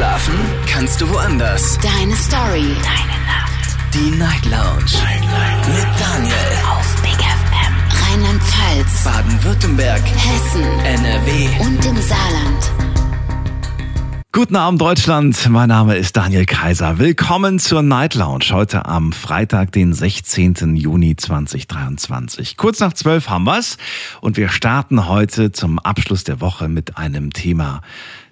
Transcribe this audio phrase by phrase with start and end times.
[0.00, 0.34] Schlafen
[0.66, 1.78] kannst du woanders.
[1.82, 2.74] Deine Story.
[2.82, 3.76] Deine Nacht.
[3.92, 4.96] Die Night Lounge.
[5.04, 5.68] Night, Night.
[5.68, 6.34] Mit Daniel.
[6.70, 7.74] Auf Big FM.
[8.08, 9.04] Rheinland-Pfalz.
[9.04, 10.00] Baden-Württemberg.
[10.00, 10.62] Hessen.
[10.86, 11.48] NRW.
[11.60, 12.72] Und im Saarland.
[14.32, 16.98] Guten Abend Deutschland, mein Name ist Daniel Kaiser.
[16.98, 20.76] Willkommen zur Night Lounge heute am Freitag, den 16.
[20.76, 22.56] Juni 2023.
[22.56, 23.76] Kurz nach zwölf haben wir's
[24.22, 27.82] und wir starten heute zum Abschluss der Woche mit einem Thema,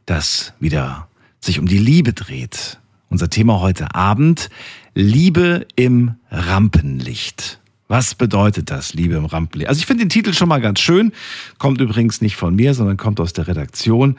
[0.06, 1.07] das wieder
[1.40, 2.78] sich um die Liebe dreht.
[3.08, 4.50] Unser Thema heute Abend,
[4.94, 7.60] Liebe im Rampenlicht.
[7.86, 9.68] Was bedeutet das, Liebe im Rampenlicht?
[9.68, 11.12] Also ich finde den Titel schon mal ganz schön,
[11.58, 14.16] kommt übrigens nicht von mir, sondern kommt aus der Redaktion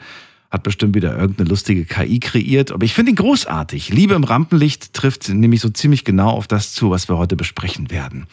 [0.50, 3.90] hat bestimmt wieder irgendeine lustige KI kreiert, aber ich finde ihn großartig.
[3.90, 7.90] Liebe im Rampenlicht trifft nämlich so ziemlich genau auf das zu, was wir heute besprechen
[7.90, 8.26] werden.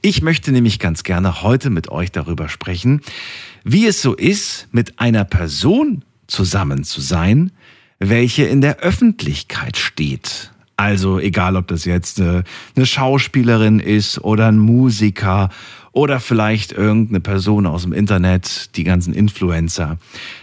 [0.00, 3.02] Ich möchte nämlich ganz gerne heute mit euch darüber sprechen,
[3.64, 7.52] wie es so ist, mit einer Person zusammen zu sein,
[7.98, 10.52] welche in der Öffentlichkeit steht.
[10.76, 12.44] Also egal, ob das jetzt eine,
[12.76, 15.50] eine Schauspielerin ist oder ein Musiker
[15.90, 19.98] oder vielleicht irgendeine Person aus dem Internet, die ganzen Influencer.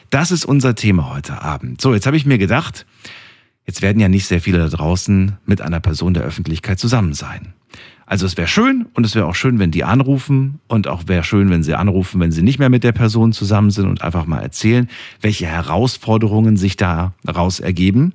[0.09, 1.79] Das ist unser Thema heute Abend.
[1.79, 2.85] So, jetzt habe ich mir gedacht,
[3.65, 7.53] jetzt werden ja nicht sehr viele da draußen mit einer Person der Öffentlichkeit zusammen sein.
[8.05, 11.23] Also es wäre schön und es wäre auch schön, wenn die anrufen und auch wäre
[11.23, 14.25] schön, wenn sie anrufen, wenn sie nicht mehr mit der Person zusammen sind und einfach
[14.25, 14.89] mal erzählen,
[15.21, 18.13] welche Herausforderungen sich daraus ergeben.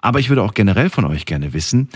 [0.00, 1.88] Aber ich würde auch generell von euch gerne wissen,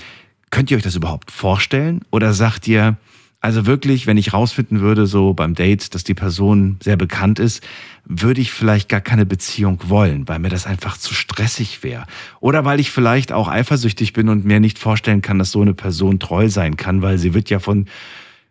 [0.51, 2.97] könnt ihr euch das überhaupt vorstellen oder sagt ihr,
[3.41, 7.63] also wirklich, wenn ich rausfinden würde, so beim Date, dass die Person sehr bekannt ist,
[8.05, 12.05] würde ich vielleicht gar keine Beziehung wollen, weil mir das einfach zu stressig wäre.
[12.41, 15.75] Oder weil ich vielleicht auch eifersüchtig bin und mir nicht vorstellen kann, dass so eine
[15.75, 17.87] Person treu sein kann, weil sie wird ja von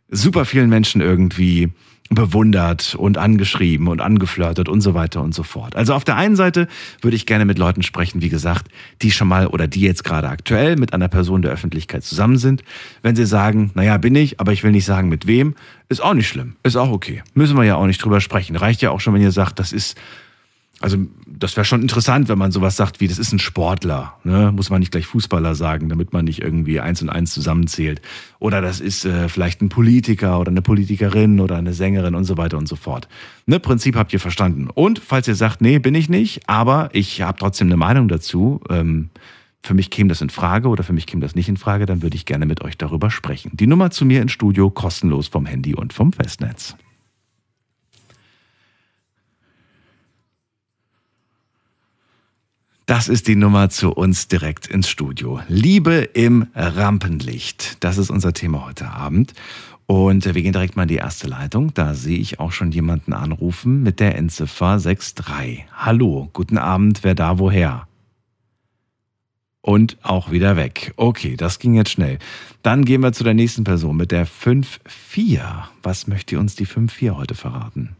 [0.09, 1.69] super vielen Menschen irgendwie
[2.09, 5.75] bewundert und angeschrieben und angeflirtet und so weiter und so fort.
[5.75, 6.67] Also auf der einen Seite
[7.01, 8.67] würde ich gerne mit Leuten sprechen, wie gesagt,
[9.01, 12.63] die schon mal oder die jetzt gerade aktuell mit einer Person der Öffentlichkeit zusammen sind.
[13.01, 15.55] Wenn sie sagen, naja, bin ich, aber ich will nicht sagen mit wem,
[15.89, 17.23] ist auch nicht schlimm, ist auch okay.
[17.33, 18.55] Müssen wir ja auch nicht drüber sprechen.
[18.55, 19.97] Reicht ja auch schon, wenn ihr sagt, das ist
[20.79, 24.13] also das wäre schon interessant, wenn man sowas sagt wie, das ist ein Sportler.
[24.23, 24.51] Ne?
[24.55, 28.01] Muss man nicht gleich Fußballer sagen, damit man nicht irgendwie eins und eins zusammenzählt.
[28.39, 32.37] Oder das ist äh, vielleicht ein Politiker oder eine Politikerin oder eine Sängerin und so
[32.37, 33.07] weiter und so fort.
[33.47, 33.59] Ne?
[33.59, 34.69] Prinzip habt ihr verstanden.
[34.71, 38.61] Und falls ihr sagt, nee, bin ich nicht, aber ich habe trotzdem eine Meinung dazu,
[38.69, 39.09] ähm,
[39.63, 42.01] für mich käme das in Frage oder für mich käme das nicht in Frage, dann
[42.01, 43.51] würde ich gerne mit euch darüber sprechen.
[43.53, 46.75] Die Nummer zu mir ins Studio kostenlos vom Handy und vom Festnetz.
[52.87, 55.41] Das ist die Nummer zu uns direkt ins Studio.
[55.49, 57.83] Liebe im Rampenlicht.
[57.83, 59.33] Das ist unser Thema heute Abend.
[59.87, 61.73] Und wir gehen direkt mal in die erste Leitung.
[61.73, 65.65] Da sehe ich auch schon jemanden anrufen mit der Endziffer 63.
[65.75, 67.89] Hallo, guten Abend, wer da woher?
[69.59, 70.93] Und auch wieder weg.
[70.95, 72.19] Okay, das ging jetzt schnell.
[72.63, 75.65] Dann gehen wir zu der nächsten Person mit der 5-4.
[75.83, 77.97] Was möchte uns die 5-4 heute verraten?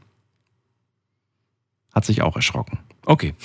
[1.93, 2.79] Hat sich auch erschrocken.
[3.05, 3.33] Okay.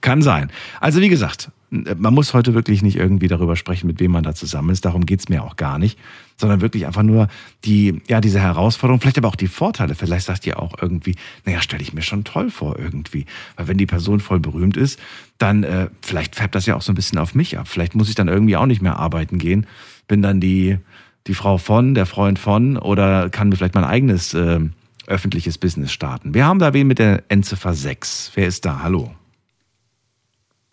[0.00, 0.50] Kann sein.
[0.80, 4.34] Also wie gesagt, man muss heute wirklich nicht irgendwie darüber sprechen, mit wem man da
[4.34, 4.84] zusammen ist.
[4.84, 5.98] Darum geht's mir auch gar nicht.
[6.36, 7.28] Sondern wirklich einfach nur
[7.64, 9.94] die, ja, diese Herausforderung, vielleicht aber auch die Vorteile.
[9.94, 13.26] Vielleicht sagt ihr auch irgendwie, naja, stelle ich mir schon toll vor irgendwie.
[13.56, 14.98] Weil wenn die Person voll berühmt ist,
[15.36, 17.68] dann äh, vielleicht färbt das ja auch so ein bisschen auf mich ab.
[17.68, 19.66] Vielleicht muss ich dann irgendwie auch nicht mehr arbeiten gehen.
[20.06, 20.78] Bin dann die,
[21.26, 24.60] die Frau von, der Freund von oder kann mir vielleicht mein eigenes äh,
[25.06, 26.32] öffentliches Business starten.
[26.34, 28.32] Wir haben da wen mit der Endziffer 6.
[28.34, 28.80] Wer ist da?
[28.82, 29.17] Hallo.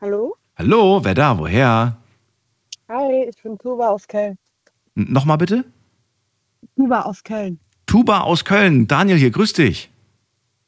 [0.01, 0.35] Hallo?
[0.57, 1.37] Hallo, wer da?
[1.37, 1.95] Woher?
[2.89, 4.37] Hi, ich bin Tuba aus Köln.
[4.95, 5.63] N Nochmal bitte?
[6.75, 7.59] Tuba aus Köln.
[7.85, 8.87] Tuba aus Köln.
[8.87, 9.89] Daniel hier, grüß dich.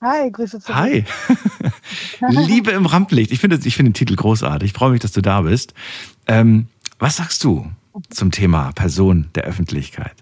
[0.02, 0.76] Hi, grüße zurück.
[0.78, 1.04] Hi.
[2.30, 3.32] Liebe im Rampenlicht.
[3.32, 4.72] Ich finde ich finde den Titel großartig.
[4.72, 5.74] Ich freue mich, dass du da bist.
[6.28, 6.68] Ähm,
[6.98, 7.70] was sagst du
[8.10, 10.16] zum Thema Person der Öffentlichkeit?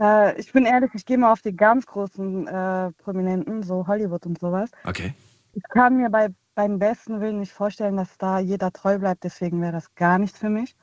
[0.00, 4.24] Äh, ich bin ehrlich, ich gehe mal auf die ganz großen äh, Prominenten, so Hollywood
[4.24, 4.70] und sowas.
[4.84, 5.12] Okay.
[5.52, 9.60] Ich kann mir bei beim besten Willen nicht vorstellen, dass da jeder treu bleibt, deswegen
[9.60, 10.76] wäre das gar nichts für mich.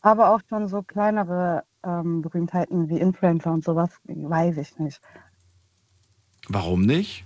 [0.00, 5.00] Aber auch schon so kleinere ähm, Berühmtheiten wie Influencer und sowas, weiß ich nicht.
[6.48, 7.24] Warum nicht?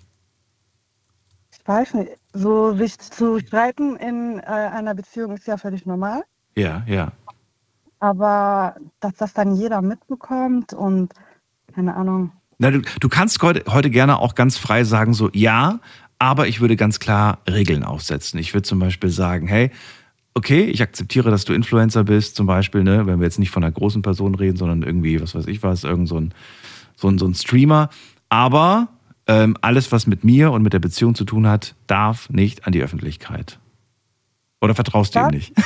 [1.50, 2.12] Ich weiß nicht.
[2.32, 6.22] So sich zu streiten in äh, einer Beziehung ist ja völlig normal.
[6.54, 7.12] Ja, ja.
[7.98, 11.12] Aber dass das dann jeder mitbekommt und
[11.74, 12.32] keine Ahnung.
[12.58, 15.80] Na, du, du kannst heute, heute gerne auch ganz frei sagen, so ja,
[16.18, 18.38] aber ich würde ganz klar Regeln aufsetzen.
[18.38, 19.70] Ich würde zum Beispiel sagen, hey,
[20.34, 23.64] okay, ich akzeptiere, dass du Influencer bist, zum Beispiel, ne, wenn wir jetzt nicht von
[23.64, 26.34] einer großen Person reden, sondern irgendwie, was weiß ich was, irgend so ein,
[26.96, 27.90] so ein, so ein Streamer.
[28.28, 28.88] Aber
[29.26, 32.72] ähm, alles, was mit mir und mit der Beziehung zu tun hat, darf nicht an
[32.72, 33.58] die Öffentlichkeit.
[34.60, 35.52] Oder vertraust du ihm nicht?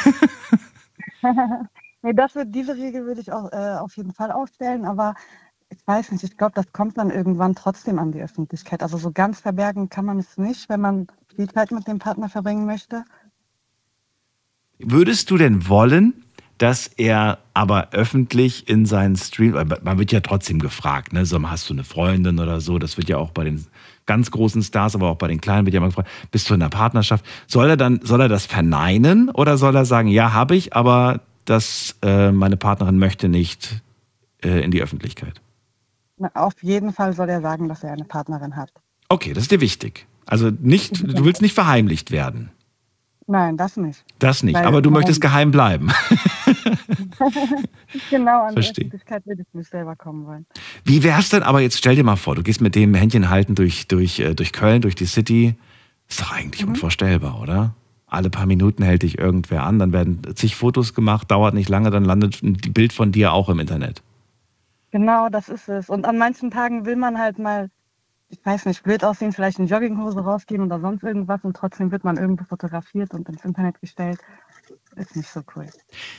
[2.03, 5.15] Nee, das wird, diese Regel würde ich auch äh, auf jeden Fall aufstellen, aber
[5.73, 8.83] ich weiß nicht, ich glaube, das kommt dann irgendwann trotzdem an die Öffentlichkeit.
[8.83, 12.29] Also so ganz verbergen kann man es nicht, wenn man viel Zeit mit dem Partner
[12.29, 13.05] verbringen möchte.
[14.79, 16.25] Würdest du denn wollen,
[16.59, 21.25] dass er aber öffentlich in seinen Stream, man wird ja trotzdem gefragt, ne?
[21.25, 22.79] So, hast du eine Freundin oder so?
[22.79, 23.67] Das wird ja auch bei den
[24.07, 26.63] ganz großen Stars, aber auch bei den kleinen wird ja immer gefragt, bist du in
[26.63, 27.25] einer Partnerschaft?
[27.47, 31.21] Soll er dann, soll er das verneinen oder soll er sagen, ja, habe ich, aber
[31.45, 33.83] das, äh, meine Partnerin möchte nicht
[34.45, 35.41] äh, in die Öffentlichkeit?
[36.35, 38.71] Auf jeden Fall soll er sagen, dass er eine Partnerin hat.
[39.09, 40.07] Okay, das ist dir wichtig.
[40.27, 42.51] Also nicht, du willst nicht verheimlicht werden.
[43.27, 44.05] Nein, das nicht.
[44.19, 45.91] Das nicht, Weil- aber du möchtest geheim bleiben.
[48.11, 48.85] Genau an Verstehe.
[48.85, 50.47] die Öffentlichkeit würde ich nicht selber kommen wollen.
[50.85, 53.55] Wie wär's denn aber jetzt, stell dir mal vor, du gehst mit dem Händchen halten
[53.55, 55.55] durch, durch, äh, durch Köln, durch die City.
[56.09, 57.75] Ist doch eigentlich unvorstellbar, oder?
[58.07, 61.91] Alle paar Minuten hält dich irgendwer an, dann werden zig Fotos gemacht, dauert nicht lange,
[61.91, 64.03] dann landet ein Bild von dir auch im Internet.
[64.93, 65.89] Genau, das ist es.
[65.89, 67.71] Und an manchen Tagen will man halt mal,
[68.29, 72.05] ich weiß nicht, blöd aussehen, vielleicht in Jogginghose rausgehen oder sonst irgendwas und trotzdem wird
[72.05, 74.19] man irgendwo fotografiert und ins Internet gestellt.
[74.95, 75.67] Ist nicht so cool.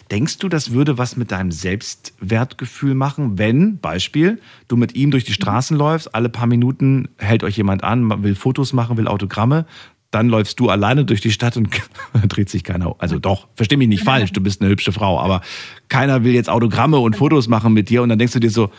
[0.09, 5.23] Denkst du, das würde was mit deinem Selbstwertgefühl machen, wenn, Beispiel, du mit ihm durch
[5.23, 9.67] die Straßen läufst, alle paar Minuten hält euch jemand an, will Fotos machen, will Autogramme,
[10.13, 11.69] dann läufst du alleine durch die Stadt und
[12.27, 12.95] dreht sich keiner.
[12.99, 15.41] Also doch, versteh mich nicht falsch, du bist eine hübsche Frau, aber
[15.89, 18.71] keiner will jetzt Autogramme und Fotos machen mit dir und dann denkst du dir so,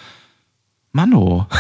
[0.93, 1.49] Mano,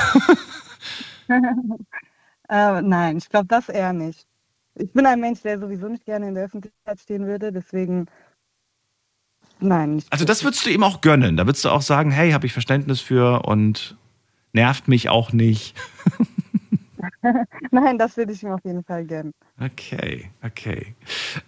[2.48, 4.26] Äh, nein, ich glaube das eher nicht.
[4.74, 8.06] Ich bin ein Mensch, der sowieso nicht gerne in der Öffentlichkeit stehen würde, deswegen
[9.60, 9.96] nein.
[9.96, 11.36] Nicht also das würdest du ihm auch gönnen.
[11.36, 13.96] Da würdest du auch sagen, hey, habe ich Verständnis für und
[14.52, 15.74] nervt mich auch nicht.
[17.70, 19.32] Nein, das würde ich ihm auf jeden Fall gönnen.
[19.60, 20.94] Okay, okay.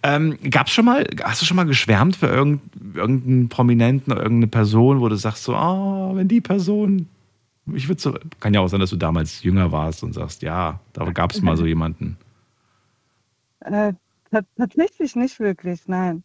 [0.03, 2.61] Ähm, gab's schon mal, hast du schon mal geschwärmt für irgend,
[2.95, 7.07] irgendeinen Prominenten oder irgendeine Person, wo du sagst so, oh, wenn die Person,
[7.73, 10.79] ich würde so, kann ja auch sein, dass du damals jünger warst und sagst, ja,
[10.93, 12.17] da gab es mal so jemanden.
[13.59, 13.93] Äh,
[14.31, 16.23] ta- tatsächlich nicht wirklich, nein.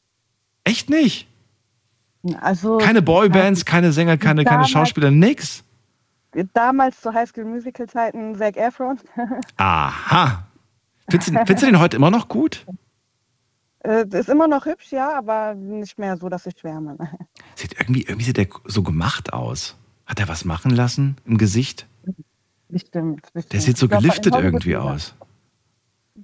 [0.65, 1.27] Echt nicht?
[2.41, 5.65] Also Keine Boybands, keine Sänger, keine, keine Schauspieler, nix?
[6.55, 8.99] Damals zu Highschool Musical Zeiten Zac Efron.
[9.57, 10.47] Aha.
[11.09, 12.65] Findest du, findest du den heute immer noch gut?
[13.85, 16.97] Äh, ist immer noch hübsch, ja, aber nicht mehr so, dass ich schwärme.
[17.57, 19.77] Sieht irgendwie, irgendwie sieht der so gemacht aus.
[20.07, 21.87] Hat er was machen lassen im Gesicht?
[22.69, 23.53] Bestimmt, bestimmt.
[23.53, 25.15] Der sieht so glaub, geliftet irgendwie aus.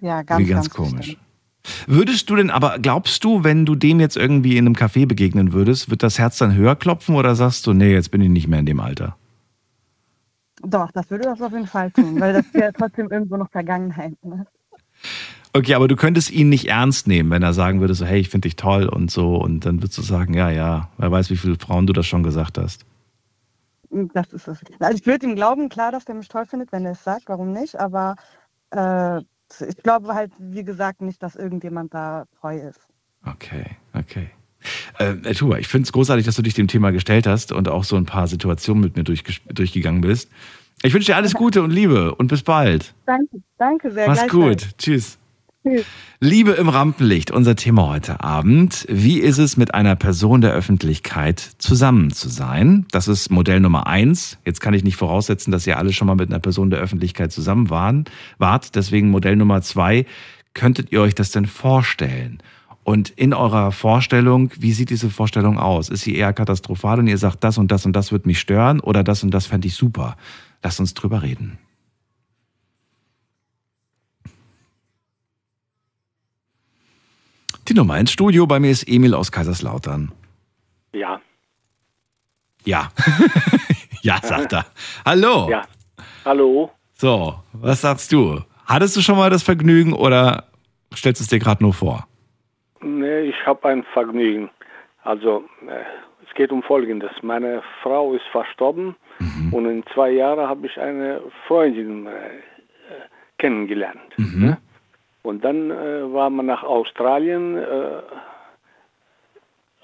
[0.00, 0.96] Ja, ganz, Wie ganz, ganz komisch.
[0.96, 1.22] bestimmt.
[1.86, 5.52] Würdest du denn, aber glaubst du, wenn du dem jetzt irgendwie in einem Café begegnen
[5.52, 8.48] würdest, wird das Herz dann höher klopfen oder sagst du, nee, jetzt bin ich nicht
[8.48, 9.16] mehr in dem Alter?
[10.62, 13.50] Doch, das würde das auf jeden Fall tun, weil das ist ja trotzdem irgendwo noch
[13.50, 14.14] Vergangenheit.
[14.24, 14.46] Ne?
[15.52, 18.28] Okay, aber du könntest ihn nicht ernst nehmen, wenn er sagen würde, so, hey, ich
[18.28, 21.36] finde dich toll und so, und dann würdest du sagen, ja, ja, wer weiß, wie
[21.36, 22.84] viele Frauen du das schon gesagt hast.
[23.90, 24.60] Das ist es.
[24.78, 27.24] Also ich würde ihm glauben, klar, dass der mich toll findet, wenn er es sagt,
[27.26, 28.16] warum nicht, aber
[28.70, 32.80] äh, ich glaube halt, wie gesagt, nicht, dass irgendjemand da treu ist.
[33.24, 33.64] Okay,
[33.94, 34.30] okay.
[34.98, 37.84] Äh, Tuba, ich finde es großartig, dass du dich dem Thema gestellt hast und auch
[37.84, 40.30] so ein paar Situationen mit mir durchges- durchgegangen bist.
[40.82, 42.94] Ich wünsche dir alles Gute und Liebe und bis bald.
[43.06, 44.06] Danke, danke sehr.
[44.06, 44.68] Mach's gut.
[44.78, 45.18] Tschüss.
[45.66, 45.84] Tschüss.
[46.20, 48.86] Liebe im Rampenlicht, unser Thema heute Abend.
[48.88, 52.86] Wie ist es, mit einer Person der Öffentlichkeit zusammen zu sein?
[52.92, 54.38] Das ist Modell Nummer eins.
[54.44, 57.32] Jetzt kann ich nicht voraussetzen, dass ihr alle schon mal mit einer Person der Öffentlichkeit
[57.32, 58.04] zusammen waren,
[58.38, 58.76] wart.
[58.76, 60.06] Deswegen Modell Nummer zwei.
[60.54, 62.38] Könntet ihr euch das denn vorstellen?
[62.88, 65.90] Und in eurer Vorstellung, wie sieht diese Vorstellung aus?
[65.90, 68.80] Ist sie eher katastrophal und ihr sagt, das und das und das wird mich stören
[68.80, 70.16] oder das und das fände ich super?
[70.62, 71.58] Lasst uns drüber reden.
[77.68, 78.46] Die Nummer ins Studio.
[78.46, 80.10] Bei mir ist Emil aus Kaiserslautern.
[80.94, 81.20] Ja,
[82.64, 82.90] Ja.
[84.00, 84.64] ja, sagt er.
[85.04, 85.50] Hallo.
[85.50, 85.68] ja.
[86.24, 86.72] Hallo.
[86.94, 88.40] So, was sagst du?
[88.64, 90.48] Hattest du schon mal das Vergnügen oder
[90.94, 92.07] stellst du es dir gerade nur vor?
[92.80, 94.50] Nee, ich habe ein Vergnügen.
[95.02, 95.84] Also, äh,
[96.26, 97.10] es geht um Folgendes.
[97.22, 98.96] Meine Frau ist verstorben
[99.52, 102.10] und in zwei Jahren habe ich eine Freundin äh,
[103.38, 104.18] kennengelernt.
[104.18, 104.58] Ne?
[105.22, 108.02] Und dann äh, war man nach Australien äh,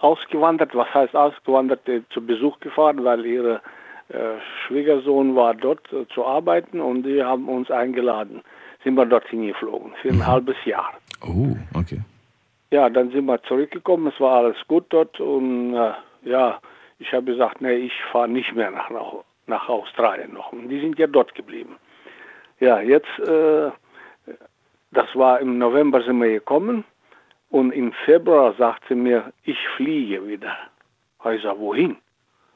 [0.00, 0.74] ausgewandert.
[0.74, 1.88] Was heißt ausgewandert?
[1.88, 3.60] Äh, zu Besuch gefahren, weil ihre
[4.08, 8.42] äh, Schwiegersohn war dort äh, zu arbeiten und die haben uns eingeladen.
[8.82, 10.92] Sind wir dorthin geflogen für ein halbes Jahr.
[11.22, 12.00] Oh, okay.
[12.74, 15.92] Ja, dann sind wir zurückgekommen, es war alles gut dort und äh,
[16.24, 16.58] ja,
[16.98, 19.12] ich habe gesagt, nee, ich fahre nicht mehr nach, nach,
[19.46, 20.52] nach Australien noch.
[20.52, 21.76] Und die sind ja dort geblieben.
[22.58, 23.70] Ja, jetzt, äh,
[24.90, 26.82] das war im November sind wir gekommen
[27.48, 30.56] Und im Februar sagt sie mir, ich fliege wieder.
[31.32, 31.96] Ich sage, wohin?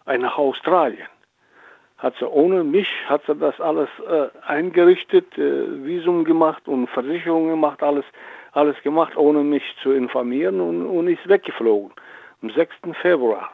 [0.06, 1.06] Äh, nach Australien.
[1.98, 7.50] Hat sie ohne mich, hat sie das alles äh, eingerichtet, äh, Visum gemacht und Versicherung
[7.50, 8.04] gemacht, alles,
[8.58, 11.92] alles gemacht, ohne mich zu informieren und, und ist weggeflogen.
[12.42, 12.74] Am 6.
[13.00, 13.50] Februar.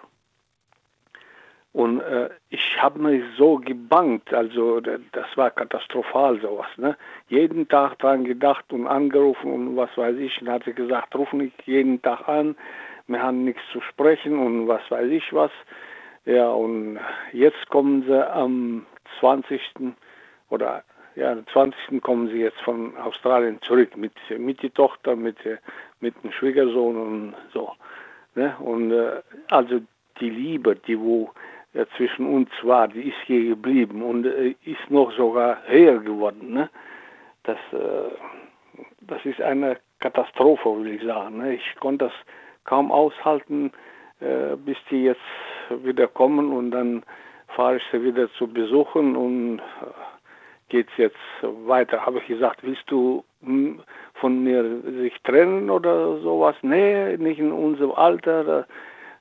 [1.74, 6.68] Und äh, ich habe mich so gebankt, also das war katastrophal sowas.
[6.76, 6.96] Ne?
[7.28, 10.40] Jeden Tag dran gedacht und angerufen und was weiß ich.
[10.40, 12.56] Und hat sie gesagt, ruf mich jeden Tag an,
[13.08, 15.50] wir haben nichts zu sprechen und was weiß ich was.
[16.24, 16.98] Ja, und
[17.32, 18.86] jetzt kommen sie am
[19.20, 19.60] 20.
[20.48, 20.84] oder
[21.16, 22.02] ja, am 20.
[22.02, 25.36] kommen sie jetzt von Australien zurück mit, mit die Tochter, mit,
[26.00, 27.72] mit dem Schwiegersohn und so.
[28.34, 28.54] Ne?
[28.58, 29.80] Und äh, also
[30.20, 31.30] die Liebe, die wo
[31.72, 36.52] ja, zwischen uns war, die ist hier geblieben und äh, ist noch sogar höher geworden.
[36.52, 36.70] Ne?
[37.44, 38.10] Das, äh,
[39.00, 41.38] das ist eine Katastrophe, will ich sagen.
[41.38, 41.54] Ne?
[41.54, 42.14] Ich konnte das
[42.64, 43.72] kaum aushalten,
[44.20, 45.20] äh, bis die jetzt
[45.70, 47.02] wieder kommen und dann
[47.48, 49.60] fahre ich sie wieder zu besuchen und
[50.68, 52.04] geht es jetzt weiter.
[52.04, 53.80] Habe ich gesagt, willst du hm,
[54.14, 56.56] von mir sich trennen oder sowas?
[56.62, 58.66] Nee, nicht in unserem Alter,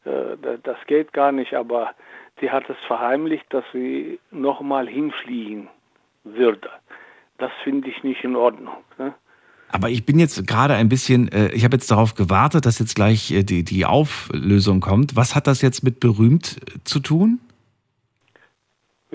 [0.05, 1.91] äh, das geht gar nicht, aber
[2.39, 5.69] sie hat es verheimlicht, dass sie nochmal hinfliegen
[6.23, 6.69] würde.
[7.37, 8.75] Das finde ich nicht in Ordnung.
[8.97, 9.13] Ne?
[9.69, 12.95] Aber ich bin jetzt gerade ein bisschen, äh, ich habe jetzt darauf gewartet, dass jetzt
[12.95, 15.15] gleich äh, die, die Auflösung kommt.
[15.15, 17.39] Was hat das jetzt mit berühmt zu tun?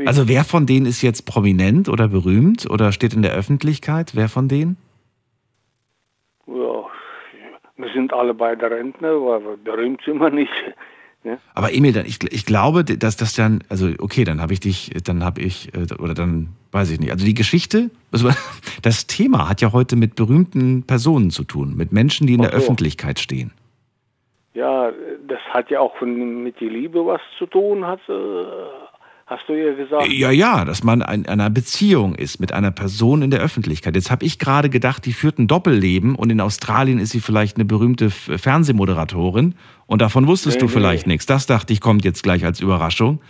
[0.07, 4.13] Also wer von denen ist jetzt prominent oder berühmt oder steht in der Öffentlichkeit?
[4.15, 4.77] Wer von denen?
[6.47, 6.85] Ja,
[7.77, 10.53] wir sind alle beide Rentner, aber berühmt sind wir nicht.
[11.25, 11.39] Ja?
[11.55, 14.93] Aber Emil, dann, ich, ich glaube, dass das dann, also okay, dann habe ich dich,
[15.05, 17.11] dann habe ich, äh, oder dann weiß ich nicht.
[17.11, 18.31] Also die Geschichte, also
[18.83, 22.53] das Thema hat ja heute mit berühmten Personen zu tun, mit Menschen, die in der
[22.53, 23.53] Öffentlichkeit stehen.
[24.55, 24.91] Ja,
[25.29, 28.13] das hat ja auch mit der Liebe was zu tun, hat, äh,
[29.29, 30.09] Hast du ihr gesagt?
[30.09, 33.95] Ja, ja, dass man in einer Beziehung ist mit einer Person in der Öffentlichkeit.
[33.95, 37.59] Jetzt habe ich gerade gedacht, die führt ein Doppelleben und in Australien ist sie vielleicht
[37.59, 39.55] eine berühmte Fernsehmoderatorin
[39.87, 41.13] und davon wusstest nee, du vielleicht nee.
[41.13, 41.27] nichts.
[41.27, 43.21] Das dachte ich, kommt jetzt gleich als Überraschung.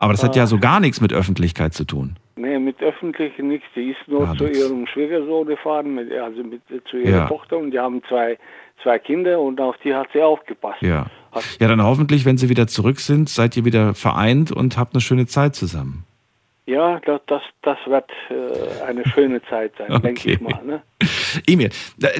[0.00, 0.26] Aber das ah.
[0.26, 2.16] hat ja so gar nichts mit Öffentlichkeit zu tun.
[2.34, 3.66] Nee, mit öffentlich nichts.
[3.76, 4.58] Die ist nur ja, zu nix.
[4.58, 7.26] ihrem Schwiegersohn gefahren, mit, also mit, zu ihrer ja.
[7.28, 8.38] Tochter und die haben zwei,
[8.82, 10.82] zwei Kinder und auf die hat sie aufgepasst.
[10.82, 11.06] Ja.
[11.60, 15.00] Ja, dann hoffentlich, wenn Sie wieder zurück sind, seid ihr wieder vereint und habt eine
[15.00, 16.04] schöne Zeit zusammen.
[16.66, 20.02] Ja, das, das, das wird äh, eine schöne Zeit sein, okay.
[20.02, 20.60] denke ich mal.
[20.64, 20.82] Ne?
[21.46, 21.70] Emil,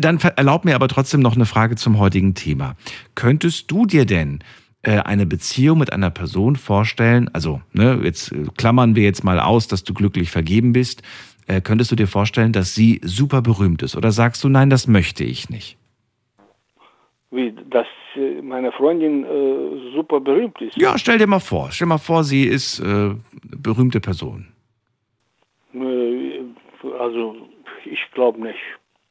[0.00, 2.76] dann erlaub mir aber trotzdem noch eine Frage zum heutigen Thema.
[3.14, 4.40] Könntest du dir denn
[4.82, 9.40] äh, eine Beziehung mit einer Person vorstellen, also ne, jetzt äh, klammern wir jetzt mal
[9.40, 11.02] aus, dass du glücklich vergeben bist,
[11.46, 13.96] äh, könntest du dir vorstellen, dass sie super berühmt ist?
[13.96, 15.78] Oder sagst du, nein, das möchte ich nicht?
[17.34, 17.86] wie dass
[18.42, 20.76] meine Freundin äh, super berühmt ist.
[20.76, 21.70] Ja, stell dir mal vor.
[21.70, 24.48] Stell dir mal vor, sie ist äh, berühmte Person.
[25.74, 26.40] Äh,
[26.98, 27.36] also
[27.84, 28.58] ich glaube nicht.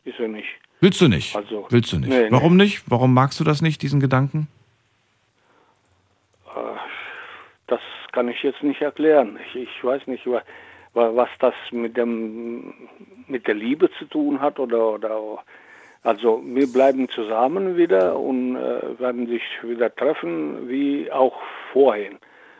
[0.06, 0.48] Ist er nicht.
[0.82, 1.36] Willst du nicht?
[1.36, 2.10] Also, Willst du nicht?
[2.10, 2.64] Nee, Warum nee.
[2.64, 2.84] nicht?
[2.88, 4.48] Warum magst du das nicht, diesen Gedanken?
[6.48, 6.60] Äh,
[7.68, 7.80] das
[8.12, 9.40] kann ich jetzt nicht erklären.
[9.48, 10.26] Ich, ich weiß nicht,
[10.94, 12.74] was das mit, dem,
[13.28, 15.40] mit der Liebe zu tun hat oder, oder
[16.04, 21.36] also wir bleiben zusammen wieder und äh, werden sich wieder treffen, wie auch
[21.72, 22.18] vorhin.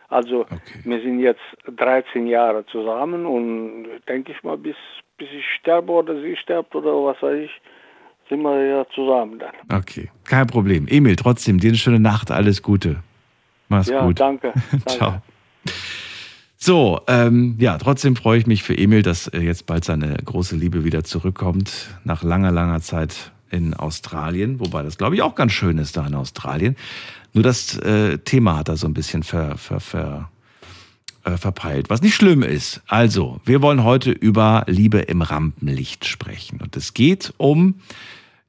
[0.08, 0.80] Also okay.
[0.84, 1.42] wir sind jetzt
[1.76, 4.76] 13 Jahre zusammen und denke ich mal, bis,
[5.18, 7.50] bis ich sterbe oder sie stirbt oder was weiß ich,
[8.28, 9.54] sind wir ja zusammen dann.
[9.80, 10.86] Okay, kein Problem.
[10.88, 13.02] Emil, trotzdem, dir eine schöne Nacht, alles Gute.
[13.68, 14.20] Mach's ja, gut.
[14.20, 14.52] Danke.
[14.70, 14.86] danke.
[14.86, 15.22] Ciao.
[16.56, 20.82] So, ähm, ja, trotzdem freue ich mich für Emil, dass jetzt bald seine große Liebe
[20.84, 21.98] wieder zurückkommt.
[22.04, 26.06] Nach langer, langer Zeit in Australien, wobei das, glaube ich, auch ganz schön ist da
[26.06, 26.76] in Australien.
[27.32, 30.30] Nur das äh, Thema hat er so ein bisschen ver, ver, ver,
[31.24, 32.82] äh, verpeilt, was nicht schlimm ist.
[32.86, 36.60] Also, wir wollen heute über Liebe im Rampenlicht sprechen.
[36.60, 37.76] Und es geht um,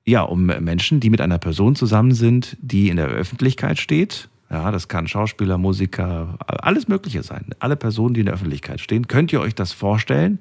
[0.06, 4.30] ja, um Menschen, die mit einer Person zusammen sind, die in der Öffentlichkeit steht.
[4.50, 7.52] Ja, das kann Schauspieler, Musiker, alles Mögliche sein.
[7.60, 9.08] Alle Personen, die in der Öffentlichkeit stehen.
[9.08, 10.40] Könnt ihr euch das vorstellen?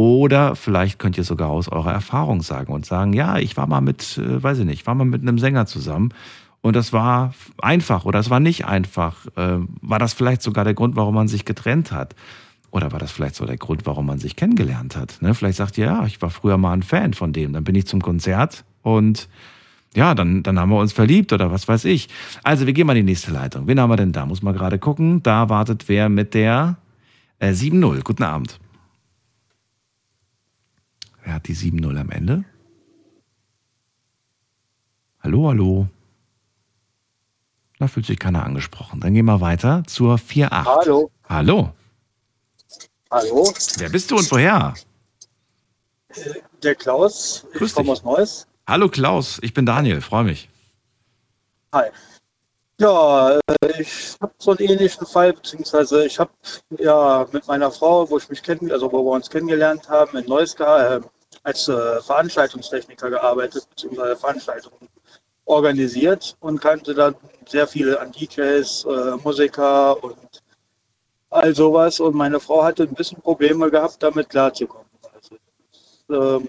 [0.00, 3.82] Oder vielleicht könnt ihr sogar aus eurer Erfahrung sagen und sagen, ja, ich war mal
[3.82, 6.14] mit, äh, weiß ich nicht, war mal mit einem Sänger zusammen
[6.62, 9.26] und das war einfach oder es war nicht einfach.
[9.36, 12.14] Äh, war das vielleicht sogar der Grund, warum man sich getrennt hat?
[12.70, 15.20] Oder war das vielleicht so der Grund, warum man sich kennengelernt hat?
[15.20, 15.34] Ne?
[15.34, 17.52] Vielleicht sagt ihr, ja, ich war früher mal ein Fan von dem.
[17.52, 19.28] Dann bin ich zum Konzert und
[19.94, 22.08] ja, dann, dann haben wir uns verliebt oder was weiß ich.
[22.42, 23.66] Also, wir gehen mal in die nächste Leitung.
[23.66, 24.24] Wen haben wir denn da?
[24.24, 25.22] Muss man gerade gucken.
[25.22, 26.78] Da wartet wer mit der
[27.38, 28.02] äh, 7-0.
[28.02, 28.58] Guten Abend.
[31.24, 32.44] Wer hat die 7-0 am Ende?
[35.22, 35.88] Hallo, hallo.
[37.78, 39.00] Da fühlt sich keiner angesprochen.
[39.00, 40.64] Dann gehen wir weiter zur 4.8.
[40.64, 41.10] Hallo.
[41.28, 41.72] Hallo.
[43.10, 44.74] Hallo, Wer bist du und woher?
[46.62, 47.46] der Klaus.
[47.54, 48.04] Grüß ich komme dich.
[48.04, 48.46] aus Neuss.
[48.66, 50.48] Hallo Klaus, ich bin Daniel, freue mich.
[51.72, 51.88] Hi.
[52.80, 56.30] Ja, äh, ich habe so einen ähnlichen Fall, beziehungsweise ich habe
[56.78, 60.26] ja mit meiner Frau, wo ich mich kennen, also wo wir uns kennengelernt haben, in
[60.26, 61.00] Neuss geha- äh,
[61.44, 64.88] als äh, Veranstaltungstechniker gearbeitet, beziehungsweise Veranstaltungen
[65.46, 70.42] organisiert und kannte dann sehr viele an DJs, äh, Musiker und
[71.30, 72.00] all sowas.
[72.00, 74.88] Und meine Frau hatte ein bisschen Probleme gehabt, damit klarzukommen.
[75.14, 75.36] Also,
[76.42, 76.48] ähm,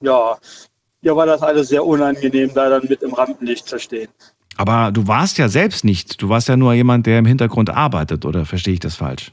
[0.00, 0.38] ja,
[1.02, 4.10] ja, war das alles sehr unangenehm, da dann mit im Rampenlicht zu stehen.
[4.56, 6.20] Aber du warst ja selbst nicht.
[6.20, 9.32] Du warst ja nur jemand, der im Hintergrund arbeitet, oder verstehe ich das falsch?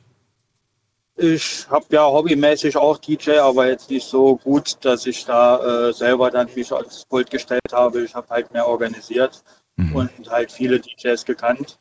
[1.19, 5.93] Ich habe ja hobbymäßig auch DJ, aber jetzt nicht so gut, dass ich da äh,
[5.93, 8.03] selber dann mich ans Pult gestellt habe.
[8.03, 9.43] Ich habe halt mehr organisiert
[9.77, 9.95] Mhm.
[9.95, 11.77] und halt viele DJs gekannt.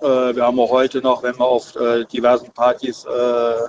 [0.00, 3.68] Äh, wir haben auch heute noch, wenn wir auf äh, diversen Partys äh,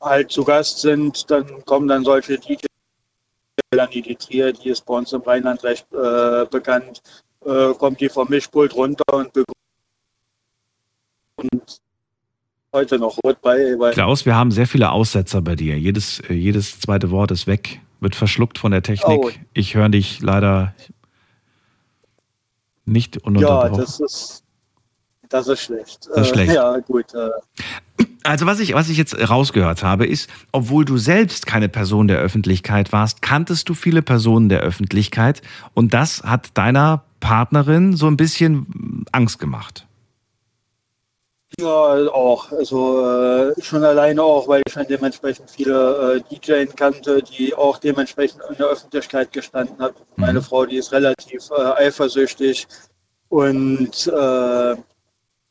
[0.00, 2.66] halt zu Gast sind, dann kommen dann solche DJs,
[3.70, 7.02] dann die Trier, die ist bei uns im Rheinland recht äh, bekannt,
[7.44, 9.46] äh, kommt die vom Mischpult runter und begrüßt
[11.36, 11.78] und
[12.72, 15.78] heute noch rot bei, Klaus, wir haben sehr viele Aussetzer bei dir.
[15.78, 19.18] Jedes, äh, jedes zweite Wort ist weg, wird verschluckt von der Technik.
[19.20, 19.30] Oh.
[19.54, 20.74] Ich höre dich leider
[22.84, 23.78] nicht Ja, ununterbrochen.
[23.78, 24.44] das ist,
[25.28, 26.08] das ist schlecht.
[26.08, 26.52] Das ist schlecht.
[26.52, 27.06] Ja, gut.
[27.14, 27.30] Äh,
[28.28, 32.18] Also was ich, was ich jetzt rausgehört habe, ist, obwohl du selbst keine Person der
[32.18, 35.40] Öffentlichkeit warst, kanntest du viele Personen der Öffentlichkeit
[35.72, 39.86] und das hat deiner Partnerin so ein bisschen Angst gemacht.
[41.58, 42.52] ja, auch.
[42.52, 47.78] Also äh, schon alleine auch, weil ich dann dementsprechend viele äh, DJs kannte, die auch
[47.78, 49.96] dementsprechend in der Öffentlichkeit gestanden haben.
[50.16, 52.68] Meine Frau, die ist relativ äh, eifersüchtig
[53.30, 54.76] und äh,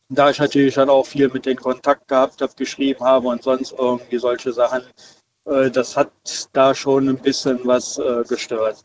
[0.09, 3.73] da ich natürlich dann auch viel mit denen Kontakt gehabt habe, geschrieben habe und sonst
[3.77, 4.81] irgendwie solche Sachen,
[5.45, 6.11] äh, das hat
[6.53, 8.83] da schon ein bisschen was äh, gestört.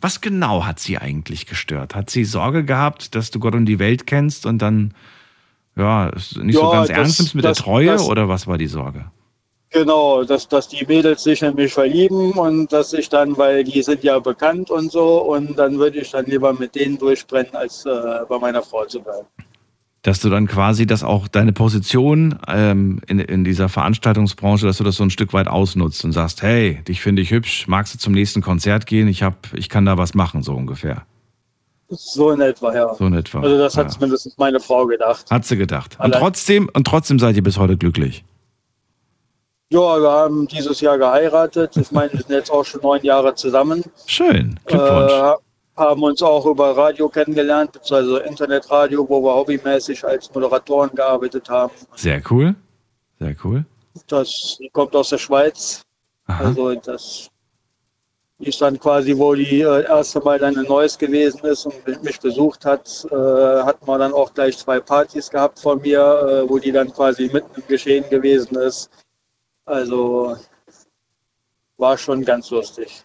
[0.00, 1.94] Was genau hat sie eigentlich gestört?
[1.94, 4.94] Hat sie Sorge gehabt, dass du Gott und die Welt kennst und dann
[5.76, 8.46] ja, nicht so Ja, ganz das- ernst nimmst mit das- der Treue das- oder was
[8.46, 9.06] war die Sorge?
[9.70, 13.82] Genau, dass, dass die Mädels sich in mich verlieben und dass ich dann, weil die
[13.82, 17.84] sind ja bekannt und so, und dann würde ich dann lieber mit denen durchbrennen, als
[17.84, 19.26] äh, bei meiner Frau zu bleiben.
[20.04, 24.84] Dass du dann quasi, dass auch deine Position ähm, in, in dieser Veranstaltungsbranche, dass du
[24.84, 27.98] das so ein Stück weit ausnutzt und sagst, hey, dich finde ich hübsch, magst du
[27.98, 29.08] zum nächsten Konzert gehen?
[29.08, 31.04] Ich hab, ich kann da was machen, so ungefähr.
[31.88, 32.94] So in etwa, ja.
[32.94, 33.40] So in etwa.
[33.40, 33.92] Also das hat ja.
[33.92, 35.30] zumindest meine Frau gedacht.
[35.30, 35.94] Hat sie gedacht.
[35.98, 38.24] Und Allein- trotzdem, und trotzdem seid ihr bis heute glücklich.
[39.70, 41.76] Ja, wir haben dieses Jahr geheiratet.
[41.78, 43.82] Ich meine, wir sind jetzt auch schon neun Jahre zusammen.
[44.06, 44.60] Schön.
[44.66, 45.12] Glückwunsch.
[45.12, 45.34] Äh,
[45.76, 51.72] haben uns auch über Radio kennengelernt, beziehungsweise Internetradio, wo wir hobbymäßig als Moderatoren gearbeitet haben.
[51.96, 52.54] Sehr cool.
[53.18, 53.64] Sehr cool.
[54.08, 55.82] Das kommt aus der Schweiz.
[56.26, 56.44] Aha.
[56.44, 57.30] Also das
[58.38, 62.20] ist dann quasi, wo die äh, erste Mal dann in Neuss gewesen ist und mich
[62.20, 66.58] besucht hat, äh, hatten wir dann auch gleich zwei Partys gehabt von mir, äh, wo
[66.58, 68.90] die dann quasi mitten im Geschehen gewesen ist.
[69.64, 70.36] Also
[71.76, 73.04] war schon ganz lustig.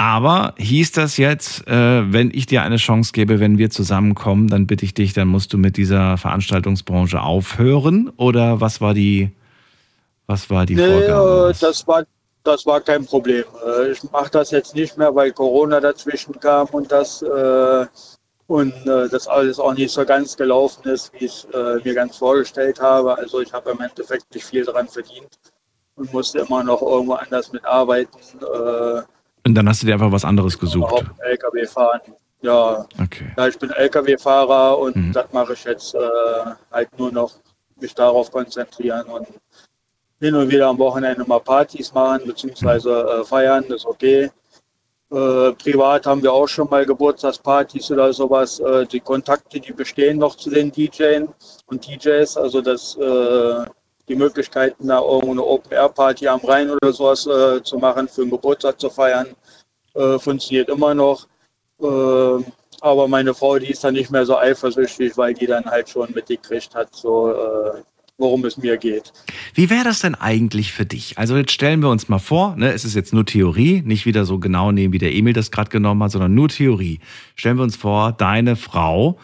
[0.00, 4.66] Aber hieß das jetzt, äh, wenn ich dir eine Chance gebe, wenn wir zusammenkommen, dann
[4.66, 8.10] bitte ich dich, dann musst du mit dieser Veranstaltungsbranche aufhören?
[8.16, 9.30] Oder was war die,
[10.26, 11.50] was war die Nee, Vorgabe?
[11.50, 12.04] äh, das war
[12.44, 13.44] das war kein Problem.
[13.66, 17.84] Äh, Ich mache das jetzt nicht mehr, weil Corona dazwischen kam und das äh,
[18.46, 21.92] und äh, das alles auch nicht so ganz gelaufen ist, wie ich es äh, mir
[21.94, 23.18] ganz vorgestellt habe.
[23.18, 25.38] Also ich habe im Endeffekt nicht viel daran verdient
[25.96, 29.02] und musste immer noch irgendwo anders mitarbeiten, äh,
[29.50, 31.04] Und dann hast du dir einfach was anderes gesucht.
[31.18, 32.00] LKW fahren.
[32.40, 33.32] Ja, Okay.
[33.36, 35.12] ja, ich bin LKW-Fahrer und Mhm.
[35.12, 35.98] das mache ich jetzt äh,
[36.70, 37.32] halt nur noch
[37.80, 39.26] mich darauf konzentrieren und
[40.20, 44.30] hin und wieder am Wochenende mal Partys machen beziehungsweise äh, feiern, ist okay.
[45.10, 48.60] Äh, privat haben wir auch schon mal Geburtstagspartys oder sowas.
[48.60, 51.28] Äh, die Kontakte, die bestehen noch zu den DJs
[51.66, 53.64] und DJs, also dass äh,
[54.10, 58.30] die Möglichkeiten, da irgendwo eine Open-Air-Party am Rhein oder sowas äh, zu machen, für einen
[58.30, 59.28] Geburtstag zu feiern,
[59.94, 61.26] äh, funktioniert immer noch.
[61.80, 62.44] Äh,
[62.82, 66.10] aber meine Frau, die ist dann nicht mehr so eifersüchtig, weil die dann halt schon
[66.12, 67.82] mitgekriegt hat, so äh,
[68.18, 69.12] worum es mir geht.
[69.54, 71.16] Wie wäre das denn eigentlich für dich?
[71.18, 74.24] Also jetzt stellen wir uns mal vor, ne, es ist jetzt nur Theorie, nicht wieder
[74.24, 77.00] so genau nehmen, wie der Emil das gerade genommen hat, sondern nur Theorie.
[77.34, 79.18] Stellen wir uns vor, deine Frau,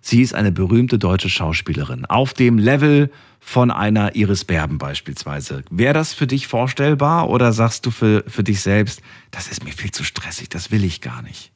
[0.00, 3.10] sie ist eine berühmte deutsche Schauspielerin, auf dem Level
[3.48, 5.62] von einer Iris Berben beispielsweise.
[5.70, 9.72] Wäre das für dich vorstellbar oder sagst du für, für dich selbst, das ist mir
[9.72, 11.50] viel zu stressig, das will ich gar nicht?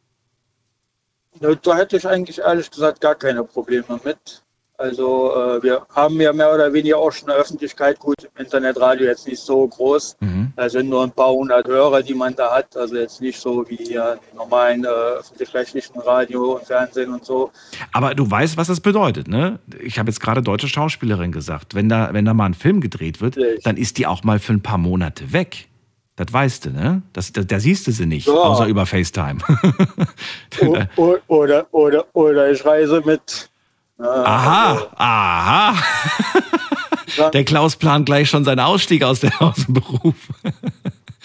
[1.39, 4.43] Da hätte ich eigentlich ehrlich gesagt gar keine Probleme mit.
[4.83, 9.07] Also äh, wir haben ja mehr oder weniger auch schon eine Öffentlichkeit, gut, im Internetradio
[9.07, 10.17] jetzt nicht so groß.
[10.21, 10.53] Mhm.
[10.57, 12.77] Da sind nur ein paar hundert Hörer, die man da hat.
[12.77, 17.53] Also jetzt nicht so wie hier normalen äh, öffentlich-rechtlichen Radio und Fernsehen und so.
[17.93, 19.61] Aber du weißt, was das bedeutet, ne?
[19.81, 21.75] Ich habe jetzt gerade deutsche Schauspielerin gesagt.
[21.77, 23.63] Wenn da, wenn da mal ein Film gedreht wird, Richtig.
[23.63, 25.69] dann ist die auch mal für ein paar Monate weg.
[26.17, 27.03] Das weißt du, ne?
[27.13, 28.35] Das, da, da siehst du sie nicht, Ja.
[28.35, 29.39] außer über FaceTime.
[30.61, 33.49] O o oder, oder, oder ich reise mit.
[34.03, 35.75] Aha, also, aha.
[37.33, 40.15] Der Klaus plant gleich schon seinen Ausstieg aus, der, aus dem Beruf.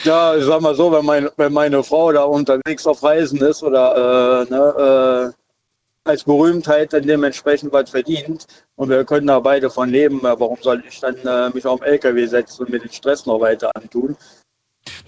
[0.03, 3.63] Ja, ich sag mal so, wenn meine, wenn meine Frau da unterwegs auf Reisen ist
[3.63, 9.69] oder äh, ne, äh, als Berühmtheit dann dementsprechend was verdient und wir können da beide
[9.69, 12.91] von leben, warum soll ich dann äh, mich auf den LKW setzen und mir den
[12.91, 14.15] Stress noch weiter antun?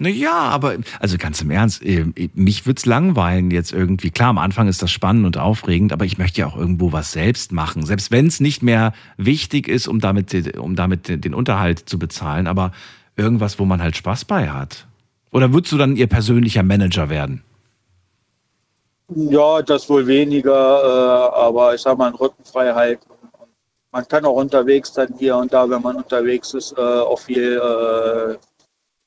[0.02, 4.10] Naja, aber also ganz im Ernst, äh, mich wird's langweilen jetzt irgendwie.
[4.10, 7.12] Klar, am Anfang ist das spannend und aufregend, aber ich möchte ja auch irgendwo was
[7.12, 7.84] selbst machen.
[7.84, 12.46] Selbst wenn es nicht mehr wichtig ist, um damit, um damit den Unterhalt zu bezahlen,
[12.46, 12.72] aber
[13.14, 14.86] irgendwas, wo man halt Spaß bei hat.
[15.32, 17.44] Oder würdest du dann ihr persönlicher Manager werden?
[19.14, 23.00] Ja, das wohl weniger, äh, aber ich sag mal, Rückenfreiheit.
[23.92, 27.60] Man kann auch unterwegs dann hier und da, wenn man unterwegs ist, äh, auch viel
[27.60, 28.49] äh,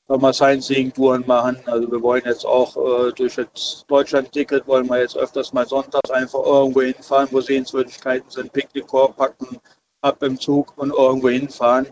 [0.08, 1.58] sag mal Sightseeing-Touren machen.
[1.66, 6.10] Also wir wollen jetzt auch äh, durch das Deutschland-Ticket wollen wir jetzt öfters mal sonntags
[6.10, 9.58] einfach irgendwo hinfahren, wo Sehenswürdigkeiten sind, Picknickkorb packen,
[10.02, 11.86] ab im Zug und irgendwo hinfahren.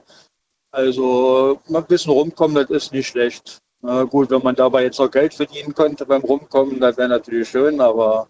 [0.70, 3.58] Also mal ein bisschen rumkommen, das ist nicht schlecht.
[3.82, 7.48] Na gut, wenn man dabei jetzt auch Geld verdienen könnte beim Rumkommen, das wäre natürlich
[7.48, 8.28] schön, aber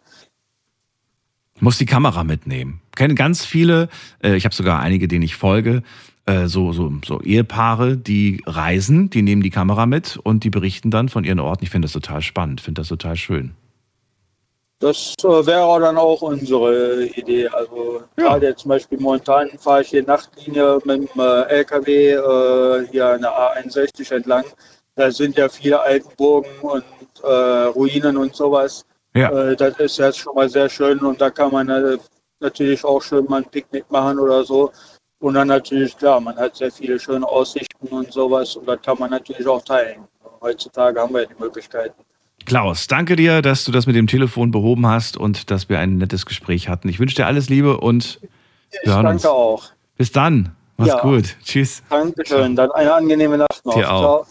[1.61, 2.81] Muss die Kamera mitnehmen.
[2.97, 3.89] Kenne ganz viele,
[4.23, 5.83] äh, ich habe sogar einige, denen ich folge,
[6.27, 10.91] äh, so, so, so Ehepaare, die reisen, die nehmen die Kamera mit und die berichten
[10.91, 11.65] dann von ihren Orten.
[11.65, 13.53] Ich finde das total spannend, finde das total schön.
[14.79, 17.47] Das äh, wäre dann auch unsere Idee.
[17.49, 18.25] Also Ja.
[18.25, 23.07] gerade jetzt zum Beispiel momentan fahre ich hier Nachtlinie mit dem äh, LKW äh, hier
[23.07, 24.45] an der A61 entlang.
[24.97, 26.85] Da sind ja viele Altenburgen und
[27.23, 27.27] äh,
[27.67, 28.85] Ruinen und sowas.
[29.15, 29.31] Ja.
[29.31, 31.99] Äh, das ist jetzt schon mal sehr schön und da kann man
[32.41, 34.73] natürlich auch schön mal ein Picknick machen oder so.
[35.23, 38.99] Und dann natürlich, klar, man hat sehr viele schöne Aussichten und sowas und das kann
[38.99, 40.01] man natürlich auch teilen.
[40.41, 41.95] Heutzutage haben wir ja die Möglichkeiten.
[42.45, 45.97] Klaus, danke dir, dass du das mit dem Telefon behoben hast und dass wir ein
[45.99, 46.89] nettes Gespräch hatten.
[46.89, 48.19] Ich wünsche dir alles Liebe und
[48.73, 49.23] Ich hören uns.
[49.23, 49.63] danke auch.
[49.97, 50.57] Bis dann.
[50.77, 51.01] Mach's Ja.
[51.03, 51.37] gut.
[51.45, 51.85] Tschüss.
[51.89, 52.57] Dankeschön.
[52.57, 53.75] Dann eine angenehme Nacht noch.
[53.75, 54.27] Dir auch.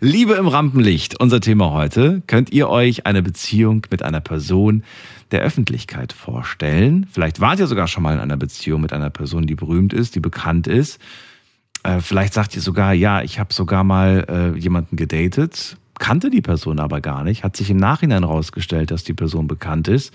[0.00, 2.22] Liebe im Rampenlicht, unser Thema heute.
[2.28, 4.84] Könnt ihr euch eine Beziehung mit einer Person
[5.32, 7.06] der Öffentlichkeit vorstellen?
[7.10, 10.14] Vielleicht wart ihr sogar schon mal in einer Beziehung mit einer Person, die berühmt ist,
[10.14, 11.00] die bekannt ist.
[11.82, 16.42] Äh, vielleicht sagt ihr sogar, ja, ich habe sogar mal äh, jemanden gedatet, kannte die
[16.42, 20.12] Person aber gar nicht, hat sich im Nachhinein rausgestellt, dass die Person bekannt ist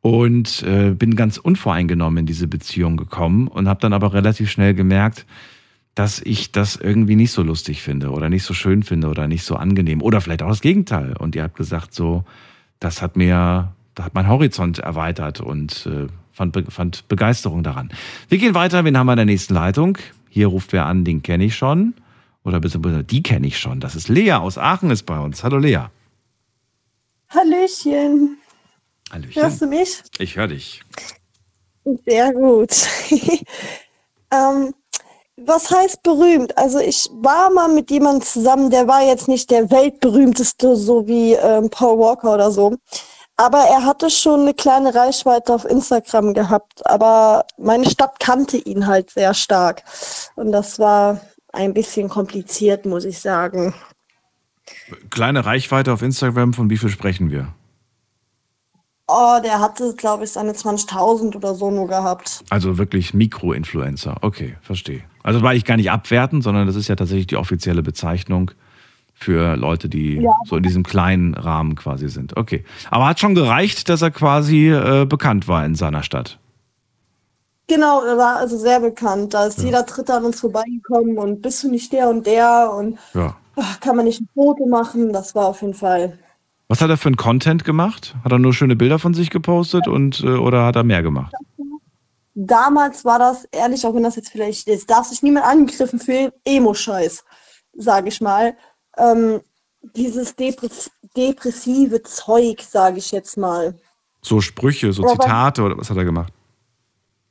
[0.00, 4.74] und äh, bin ganz unvoreingenommen in diese Beziehung gekommen und habe dann aber relativ schnell
[4.74, 5.26] gemerkt,
[5.94, 9.44] dass ich das irgendwie nicht so lustig finde oder nicht so schön finde oder nicht
[9.44, 11.16] so angenehm oder vielleicht auch das Gegenteil.
[11.16, 12.24] Und ihr habt gesagt, so,
[12.80, 17.90] das hat mir, da hat mein Horizont erweitert und äh, fand, be- fand Begeisterung daran.
[18.28, 19.98] Wir gehen weiter, wen haben wir in der nächsten Leitung?
[20.30, 21.94] Hier ruft wer an, den kenne ich schon.
[22.44, 23.80] Oder beziehungsweise die kenne ich schon.
[23.80, 25.44] Das ist Lea aus Aachen ist bei uns.
[25.44, 25.86] Hallo Lea.
[27.28, 28.38] Hallöchen.
[29.10, 29.42] Hallöchen.
[29.42, 30.02] Hörst du mich?
[30.18, 30.82] Ich höre dich.
[32.06, 32.70] Sehr gut.
[34.30, 34.74] ähm,
[35.36, 36.56] was heißt berühmt?
[36.58, 41.32] Also ich war mal mit jemandem zusammen, der war jetzt nicht der weltberühmteste, so wie
[41.34, 42.76] ähm, Paul Walker oder so.
[43.36, 46.86] Aber er hatte schon eine kleine Reichweite auf Instagram gehabt.
[46.86, 49.82] Aber meine Stadt kannte ihn halt sehr stark.
[50.36, 51.20] Und das war
[51.52, 53.74] ein bisschen kompliziert, muss ich sagen.
[55.10, 57.52] Kleine Reichweite auf Instagram, von wie viel sprechen wir?
[59.08, 62.44] Oh, der hatte, glaube ich, seine 20.000 oder so nur gehabt.
[62.48, 64.16] Also wirklich Mikro-Influencer.
[64.22, 65.02] Okay, verstehe.
[65.22, 68.52] Also das war ich gar nicht abwerten, sondern das ist ja tatsächlich die offizielle Bezeichnung
[69.22, 70.32] für Leute, die Ja.
[70.44, 72.36] so in diesem kleinen Rahmen quasi sind.
[72.36, 72.64] Okay.
[72.90, 76.38] Aber hat schon gereicht, dass er quasi äh, bekannt war in seiner Stadt.
[77.68, 79.32] Genau, er war also sehr bekannt.
[79.34, 82.98] Da ist jeder Dritte an uns vorbeigekommen und bist du nicht der und der und
[83.14, 83.36] Ja.
[83.56, 85.12] ach, kann man nicht ein Foto machen?
[85.12, 86.18] Das war auf jeden Fall.
[86.68, 88.14] Was hat er für einen Content gemacht?
[88.24, 91.32] Hat er nur schöne Bilder von sich gepostet und äh, oder hat er mehr gemacht?
[92.34, 96.30] Damals war das, ehrlich, auch wenn das jetzt vielleicht, jetzt darf sich niemand angegriffen fühlen,
[96.44, 97.24] Emo-Scheiß,
[97.76, 98.54] sage ich mal.
[98.96, 99.40] Ähm,
[99.94, 103.74] dieses Depress depressive Zeug, sage ich jetzt mal.
[104.22, 106.32] So Sprüche, so aber- Zitate oder was hat er gemacht?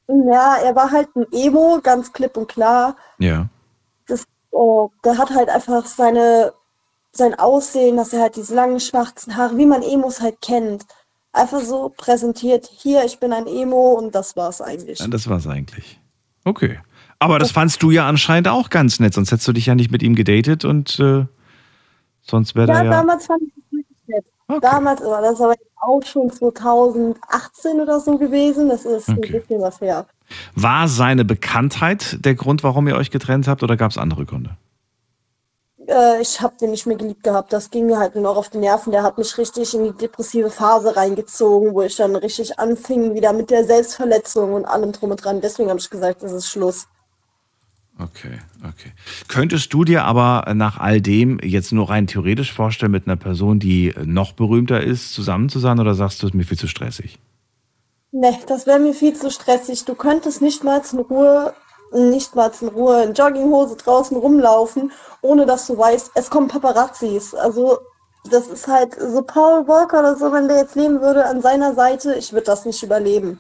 [0.08, 2.96] Ja, er war halt ein Emo, ganz klipp und klar.
[3.18, 3.48] Ja.
[4.08, 6.54] das, äh, der hat halt einfach seine,
[7.14, 10.86] sein Aussehen, dass er halt diese langen schwarzen Haare, wie man Emos halt kennt.
[11.32, 15.00] Einfach so präsentiert, hier, ich bin ein Emo und das war's eigentlich.
[15.00, 15.98] Ja, das war's eigentlich.
[16.44, 16.80] Okay.
[17.20, 19.92] Aber das fandst du ja anscheinend auch ganz nett, sonst hättest du dich ja nicht
[19.92, 21.26] mit ihm gedatet und äh,
[22.22, 22.90] sonst wäre Ja, ja.
[22.90, 24.26] damals fand ich es wirklich nett.
[24.48, 24.60] Okay.
[24.62, 28.70] Damals, aber das ist aber auch schon 2018 oder so gewesen.
[28.70, 29.22] Das ist Okay.
[29.26, 30.06] ein bisschen was her.
[30.56, 34.58] War seine Bekanntheit der Grund, warum ihr euch getrennt habt, oder gab es andere Gründe?
[35.88, 37.52] Äh, ich habe den nicht mehr geliebt gehabt.
[37.52, 38.92] Das ging mir halt nur noch auf die Nerven.
[38.92, 43.34] Der hat mich richtig in die depressive Phase reingezogen, wo ich dann richtig anfing, wieder
[43.34, 45.42] mit der Selbstverletzung und allem drum und dran.
[45.42, 46.88] Deswegen habe ich gesagt, das ist Schluss.
[48.02, 48.92] Okay, okay.
[49.28, 53.60] Könntest du dir aber nach all dem jetzt nur rein theoretisch vorstellen, mit einer Person,
[53.60, 56.68] die noch berühmter ist, zusammen zu sein, oder sagst du, es ist mir viel zu
[56.68, 57.20] stressig?
[58.12, 59.86] Ne, das wäre mir viel zu stressig.
[59.86, 61.54] Du könntest nicht mal in Ruhe,
[61.94, 67.36] nicht mal in Ruhe in Jogginghose draußen rumlaufen, ohne dass du weißt, es kommen Paparazzis.
[67.36, 67.78] Also,
[68.30, 71.76] das ist halt so Paul Walker oder so, wenn der jetzt leben würde an seiner
[71.76, 73.40] Seite, ich würde das nicht überleben.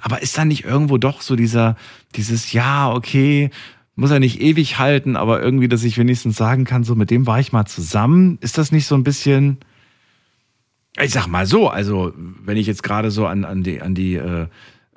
[0.00, 1.76] Aber ist da nicht irgendwo doch so dieser,
[2.14, 3.50] dieses, ja, okay,
[3.96, 7.26] muss er nicht ewig halten, aber irgendwie, dass ich wenigstens sagen kann, so mit dem
[7.26, 8.38] war ich mal zusammen.
[8.42, 9.56] Ist das nicht so ein bisschen,
[11.00, 12.12] ich sag mal so, also
[12.44, 14.46] wenn ich jetzt gerade so an, an die, an die äh,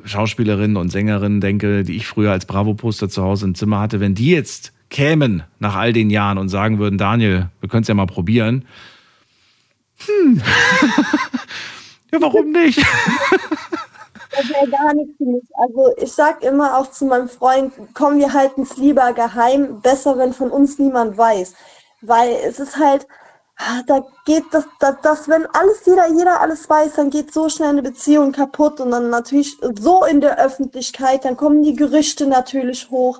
[0.03, 4.15] Schauspielerinnen und Sängerinnen denke, die ich früher als Bravo-Poster zu Hause im Zimmer hatte, wenn
[4.15, 7.93] die jetzt kämen nach all den Jahren und sagen würden, Daniel, wir können es ja
[7.93, 8.65] mal probieren.
[10.05, 10.41] Hm.
[12.11, 12.81] ja, warum nicht?
[14.31, 15.43] Das wäre gar nichts für mich.
[15.55, 20.17] Also ich sag immer auch zu meinem Freund, komm, wir halten es lieber geheim, besser,
[20.17, 21.53] wenn von uns niemand weiß.
[22.01, 23.07] Weil es ist halt,
[23.57, 27.49] ah, da geht das, das, das, wenn alles jeder, jeder alles weiß, dann geht so
[27.49, 32.27] schnell eine Beziehung kaputt und dann natürlich so in der Öffentlichkeit, dann kommen die Gerüchte
[32.27, 33.19] natürlich hoch.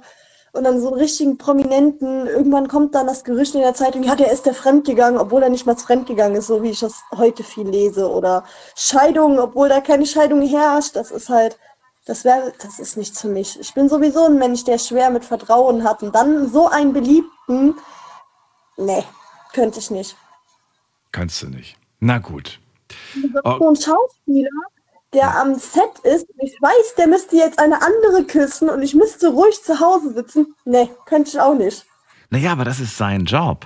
[0.51, 4.15] Und dann so einen richtigen Prominenten, irgendwann kommt dann das Gerücht in der Zeitung, ja,
[4.15, 7.43] der ist der fremdgegangen, obwohl er nicht mal fremdgegangen ist, so wie ich das heute
[7.43, 8.09] viel lese.
[8.09, 8.43] Oder
[8.75, 10.95] Scheidung, obwohl da keine Scheidung herrscht.
[10.95, 11.57] Das ist halt,
[12.05, 13.59] das wäre, das ist nichts für mich.
[13.59, 16.01] Ich bin sowieso ein Mensch, der schwer mit Vertrauen hat.
[16.01, 17.75] Und dann so einen Beliebten,
[18.77, 19.03] nee,
[19.53, 20.15] könnte ich nicht.
[21.12, 21.77] Kannst du nicht.
[21.99, 22.59] Na gut.
[23.13, 24.49] So ein Schauspieler,
[25.13, 28.93] der am Set ist, und ich weiß, der müsste jetzt eine andere küssen und ich
[28.93, 30.56] müsste ruhig zu Hause sitzen.
[30.65, 31.86] Nee, könnte ich auch nicht.
[32.30, 33.65] Naja, aber das ist sein Job.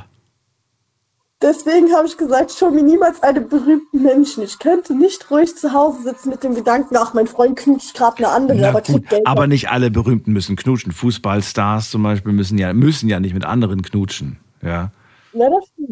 [1.42, 4.44] Deswegen habe ich gesagt, show mir niemals einen berühmten Menschen.
[4.44, 8.20] Ich könnte nicht ruhig zu Hause sitzen mit dem Gedanken, ach, mein Freund knutscht gerade
[8.20, 9.28] eine andere, Na aber gut, kriegt Geld.
[9.28, 10.94] aber nicht alle Berühmten müssen knutschen.
[10.94, 14.38] Fußballstars zum Beispiel müssen ja, müssen ja nicht mit anderen knutschen.
[14.62, 14.92] Ja.
[15.34, 15.50] Ja.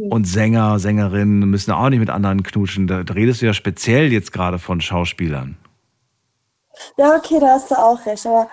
[0.09, 2.87] Und Sänger, Sängerinnen müssen auch nicht mit anderen knutschen.
[2.87, 5.57] Da, da redest du ja speziell jetzt gerade von Schauspielern.
[6.97, 8.25] Ja, okay, da hast du auch recht.
[8.25, 8.49] Aber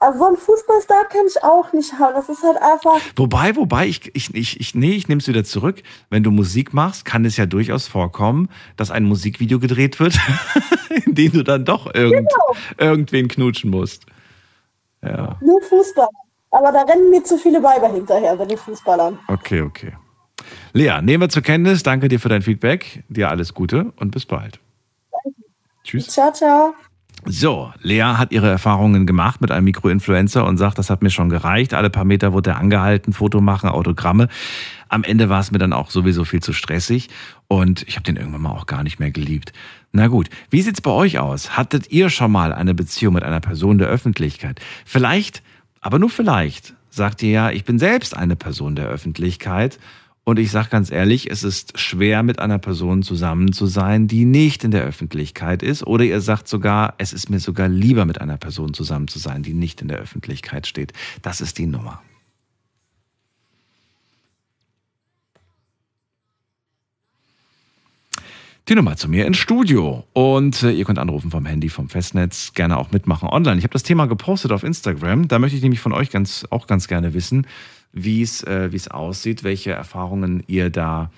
[0.00, 2.14] also so einen Fußballstar kann ich auch nicht haben.
[2.14, 3.00] Das ist halt einfach.
[3.16, 5.82] Wobei, wobei, ich, ich, ich, ich nee, ich nehme es wieder zurück.
[6.08, 10.18] Wenn du Musik machst, kann es ja durchaus vorkommen, dass ein Musikvideo gedreht wird,
[11.04, 12.30] in dem du dann doch irgend,
[12.78, 14.06] irgendwen knutschen musst.
[15.02, 16.08] Ja, Nur Fußball.
[16.50, 19.18] Aber da rennen mir zu viele Weiber hinterher bei den Fußballern.
[19.28, 19.92] okay, okay.
[20.72, 21.82] Lea, nehmen wir zur Kenntnis.
[21.82, 23.02] Danke dir für dein Feedback.
[23.08, 24.60] Dir alles Gute und bis bald.
[25.84, 26.06] Tschüss.
[26.08, 26.74] Ciao, ciao.
[27.26, 31.28] So, Lea hat ihre Erfahrungen gemacht mit einem Mikroinfluencer und sagt, das hat mir schon
[31.28, 31.74] gereicht.
[31.74, 34.28] Alle paar Meter wurde er angehalten, Foto machen, Autogramme.
[34.88, 37.08] Am Ende war es mir dann auch sowieso viel zu stressig
[37.46, 39.52] und ich habe den irgendwann mal auch gar nicht mehr geliebt.
[39.92, 41.56] Na gut, wie sieht's bei euch aus?
[41.56, 44.60] Hattet ihr schon mal eine Beziehung mit einer Person der Öffentlichkeit?
[44.86, 45.42] Vielleicht,
[45.80, 49.78] aber nur vielleicht, sagt ihr ja, ich bin selbst eine Person der Öffentlichkeit
[50.24, 54.24] und ich sage ganz ehrlich, es ist schwer, mit einer Person zusammen zu sein, die
[54.24, 55.86] nicht in der Öffentlichkeit ist.
[55.86, 59.42] Oder ihr sagt sogar, es ist mir sogar lieber, mit einer Person zusammen zu sein,
[59.42, 60.92] die nicht in der Öffentlichkeit steht.
[61.22, 62.02] Das ist die Nummer.
[68.68, 70.04] Die Nummer zu mir ins Studio.
[70.12, 73.58] Und äh, ihr könnt anrufen vom Handy, vom Festnetz, gerne auch mitmachen online.
[73.58, 75.26] Ich habe das Thema gepostet auf Instagram.
[75.26, 77.48] Da möchte ich nämlich von euch ganz, auch ganz gerne wissen,
[77.92, 81.10] wie es äh, wie es aussieht, welche Erfahrungen ihr da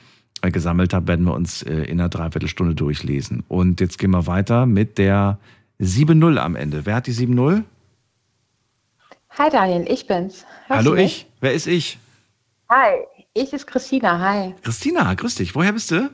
[0.43, 3.45] äh, gesammelt habt, werden wir uns äh, in einer Dreiviertelstunde durchlesen.
[3.49, 5.39] Und jetzt gehen wir weiter mit der
[5.81, 6.87] 7-0 am Ende.
[6.87, 7.65] Wer hat die 7-0?
[9.39, 10.45] Hi Daniel, ich bin's.
[10.67, 11.27] Hörst Hallo ich.
[11.41, 11.99] Wer ist ich?
[12.69, 13.05] Hi,
[13.35, 14.19] ich ist Christina.
[14.19, 14.55] Hi.
[14.63, 15.55] Christina, grüß dich.
[15.55, 16.11] Woher bist du?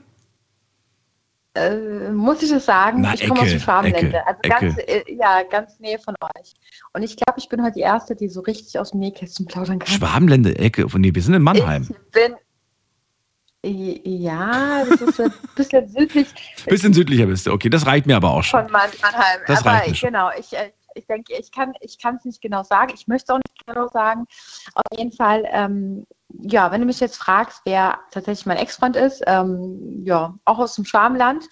[1.55, 3.01] Äh, muss ich es sagen?
[3.01, 4.19] Na, ich komme aus dem Schwabenländle.
[4.19, 6.55] Ecke, also ganz, äh, ja, ganz Nähe von euch.
[6.93, 9.79] Und ich glaube, ich bin heute die Erste, die so richtig aus dem Nähkästchen plaudern
[9.79, 9.89] kann.
[9.89, 10.87] Schwabenländer Ecke.
[10.99, 11.89] Nee, wir sind in Mannheim.
[11.91, 12.35] Ich bin.
[13.65, 16.29] Ja, das ist ein bisschen südlich
[16.67, 17.53] Bisschen südlicher bist du.
[17.53, 18.63] Okay, das reicht mir aber auch schon.
[18.63, 19.41] von Man- Mannheim.
[19.47, 20.07] Das Aber reicht mir schon.
[20.11, 22.93] genau, ich, äh, ich denke, ich kann ich es nicht genau sagen.
[22.95, 24.27] Ich möchte es auch nicht genau sagen.
[24.75, 26.07] Auf jeden Fall, ähm,
[26.43, 30.75] ja, wenn du mich jetzt fragst, wer tatsächlich mein Ex-Freund ist, ähm, ja, auch aus
[30.75, 31.45] dem Schwarmland,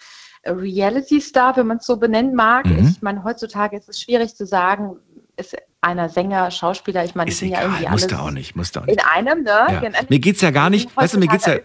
[0.45, 2.67] Reality Star, wenn man es so benennen mag.
[2.67, 2.89] Mhm.
[2.89, 4.97] Ich meine, heutzutage ist es schwierig zu sagen,
[5.37, 8.57] ist einer Sänger, Schauspieler, ich meine, die Ist sind ja irgendwie alles musste auch nicht,
[8.57, 9.07] musste auch in nicht.
[9.12, 9.51] einem, ne?
[9.69, 9.81] Ja.
[9.81, 9.99] Genau.
[10.09, 11.57] Mir geht's ja gar nicht, weißt du, mir geht's ja,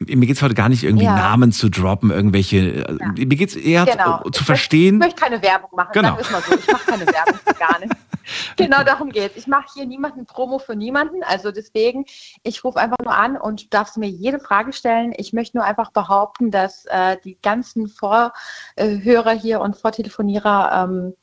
[0.00, 1.14] mir geht's heute gar nicht irgendwie Ja.
[1.14, 4.22] Namen zu droppen, irgendwelche, äh, mir geht's eher Genau.
[4.24, 4.94] zu, zu Ich verstehen.
[4.96, 6.18] Ich möchte keine Werbung machen, Genau.
[6.18, 6.34] es so.
[6.54, 7.92] Ich mache keine Werbung für gar nicht.
[8.56, 9.36] Genau darum geht's.
[9.36, 11.22] Ich mache hier niemanden Promo für niemanden.
[11.22, 12.04] Also deswegen,
[12.42, 15.12] ich rufe einfach nur an und du darfst mir jede Frage stellen.
[15.16, 21.14] Ich möchte nur einfach behaupten, dass äh, die ganzen Vorhörer hier und Vortelefonierer ähm,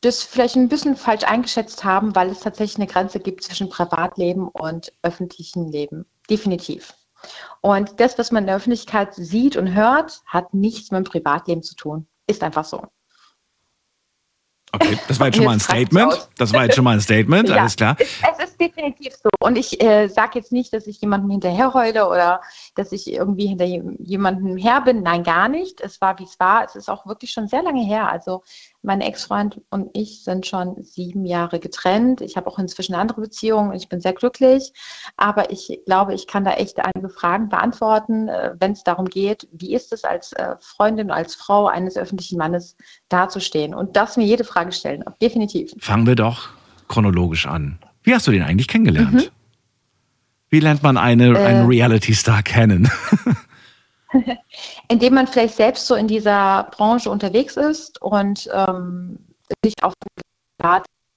[0.00, 4.48] das vielleicht ein bisschen falsch eingeschätzt haben, weil es tatsächlich eine Grenze gibt zwischen Privatleben
[4.48, 6.06] und öffentlichem Leben.
[6.30, 6.94] Definitiv.
[7.60, 11.62] Und das, was man in der Öffentlichkeit sieht und hört, hat nichts mit dem Privatleben
[11.62, 12.06] zu tun.
[12.28, 12.86] Ist einfach so.
[14.72, 16.28] Okay, das war jetzt schon mal ein Statement.
[16.36, 17.96] Das war jetzt schon mal ein Statement, Ja, alles klar.
[17.98, 19.30] Es, es ist definitiv so.
[19.40, 22.42] Und ich äh, sage jetzt nicht, dass ich jemandem hinterherheule oder
[22.74, 25.02] dass ich irgendwie hinter jem- jemandem her bin.
[25.02, 25.80] Nein, gar nicht.
[25.80, 26.64] Es war, wie es war.
[26.64, 28.10] Es ist auch wirklich schon sehr lange her.
[28.10, 28.42] Also
[28.82, 32.20] mein Ex-Freund und ich sind schon sieben Jahre getrennt.
[32.20, 34.72] Ich habe auch inzwischen eine andere Beziehungen und ich bin sehr glücklich.
[35.16, 39.48] Aber ich glaube, ich kann da echt einige Fragen beantworten, äh, wenn es darum geht,
[39.52, 42.76] wie ist es als äh, Freundin, als Frau eines öffentlichen Mannes
[43.08, 43.74] dazustehen.
[43.74, 45.04] Und das mir jede Frage stellen.
[45.20, 45.74] Definitiv.
[45.80, 46.48] Fangen wir doch
[46.86, 47.78] chronologisch an.
[48.02, 49.12] Wie hast du den eigentlich kennengelernt?
[49.12, 49.28] Mhm.
[50.50, 51.44] Wie lernt man eine, Äh.
[51.44, 52.88] einen Reality-Star kennen?
[54.88, 59.18] indem man vielleicht selbst so in dieser Branche unterwegs ist und ähm,
[59.64, 59.94] sich auf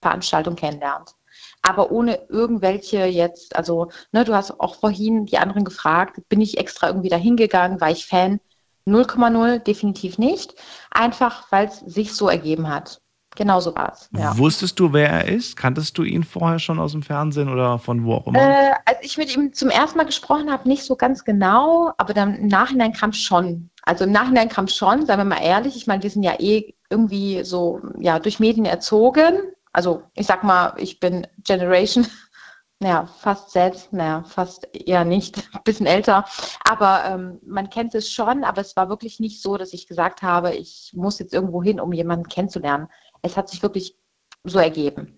[0.01, 1.15] Veranstaltung kennenlernt.
[1.61, 6.57] Aber ohne irgendwelche jetzt, also ne, du hast auch vorhin die anderen gefragt, bin ich
[6.57, 8.39] extra irgendwie dahin gegangen, war ich Fan?
[8.87, 10.55] 0,0 definitiv nicht.
[10.89, 13.00] Einfach, weil es sich so ergeben hat.
[13.35, 14.09] Genauso war es.
[14.17, 14.37] Ja.
[14.37, 15.55] Wusstest du, wer er ist?
[15.55, 18.39] Kanntest du ihn vorher schon aus dem Fernsehen oder von wo auch immer?
[18.39, 22.13] Äh, als ich mit ihm zum ersten Mal gesprochen habe, nicht so ganz genau, aber
[22.13, 23.69] dann im Nachhinein kam schon.
[23.83, 26.75] Also im Nachhinein kam schon, seien wir mal ehrlich, ich meine, wir sind ja eh
[26.89, 29.39] irgendwie so ja, durch Medien erzogen.
[29.71, 32.05] Also ich sag mal, ich bin Generation,
[32.79, 36.25] naja, fast selbst, naja, fast eher nicht, ein bisschen älter.
[36.69, 40.21] Aber ähm, man kennt es schon, aber es war wirklich nicht so, dass ich gesagt
[40.21, 42.89] habe, ich muss jetzt irgendwo hin, um jemanden kennenzulernen.
[43.21, 43.95] Es hat sich wirklich
[44.43, 45.17] so ergeben.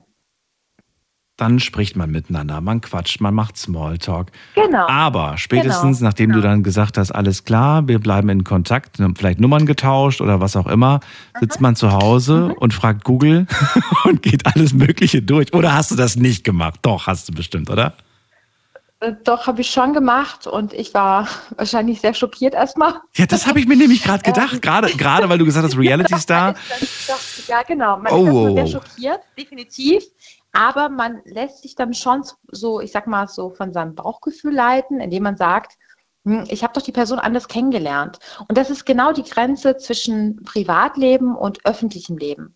[1.37, 4.31] Dann spricht man miteinander, man quatscht, man macht Smalltalk.
[4.53, 4.87] Genau.
[4.87, 9.39] Aber spätestens, Genau, nachdem du dann gesagt hast, alles klar, wir bleiben in Kontakt, vielleicht
[9.39, 10.99] Nummern getauscht oder was auch immer,
[11.39, 13.47] sitzt man zu Hause und fragt Google
[14.05, 15.51] und geht alles Mögliche durch.
[15.53, 16.79] Oder hast du das nicht gemacht?
[16.83, 17.95] Doch, hast du bestimmt, oder?
[19.03, 22.95] Äh, Doch, habe ich schon gemacht und ich war wahrscheinlich sehr schockiert erstmal.
[23.15, 24.61] Ja, das habe ich mir nämlich gerade gedacht.
[24.61, 26.55] Gerade, gerade weil du gesagt hast, Reality Star.
[27.47, 27.97] Ja, genau.
[27.97, 30.03] Man Oh, ist sehr schockiert, definitiv.
[30.53, 34.99] Aber man lässt sich dann schon so, ich sag mal, so von seinem Bauchgefühl leiten,
[34.99, 35.73] indem man sagt,
[36.25, 38.19] hm, ich habe doch die Person anders kennengelernt.
[38.47, 42.55] Und das ist genau die Grenze zwischen Privatleben und öffentlichem Leben.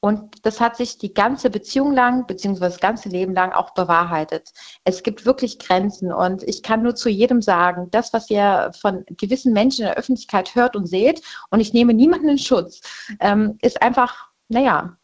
[0.00, 4.50] Und das hat sich die ganze Beziehung lang, beziehungsweise das ganze Leben lang auch bewahrheitet.
[4.84, 9.04] Es gibt wirklich Grenzen und ich kann nur zu jedem sagen, das, was ihr von
[9.10, 12.80] gewissen Menschen in der Öffentlichkeit hört und seht, und ich nehme niemanden in Schutz,
[13.20, 14.96] ähm, ist einfach, naja,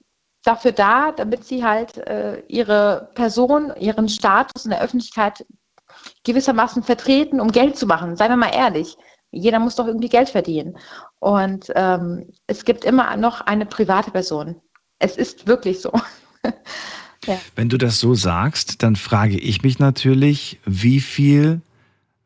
[0.44, 5.44] dafür da, damit sie halt äh, ihre Person, ihren Status in der Öffentlichkeit
[6.24, 8.16] gewissermaßen vertreten, um Geld zu machen.
[8.16, 8.96] Seien wir mal ehrlich.
[9.30, 10.76] Jeder muss doch irgendwie Geld verdienen.
[11.18, 14.60] Und ähm, es gibt immer noch eine private Person.
[15.04, 15.90] Es ist wirklich so.
[17.26, 17.38] ja.
[17.56, 21.60] Wenn du das so sagst, dann frage ich mich natürlich, wie viel,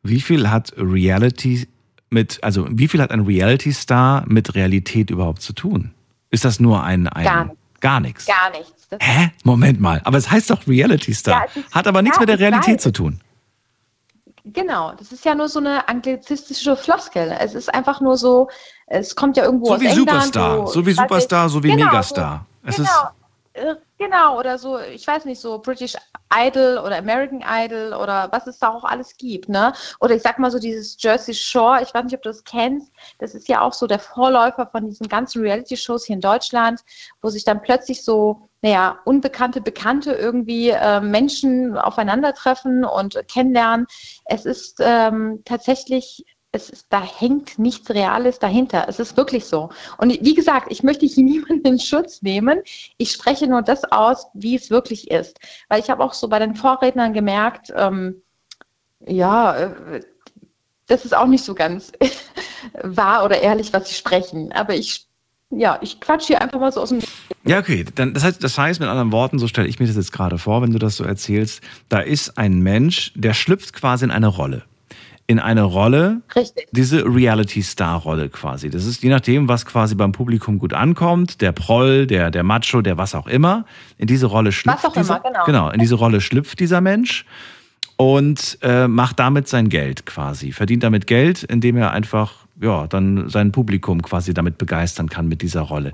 [0.03, 1.67] wie viel hat Reality
[2.11, 5.91] mit, also wie viel hat ein Reality-Star mit Realität überhaupt zu tun?
[6.29, 7.59] Ist das nur ein, ein Gar nichts.
[7.79, 8.25] Gar nichts.
[8.27, 8.87] Gar nichts.
[8.89, 9.31] Das Hä?
[9.43, 10.01] Moment mal.
[10.05, 11.33] Aber es heißt doch Reality-Star.
[11.41, 12.83] Ja, es ist- hat aber nichts ja, mit der Realität weiß.
[12.83, 13.19] zu tun.
[14.45, 17.35] Genau, das ist ja nur so eine anglizistische Floskel.
[17.39, 18.47] Es ist einfach nur so,
[18.87, 20.09] es kommt ja irgendwo So aus wie England.
[20.09, 22.45] Superstar, wo- so wie Superstar, so wie Genau, Megastar.
[22.56, 23.17] So, Es genau, ist
[23.57, 25.95] äh, genau, oder so, ich weiß nicht, so British
[26.33, 29.73] Idol oder American Idol oder was es da auch alles gibt, ne?
[29.99, 32.91] Oder ich sag mal so dieses Jersey Shore, ich weiß nicht, ob du das kennst,
[33.19, 36.81] das ist ja auch so der Vorläufer von diesen ganzen Reality-Shows hier in Deutschland,
[37.21, 43.87] wo sich dann plötzlich so, naja, unbekannte Bekannte irgendwie äh, Menschen aufeinandertreffen und kennenlernen.
[44.25, 46.25] Es ist ähm, tatsächlich
[46.57, 48.85] es ist, da hängt nichts Reales dahinter.
[48.89, 49.69] Es ist wirklich so.
[49.97, 52.59] Und wie gesagt, ich möchte hier niemanden in Schutz nehmen.
[52.97, 55.39] Ich spreche nur das aus, wie es wirklich ist.
[55.69, 58.21] Weil ich habe auch so bei den Vorrednern gemerkt, ähm,
[59.05, 60.01] ja, äh,
[60.87, 61.91] das ist auch nicht so ganz
[62.83, 64.51] wahr oder ehrlich, was sie sprechen.
[64.53, 65.05] Aber ich,
[65.49, 66.99] ja, ich quatsch hier einfach mal so aus dem.
[67.45, 67.85] Ja, okay.
[67.95, 70.37] Dann, das, heißt, das heißt mit anderen Worten, so stelle ich mir das jetzt gerade
[70.37, 74.27] vor, wenn du das so erzählst, da ist ein Mensch, der schlüpft quasi in eine
[74.27, 74.63] Rolle.
[75.29, 76.67] In eine Rolle, Richtig.
[76.71, 78.69] diese Reality-Star-Rolle quasi.
[78.69, 82.81] Das ist je nachdem, was quasi beim Publikum gut ankommt, der Proll, der, der Macho,
[82.81, 83.65] der was auch immer.
[83.97, 85.45] In diese Rolle schlüpft auch dieser, immer, genau.
[85.45, 87.25] genau, in diese Rolle schlüpft dieser Mensch
[87.97, 90.53] und äh, macht damit sein Geld quasi.
[90.53, 95.41] Verdient damit Geld, indem er einfach, ja, dann sein Publikum quasi damit begeistern kann mit
[95.41, 95.91] dieser Rolle.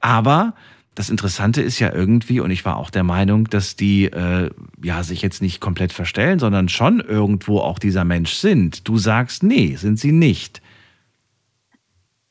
[0.00, 0.54] Aber
[0.94, 4.50] das Interessante ist ja irgendwie, und ich war auch der Meinung, dass die äh,
[4.82, 8.86] ja sich jetzt nicht komplett verstellen, sondern schon irgendwo auch dieser Mensch sind.
[8.86, 10.60] Du sagst, nee, sind sie nicht.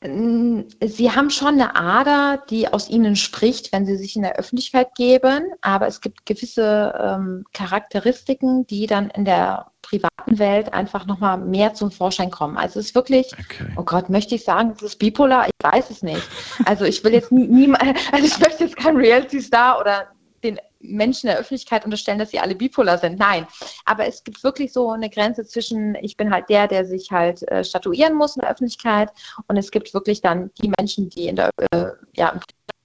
[0.03, 4.95] Sie haben schon eine Ader, die aus ihnen spricht, wenn sie sich in der Öffentlichkeit
[4.95, 11.37] geben, aber es gibt gewisse ähm, Charakteristiken, die dann in der privaten Welt einfach nochmal
[11.37, 12.57] mehr zum Vorschein kommen.
[12.57, 13.67] Also es ist wirklich, Okay.
[13.75, 15.47] oh Gott, möchte ich sagen, es ist bipolar?
[15.47, 16.21] Ich weiß es nicht.
[16.65, 17.73] Also ich will jetzt nie, nie
[18.11, 20.07] also ich möchte jetzt keinen Reality-Star oder
[20.43, 23.19] den Menschen in der Öffentlichkeit unterstellen, dass sie alle bipolar sind.
[23.19, 23.45] Nein,
[23.85, 27.43] aber es gibt wirklich so eine Grenze zwischen, ich bin halt der, der sich halt
[27.51, 29.11] äh, statuieren muss in der Öffentlichkeit
[29.47, 32.39] und es gibt wirklich dann die Menschen, die in der, äh, ja, im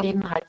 [0.07, 0.44] Leben halt.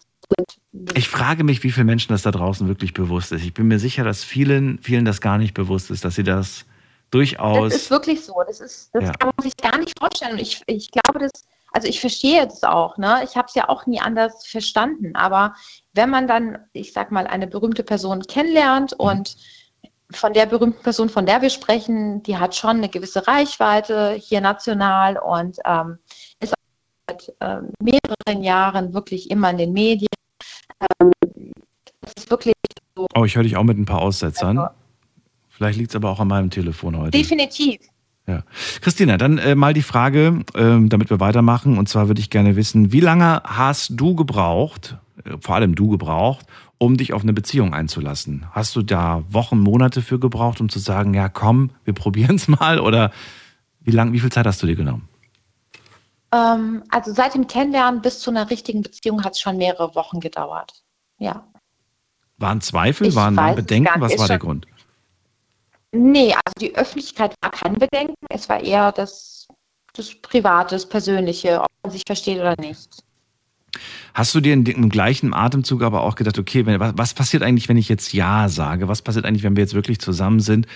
[0.93, 3.43] Ich frage mich, wie vielen Menschen das da draußen wirklich bewusst ist.
[3.43, 6.65] Ich bin mir sicher, dass vielen, vielen das gar nicht bewusst ist, dass sie das
[7.11, 7.71] durchaus.
[7.73, 8.35] Das ist wirklich so.
[8.45, 9.11] Das, ist, das Ja.
[9.13, 10.37] kann man sich gar nicht vorstellen.
[10.37, 11.31] Ich, ich glaube, das,
[11.71, 13.21] also ich verstehe das auch, ne?
[13.23, 15.15] Ich habe es ja auch nie anders verstanden.
[15.15, 15.55] Aber
[15.93, 19.05] wenn man dann, ich sag mal, eine berühmte Person kennenlernt Mhm.
[19.05, 19.37] und
[20.11, 24.39] von der berühmten Person, von der wir sprechen, die hat schon eine gewisse Reichweite hier
[24.41, 25.97] national und ähm,
[26.39, 30.07] ist auch seit ähm, mehreren Jahren wirklich immer in den Medien.
[30.81, 31.11] Ähm,
[32.01, 32.53] das ist wirklich
[32.95, 33.07] so.
[33.15, 34.57] oh, ich höre dich auch mit ein paar Aussetzern.
[34.57, 34.73] Also-
[35.49, 37.17] Vielleicht liegt es aber auch an meinem Telefon heute.
[37.17, 37.79] Definitiv.
[38.27, 38.43] Ja.
[38.81, 41.79] Christina, dann äh, mal die Frage, ähm, damit wir weitermachen.
[41.79, 45.89] Und zwar würde ich gerne wissen, wie lange hast du gebraucht, äh, vor allem du
[45.89, 46.45] gebraucht,
[46.77, 48.45] um dich auf eine Beziehung einzulassen?
[48.51, 52.47] Hast du da Wochen, Monate für gebraucht, um zu sagen, ja komm, wir probieren es
[52.47, 52.79] mal?
[52.79, 53.11] Oder
[53.81, 55.07] wie lang, wie viel Zeit hast du dir genommen?
[56.31, 60.19] Ähm, also seit dem Kennenlernen bis zu einer richtigen Beziehung hat es schon mehrere Wochen
[60.19, 60.83] gedauert.
[61.19, 61.47] Ja.
[62.37, 64.01] Waren Zweifel, Ich waren, Bedenken?
[64.01, 64.67] Was war der Grund?
[65.91, 68.13] Nee, also die Öffentlichkeit war kein Bedenken.
[68.29, 69.47] Es war eher das,
[69.93, 73.03] das Private, das Persönliche, ob man sich versteht oder nicht.
[74.13, 77.43] Hast du dir in dem gleichen Atemzug aber auch gedacht, okay, wenn, was, was passiert
[77.43, 78.87] eigentlich, wenn ich jetzt Ja sage?
[78.87, 80.67] Was passiert eigentlich, wenn wir jetzt wirklich zusammen sind?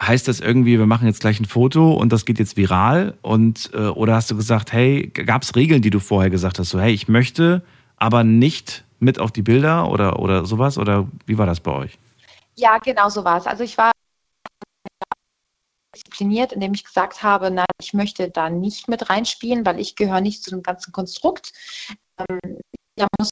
[0.00, 3.16] Heißt das irgendwie, wir machen jetzt gleich ein Foto und das geht jetzt viral?
[3.22, 6.70] Und äh, oder hast du gesagt, hey, gab es Regeln, die du vorher gesagt hast,
[6.70, 7.62] so hey, ich möchte,
[7.96, 10.76] aber nicht mit auf die Bilder oder oder sowas?
[10.76, 11.98] Oder wie war das bei euch?
[12.56, 13.46] Ja, genau so war es.
[13.46, 13.92] Also ich war
[15.94, 20.20] diszipliniert, indem ich gesagt habe, nein, ich möchte da nicht mit reinspielen, weil ich gehöre
[20.20, 21.52] nicht zu dem ganzen Konstrukt.
[22.18, 22.58] Ähm,
[22.98, 23.30] ja, muss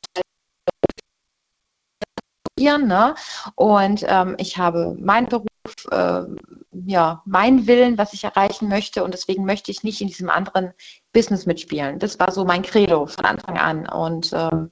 [2.58, 3.14] ne?
[3.56, 5.46] Und ähm, ich habe meinen Beruf,
[5.90, 6.22] äh,
[6.86, 10.72] ja, meinen Willen, was ich erreichen möchte und deswegen möchte ich nicht in diesem anderen
[11.12, 11.98] Business mitspielen.
[11.98, 14.70] Das war so mein Credo von Anfang an und ähm,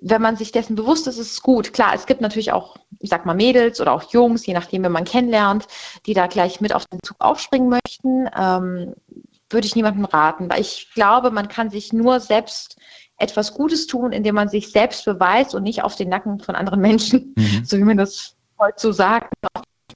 [0.00, 1.72] wenn man sich dessen bewusst ist, ist es gut.
[1.72, 4.92] Klar, es gibt natürlich auch, ich sag mal, Mädels oder auch Jungs, je nachdem, wenn
[4.92, 5.66] man kennenlernt,
[6.06, 8.28] die da gleich mit auf den Zug aufspringen möchten.
[8.36, 8.94] Ähm,
[9.52, 12.76] würde ich niemandem raten, weil ich glaube, man kann sich nur selbst
[13.18, 16.80] etwas Gutes tun, indem man sich selbst beweist und nicht auf den Nacken von anderen
[16.80, 17.64] Menschen, Mhm.
[17.64, 19.32] so wie man das heute so sagt,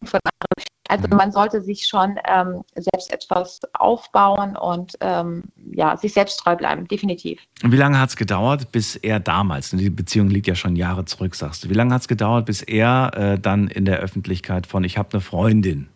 [0.07, 0.70] von anderen.
[0.88, 1.16] Also Mhm.
[1.16, 6.86] man sollte sich schon ähm, selbst etwas aufbauen und ähm, ja, sich selbst treu bleiben,
[6.86, 7.40] definitiv.
[7.62, 11.04] Und wie lange hat es gedauert, bis er damals, die Beziehung liegt ja schon Jahre
[11.04, 14.66] zurück, sagst du, wie lange hat es gedauert, bis er äh, dann in der Öffentlichkeit
[14.66, 15.88] von Ich habe eine Freundin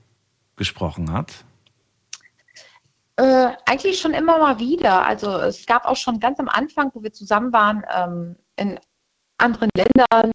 [0.57, 1.45] gesprochen hat?
[3.17, 5.05] Äh, eigentlich schon immer mal wieder.
[5.07, 8.81] Also es gab auch schon ganz am Anfang, wo wir zusammen waren, ähm, in
[9.39, 10.33] anderen Ländern.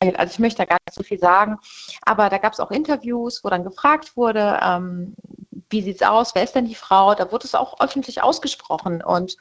[0.00, 1.58] Also ich möchte da gar nicht so viel sagen,
[2.02, 5.16] aber da gab es auch Interviews, wo dann gefragt wurde, ähm,
[5.70, 7.14] wie sieht's aus, wer ist denn die Frau?
[7.14, 9.36] Da wurde es auch öffentlich ausgesprochen und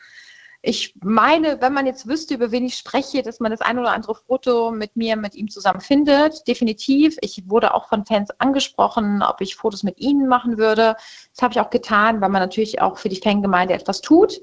[0.63, 3.91] ich meine, wenn man jetzt wüsste, über wen ich spreche, dass man das ein oder
[3.91, 6.47] andere Foto mit mir, mit ihm zusammen findet.
[6.47, 7.15] Definitiv.
[7.21, 10.95] Ich wurde auch von Fans angesprochen, ob ich Fotos mit ihnen machen würde.
[11.33, 14.41] Das habe ich auch getan, weil man natürlich auch für die Fangemeinde etwas tut.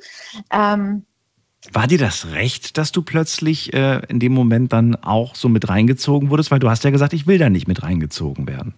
[0.51, 1.05] Ähm,
[1.73, 5.69] War dir das recht, dass du plötzlich äh, in dem Moment dann auch so mit
[5.69, 6.51] reingezogen wurdest?
[6.51, 8.75] Weil du hast ja gesagt, ich will da nicht mit reingezogen werden.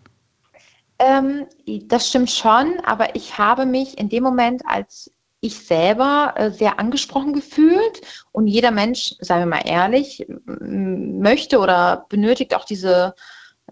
[0.99, 1.47] ähm,
[1.89, 5.11] das stimmt schon, aber ich habe mich in dem Moment als
[5.41, 12.07] ich selber äh, sehr angesprochen gefühlt und jeder Mensch, seien wir mal ehrlich, möchte oder
[12.09, 13.15] benötigt auch diese,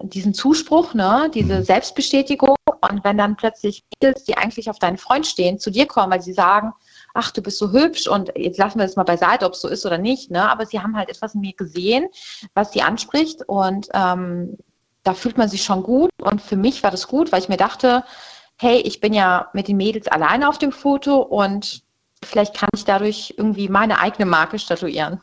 [0.02, 2.56] diesen Zuspruch, ne, diese Selbstbestätigung.
[2.66, 6.22] Und wenn dann plötzlich Mädels, die eigentlich auf deinen Freund stehen, zu dir kommen, weil
[6.22, 6.72] sie sagen,
[7.14, 9.68] ach, du bist so hübsch und jetzt lassen wir das mal beiseite, ob es so
[9.68, 10.50] ist oder nicht, ne?
[10.50, 12.08] Aber sie haben halt etwas in mir gesehen,
[12.54, 14.58] was sie anspricht und ähm,
[15.04, 16.10] da fühlt man sich schon gut.
[16.18, 18.04] Und für mich war das gut, weil ich mir dachte,
[18.56, 21.82] hey, ich bin ja mit den Mädels alleine auf dem Foto und
[22.24, 25.20] vielleicht kann ich dadurch irgendwie meine eigene Marke statuieren.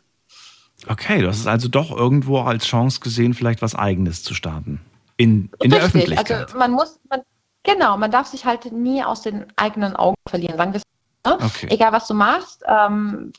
[0.87, 4.81] Okay, du hast es also doch irgendwo als Chance gesehen, vielleicht was Eigenes zu starten.
[5.17, 6.31] In, in der Öffentlichkeit.
[6.31, 7.21] Also man muss, man,
[7.63, 10.90] genau, man darf sich halt nie aus den eigenen Augen verlieren, sagen wir Ne?
[11.23, 11.67] Okay.
[11.69, 13.31] Egal was du machst, ähm,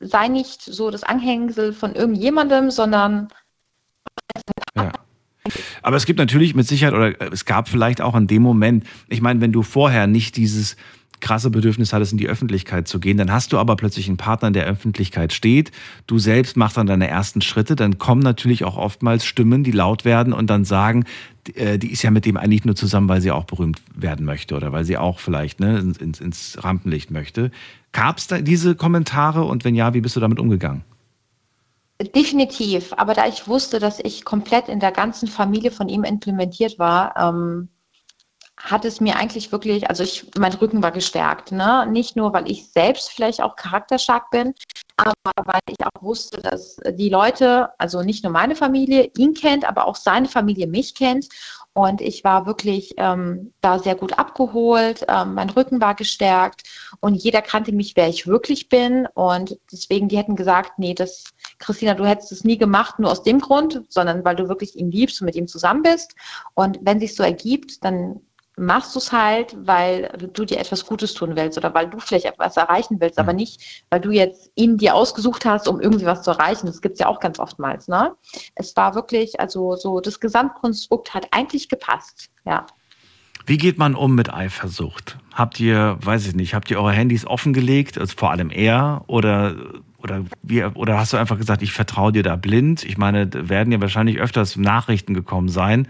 [0.00, 3.28] sei nicht so das Anhängsel von irgendjemandem, sondern
[4.74, 4.92] ja.
[5.82, 9.20] Aber es gibt natürlich mit Sicherheit, oder es gab vielleicht auch in dem Moment, ich
[9.20, 10.76] meine, wenn du vorher nicht dieses
[11.22, 14.50] krasse Bedürfnis hattest, in die Öffentlichkeit zu gehen, dann hast du aber plötzlich einen Partner,
[14.50, 15.72] der in der Öffentlichkeit steht,
[16.06, 20.04] du selbst machst dann deine ersten Schritte, dann kommen natürlich auch oftmals Stimmen, die laut
[20.04, 21.04] werden und dann sagen,
[21.54, 24.54] äh, die ist ja mit dem eigentlich nur zusammen, weil sie auch berühmt werden möchte
[24.54, 27.50] oder weil sie auch vielleicht ne, ins, ins Rampenlicht möchte.
[27.92, 29.44] Gab es diese Kommentare?
[29.44, 30.84] Und wenn ja, wie bist du damit umgegangen?
[32.00, 36.78] Definitiv, aber da ich wusste, dass ich komplett in der ganzen Familie von ihm implementiert
[36.80, 37.68] war, ähm,
[38.56, 41.86] hat es mir eigentlich wirklich, also ich, mein Rücken war gestärkt, ne?
[41.90, 44.54] Nicht nur, weil ich selbst vielleicht auch charakterstark bin,
[44.96, 49.64] aber weil ich auch wusste, dass die Leute, also nicht nur meine Familie, ihn kennt,
[49.64, 51.28] aber auch seine Familie mich kennt.
[51.74, 55.06] Und ich war wirklich ähm, da sehr gut abgeholt.
[55.08, 56.64] Ähm, mein Rücken war gestärkt
[57.00, 59.08] und jeder kannte mich, wer ich wirklich bin.
[59.14, 61.24] Und deswegen, die hätten gesagt, nee, das,
[61.58, 64.90] Christina, du hättest es nie gemacht, nur aus dem Grund, sondern weil du wirklich ihn
[64.90, 66.14] liebst und mit ihm zusammen bist.
[66.52, 68.20] Und wenn sich so ergibt, dann
[68.56, 72.26] machst du es halt, weil du dir etwas Gutes tun willst oder weil du vielleicht
[72.26, 73.38] etwas erreichen willst, aber mhm.
[73.38, 76.66] nicht, weil du jetzt ihn dir ausgesucht hast, um irgendwie was zu erreichen.
[76.66, 77.88] Das gibt es ja auch ganz oftmals.
[77.88, 78.14] Ne?
[78.54, 82.66] Es war wirklich, also so das Gesamtkonstrukt hat eigentlich gepasst, ja.
[83.44, 85.18] Wie geht man um mit Eifersucht?
[85.34, 89.56] Habt ihr, weiß ich nicht, habt ihr eure Handys offengelegt, also vor allem er, oder
[89.98, 92.84] oder wie, oder hast du einfach gesagt, ich vertraue dir da blind?
[92.84, 95.88] Ich meine, werden ja wahrscheinlich öfters Nachrichten gekommen sein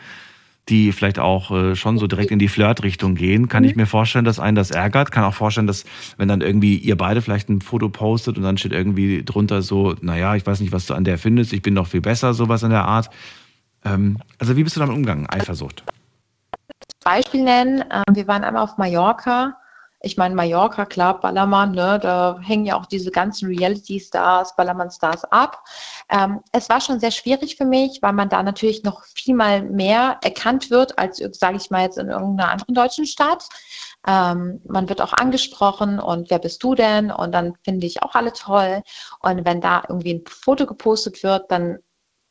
[0.68, 3.68] die vielleicht auch äh, schon so direkt in die Flirtrichtung gehen, kann mhm.
[3.70, 5.10] ich mir vorstellen, dass einen das ärgert.
[5.10, 5.84] Kann auch vorstellen, dass
[6.18, 9.94] wenn dann irgendwie ihr beide vielleicht ein Foto postet und dann steht irgendwie drunter so,
[10.00, 12.62] naja, ich weiß nicht, was du an der findest, ich bin noch viel besser, sowas
[12.62, 13.10] in der Art.
[13.84, 15.28] Ähm, also wie bist du damit umgegangen?
[15.28, 15.82] Eifersucht.
[17.04, 19.56] Beispiel nennen, äh, wir waren einmal auf Mallorca
[20.02, 25.64] ich meine, Mallorca, klar, Ballermann, ne, da hängen ja auch diese ganzen Reality-Stars, Ballermann-Stars ab.
[26.08, 29.62] Ähm, es war schon sehr schwierig für mich, weil man da natürlich noch viel mal
[29.62, 33.48] mehr erkannt wird, als, sage ich mal, jetzt in irgendeiner anderen deutschen Stadt.
[34.06, 37.10] Ähm, man wird auch angesprochen und wer bist du denn?
[37.10, 38.82] Und dann finde ich auch alle toll.
[39.20, 41.78] Und wenn da irgendwie ein Foto gepostet wird, dann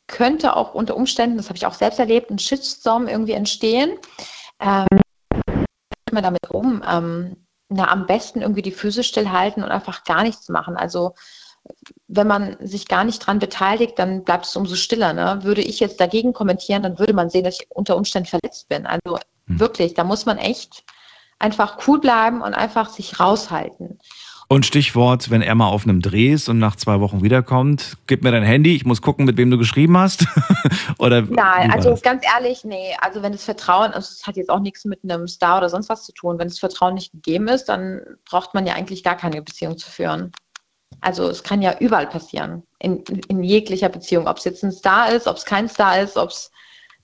[0.08, 3.98] könnte auch unter Umständen, das habe ich auch selbst erlebt, ein Shitstorm irgendwie entstehen.
[4.60, 4.86] Ähm,
[6.12, 6.82] man damit um?
[6.86, 7.41] Ähm,
[7.72, 10.76] na, am besten irgendwie die Füße stillhalten und einfach gar nichts machen.
[10.76, 11.14] Also
[12.08, 15.12] wenn man sich gar nicht dran beteiligt, dann bleibt es umso stiller.
[15.12, 15.40] Ne?
[15.42, 18.86] Würde ich jetzt dagegen kommentieren, dann würde man sehen, dass ich unter Umständen verletzt bin.
[18.86, 19.60] Also hm.
[19.60, 20.84] wirklich, da muss man echt
[21.38, 23.98] einfach cool bleiben und einfach sich raushalten.
[24.52, 28.22] Und Stichwort, wenn er mal auf einem Dreh ist und nach zwei Wochen wiederkommt, gib
[28.22, 30.26] mir dein Handy, ich muss gucken, mit wem du geschrieben hast.
[30.98, 32.02] oder Nein, also das?
[32.02, 32.94] ganz ehrlich, nee.
[33.00, 35.88] Also wenn das Vertrauen, also es hat jetzt auch nichts mit einem Star oder sonst
[35.88, 36.38] was zu tun.
[36.38, 39.90] Wenn das Vertrauen nicht gegeben ist, dann braucht man ja eigentlich gar keine Beziehung zu
[39.90, 40.32] führen.
[41.00, 44.26] Also es kann ja überall passieren, in, in jeglicher Beziehung.
[44.26, 46.50] Ob es jetzt ein Star ist, ob es kein Star ist, ob es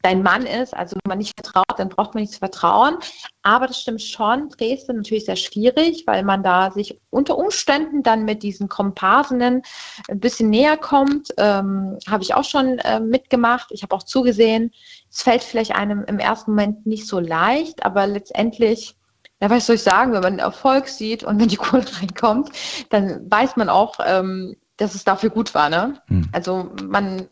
[0.03, 0.75] dein Mann ist.
[0.75, 2.97] Also wenn man nicht vertraut, dann braucht man nicht zu vertrauen.
[3.43, 8.25] Aber das stimmt schon, Dresden natürlich sehr schwierig, weil man da sich unter Umständen dann
[8.25, 9.63] mit diesen Komparsinnen
[10.09, 11.33] ein bisschen näher kommt.
[11.37, 13.69] Ähm, Habe ich auch schon äh, mitgemacht.
[13.71, 14.73] Ich habe auch zugesehen.
[15.11, 18.95] Es fällt vielleicht einem im ersten Moment nicht so leicht, aber letztendlich
[19.41, 22.51] ja, was soll ich sagen, wenn man Erfolg sieht und wenn die Kohle reinkommt,
[22.91, 25.69] dann weiß man auch, ähm, dass es dafür gut war.
[25.69, 26.01] Ne?
[26.09, 26.29] Hm.
[26.33, 27.29] Also man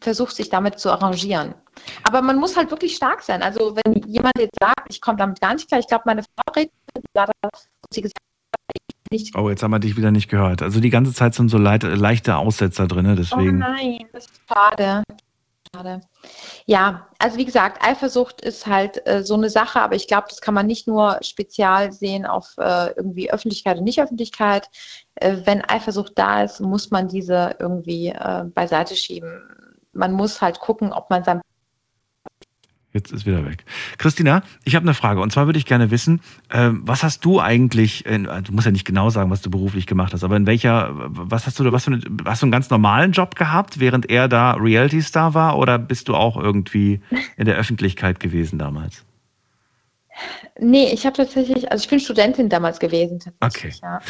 [0.00, 1.54] versucht sich damit zu arrangieren.
[2.04, 3.42] Aber man muss halt wirklich stark sein.
[3.42, 6.64] Also wenn jemand jetzt sagt, ich komme damit gar nicht klar, ich glaube, meine Frau
[7.14, 7.32] leider,
[7.92, 8.18] sie gesagt,
[9.10, 9.36] nicht.
[9.36, 10.62] Oh, jetzt haben wir dich wieder nicht gehört.
[10.62, 13.56] Also die ganze Zeit sind so leichte Aussetzer drin, deswegen.
[13.56, 15.02] Oh nein, das ist schade.
[15.74, 16.00] Schade.
[16.66, 20.40] Ja, also wie gesagt, Eifersucht ist halt äh, so eine Sache, aber ich glaube, das
[20.40, 24.68] kann man nicht nur spezial sehen auf äh, irgendwie Öffentlichkeit und Nicht-Öffentlichkeit.
[25.16, 29.59] Äh, wenn Eifersucht da ist, muss man diese irgendwie äh, beiseite schieben.
[29.92, 31.40] Man muss halt gucken, ob man sein
[32.92, 33.64] Jetzt ist wieder weg.
[33.98, 35.20] Christina, ich habe eine Frage.
[35.20, 38.72] Und zwar würde ich gerne wissen, äh, was hast du eigentlich, äh, du musst ja
[38.72, 41.84] nicht genau sagen, was du beruflich gemacht hast, aber in welcher, was hast du, was
[41.84, 45.56] für eine, hast du einen ganz normalen Job gehabt, während er da Reality Star war,
[45.56, 47.00] oder bist du auch irgendwie
[47.36, 49.04] in der Öffentlichkeit gewesen damals?
[50.58, 53.20] Nee, ich habe tatsächlich, also ich bin Studentin damals gewesen.
[53.40, 53.72] Okay.
[53.82, 54.00] Ja.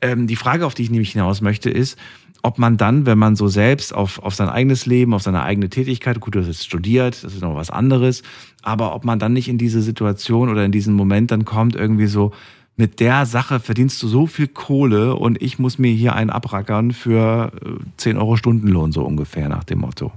[0.00, 1.98] Ähm, die Frage, auf die ich nämlich hinaus möchte, ist,
[2.42, 5.68] ob man dann, wenn man so selbst auf, auf sein eigenes Leben, auf seine eigene
[5.68, 8.22] Tätigkeit, gut, du hast jetzt studiert, das ist noch was anderes,
[8.62, 12.06] aber ob man dann nicht in diese Situation oder in diesen Moment dann kommt, irgendwie
[12.06, 12.32] so,
[12.76, 16.92] mit der Sache verdienst du so viel Kohle und ich muss mir hier einen abrackern
[16.92, 17.50] für
[17.96, 20.12] 10 äh, Euro Stundenlohn, so ungefähr nach dem Motto.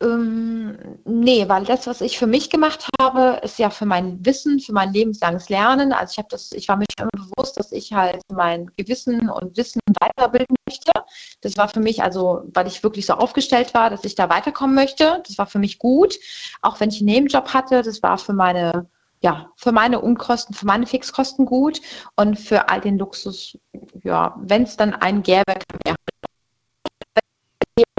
[0.00, 0.47] Ähm,
[1.08, 4.72] nee, weil das, was ich für mich gemacht habe, ist ja für mein Wissen, für
[4.72, 5.92] mein lebenslanges Lernen.
[5.92, 9.56] Also ich habe das, ich war mir schon bewusst, dass ich halt mein Gewissen und
[9.56, 10.92] Wissen weiterbilden möchte.
[11.40, 14.74] Das war für mich, also weil ich wirklich so aufgestellt war, dass ich da weiterkommen
[14.74, 15.22] möchte.
[15.26, 16.16] Das war für mich gut.
[16.62, 18.86] Auch wenn ich einen Nebenjob hatte, das war für meine,
[19.20, 21.80] ja, für meine Unkosten, für meine Fixkosten gut
[22.16, 23.58] und für all den Luxus,
[24.04, 25.97] ja, wenn es dann einen gäbe, kann er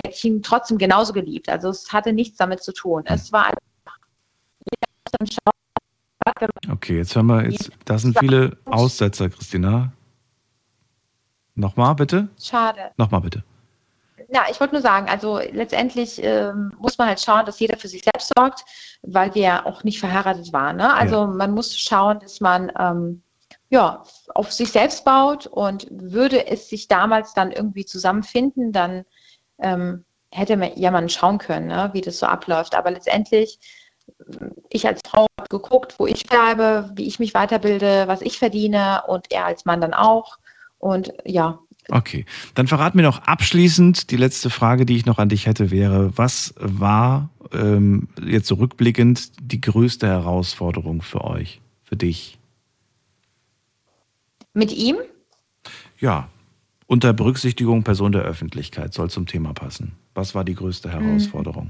[0.02, 1.50] Team trotzdem genauso geliebt.
[1.50, 3.04] Also es hatte nichts damit zu tun.
[3.06, 3.52] Es war
[6.70, 9.92] Okay, jetzt haben wir jetzt, da sind viele Aussetzer, Christina.
[11.56, 12.30] Nochmal bitte?
[12.40, 12.92] Schade.
[12.98, 13.44] Nochmal bitte.
[14.32, 17.88] Ja, ich wollte nur sagen, also letztendlich ähm, muss man halt schauen, dass jeder für
[17.88, 18.64] sich selbst sorgt,
[19.02, 20.78] weil wir ja auch nicht verheiratet waren.
[20.78, 20.94] Ne?
[20.94, 21.28] Also ja.
[21.28, 23.24] man muss schauen, dass man ähm,
[23.70, 24.04] ja,
[24.36, 29.06] auf sich selbst baut und würde es sich damals dann irgendwie zusammenfinden, dann
[29.62, 32.76] ähm, hätte man ja mal schauen können, ne, wie das so abläuft.
[32.76, 33.60] Aber letztendlich,
[34.70, 39.04] ich als Frau habe geguckt, wo ich bleibe, wie ich mich weiterbilde, was ich verdiene
[39.08, 40.38] und er als Mann dann auch.
[40.78, 41.60] Und ja.
[41.90, 45.72] Okay, dann verrat mir noch abschließend, die letzte Frage, die ich noch an dich hätte,
[45.72, 52.38] wäre, was war ähm, jetzt so rückblickend die größte Herausforderung für euch, für dich?
[54.54, 54.98] Mit ihm?
[56.00, 56.30] Ja,
[56.90, 59.96] unter Berücksichtigung Person der Öffentlichkeit soll zum Thema passen.
[60.16, 60.92] Was war die größte mhm.
[60.92, 61.70] Herausforderung?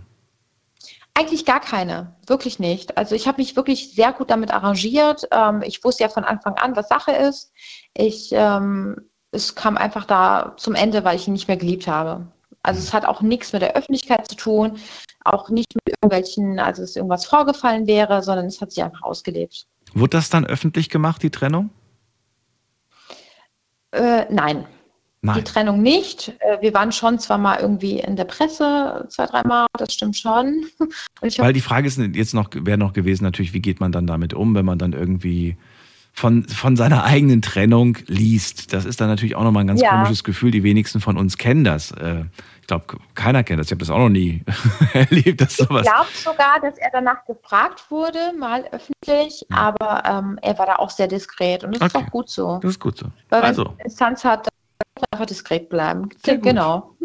[1.13, 2.97] Eigentlich gar keine, wirklich nicht.
[2.97, 5.27] Also ich habe mich wirklich sehr gut damit arrangiert.
[5.31, 7.51] Ähm, ich wusste ja von Anfang an, was Sache ist.
[7.93, 8.95] Ich, ähm,
[9.31, 12.25] es kam einfach da zum Ende, weil ich ihn nicht mehr geliebt habe.
[12.63, 14.77] Also es hat auch nichts mit der Öffentlichkeit zu tun,
[15.25, 19.67] auch nicht mit irgendwelchen, also dass irgendwas vorgefallen wäre, sondern es hat sich einfach ausgelebt.
[19.93, 21.71] Wurde das dann öffentlich gemacht, die Trennung?
[23.91, 24.65] Äh, nein.
[25.21, 25.35] Nein.
[25.35, 26.33] Die Trennung nicht.
[26.39, 30.65] Äh, wir waren schon zwar mal irgendwie in der Presse zwei, dreimal, das stimmt schon.
[31.37, 34.33] Weil die Frage ist jetzt noch, wäre noch gewesen natürlich, wie geht man dann damit
[34.33, 35.57] um, wenn man dann irgendwie
[36.13, 38.73] von, von seiner eigenen Trennung liest.
[38.73, 39.91] Das ist dann natürlich auch nochmal ein ganz ja.
[39.91, 40.51] komisches Gefühl.
[40.51, 41.91] Die wenigsten von uns kennen das.
[41.91, 42.25] Äh,
[42.61, 43.67] ich glaube, keiner kennt das.
[43.67, 44.43] Ich habe das auch noch nie
[44.93, 45.41] erlebt.
[45.41, 49.57] Dass sowas ich glaube sogar, dass er danach gefragt wurde, mal öffentlich, ja.
[49.57, 51.99] aber ähm, er war da auch sehr diskret und das okay.
[51.99, 52.59] ist auch gut so.
[52.61, 53.07] Das ist gut so.
[53.29, 53.75] Weil also.
[53.83, 54.47] Instanz hat,
[55.11, 56.09] einfach diskret bleiben.
[56.23, 56.95] Genau.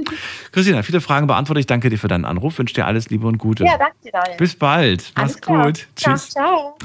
[0.52, 1.66] Christina, viele Fragen beantworte ich.
[1.66, 2.58] Danke dir für deinen Anruf.
[2.58, 3.64] Wünsche dir alles Liebe und Gute.
[3.64, 4.36] Ja, danke dir, Daniel.
[4.36, 5.12] Bis bald.
[5.16, 5.86] Mach's gut.
[5.96, 6.30] Tschüss.
[6.30, 6.76] Ciao.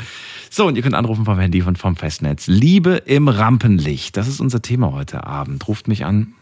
[0.49, 2.47] So, und ihr könnt anrufen vom Handy und vom Festnetz.
[2.47, 4.17] Liebe im Rampenlicht.
[4.17, 5.67] Das ist unser Thema heute Abend.
[5.67, 6.33] Ruft mich an.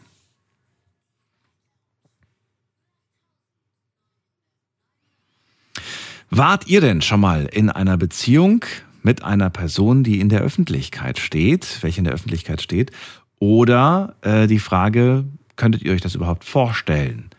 [6.30, 8.66] Wart ihr denn schon mal in einer Beziehung
[9.02, 12.92] mit einer Person, die in der Öffentlichkeit steht, welche in der Öffentlichkeit steht,
[13.40, 15.26] oder äh, die Frage,
[15.56, 17.30] könntet ihr euch das überhaupt vorstellen?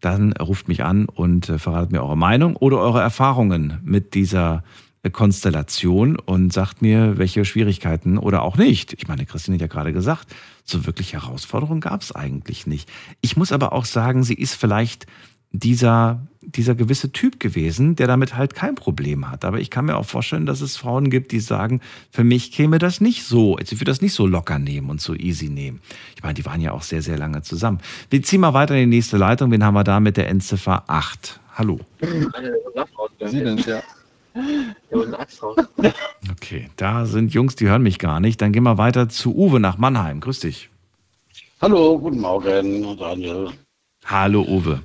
[0.00, 4.62] Dann ruft mich an und äh, verratet mir eure Meinung oder eure Erfahrungen mit dieser
[5.02, 8.92] äh, Konstellation und sagt mir, welche Schwierigkeiten oder auch nicht.
[8.94, 10.34] Ich meine, Christine hat ja gerade gesagt,
[10.64, 12.90] so wirklich Herausforderungen gab es eigentlich nicht.
[13.20, 15.06] Ich muss aber auch sagen, sie ist vielleicht
[15.52, 19.44] dieser, dieser gewisse Typ gewesen, der damit halt kein Problem hat.
[19.44, 21.80] Aber ich kann mir auch vorstellen, dass es Frauen gibt, die sagen,
[22.10, 25.14] für mich käme das nicht so, ich würde das nicht so locker nehmen und so
[25.14, 25.80] easy nehmen.
[26.14, 27.80] Ich meine, die waren ja auch sehr, sehr lange zusammen.
[28.10, 29.50] Wir ziehen mal weiter in die nächste Leitung.
[29.50, 31.40] Wen haben wir da mit der Endziffer 8?
[31.54, 31.80] Hallo.
[32.00, 33.82] Sie sind ja.
[36.30, 38.42] Okay, da sind Jungs, die hören mich gar nicht.
[38.42, 40.20] Dann gehen wir weiter zu Uwe nach Mannheim.
[40.20, 40.68] Grüß dich.
[41.60, 43.48] Hallo, guten Morgen, Daniel.
[44.04, 44.82] Hallo, Uwe.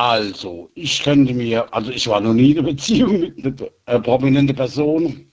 [0.00, 4.00] Also, ich könnte mir, also ich war noch nie in einer Beziehung mit einer äh,
[4.00, 5.30] prominenten Person,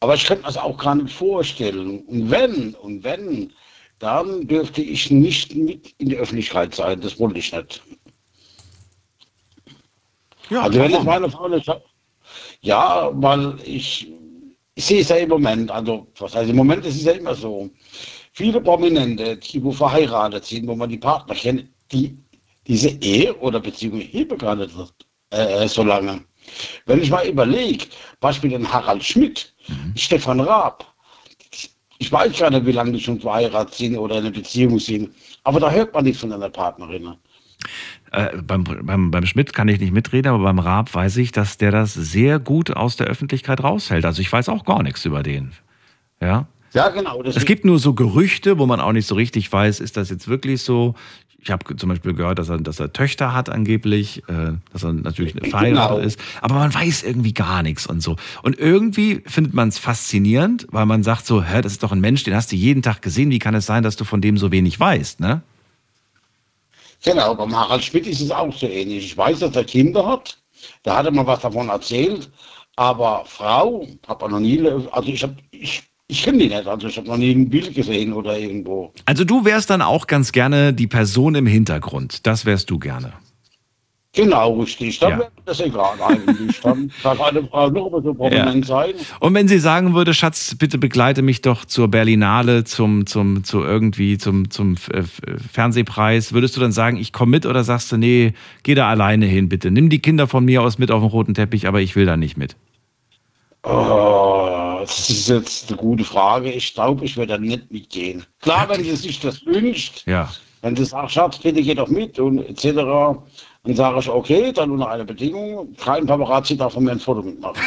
[0.00, 2.00] aber ich könnte mir das auch gar nicht vorstellen.
[2.00, 3.52] Und wenn, und wenn,
[4.00, 7.00] dann dürfte ich nicht mit in die Öffentlichkeit sein.
[7.00, 7.80] Das wollte ich nicht.
[10.50, 11.70] Ja, also wenn es meine Frau nicht
[12.62, 14.12] ja, weil ich,
[14.74, 17.36] ich sehe es ja im Moment, also was heißt im Moment, ist es ja immer
[17.36, 17.70] so.
[18.32, 22.18] Viele Prominente, die wo verheiratet sind, wo man die Partner kennt, die
[22.66, 24.70] diese Ehe oder Beziehung hebe gar nicht
[25.30, 26.22] äh, so lange.
[26.86, 27.86] Wenn ich mal überlege,
[28.20, 29.92] Beispiel den Harald Schmidt, mhm.
[29.96, 30.86] Stefan Raab,
[31.98, 35.14] ich weiß gar nicht, wie lange die schon verheiratet sind oder in einer Beziehung sind,
[35.44, 37.14] aber da hört man nichts von einer Partnerin.
[38.12, 41.58] Äh, beim, beim, beim Schmidt kann ich nicht mitreden, aber beim Raab weiß ich, dass
[41.58, 44.04] der das sehr gut aus der Öffentlichkeit raushält.
[44.04, 45.52] Also ich weiß auch gar nichts über den.
[46.20, 46.46] Ja.
[46.72, 47.22] Ja, genau.
[47.22, 50.28] Es gibt nur so Gerüchte, wo man auch nicht so richtig weiß, ist das jetzt
[50.28, 50.94] wirklich so?
[51.46, 54.92] Ich habe zum Beispiel gehört, dass er, dass er Töchter hat angeblich, äh, dass er
[54.92, 56.04] natürlich eine verheiratet Genau.
[56.04, 58.16] ist, aber man weiß irgendwie gar nichts und so.
[58.42, 62.00] Und irgendwie findet man es faszinierend, weil man sagt so, hä, das ist doch ein
[62.00, 64.36] Mensch, den hast du jeden Tag gesehen, wie kann es sein, dass du von dem
[64.38, 65.40] so wenig weißt, ne?
[67.04, 69.04] Genau, beim Harald Schmidt ist es auch so ähnlich.
[69.04, 70.36] Ich weiß, dass er Kinder hat.
[70.82, 72.28] Da hat er mal was davon erzählt.
[72.74, 76.66] Aber Frau, habe er noch nie, also ich habe, ich, ich kenne die nicht.
[76.66, 78.92] Also ich habe noch nie ein Bild gesehen oder irgendwo.
[79.06, 82.26] Also du wärst dann auch ganz gerne die Person im Hintergrund.
[82.26, 83.12] Das wärst du gerne.
[84.12, 84.98] Genau, richtig.
[84.98, 85.18] Dann Ja.
[85.18, 86.58] wäre das egal eigentlich.
[86.62, 88.94] Dann kann eine Frau noch so prominent sein.
[89.20, 93.60] Und wenn sie sagen würde, Schatz, bitte begleite mich doch zur Berlinale, zum, zum, zu
[93.60, 95.02] irgendwie, zum, zum äh,
[95.52, 98.32] Fernsehpreis, würdest du dann sagen, ich komme mit oder sagst du, nee,
[98.62, 99.70] geh da alleine hin, bitte.
[99.70, 102.16] Nimm die Kinder von mir aus mit auf den roten Teppich, aber ich will da
[102.16, 102.56] nicht mit.
[103.64, 103.68] Oh,
[104.86, 106.50] das ist jetzt eine gute Frage.
[106.52, 108.24] Ich glaube, ich werde da nicht mitgehen.
[108.40, 110.30] Klar, wenn sie sich das wünscht, Ja.
[110.62, 113.20] wenn sie sagt, Schatz, bitte geh doch mit und etc.,
[113.64, 117.22] dann sage ich, okay, dann unter einer Bedingung, kein Paparazzi darf von mir ein Foto
[117.22, 117.56] mitmachen.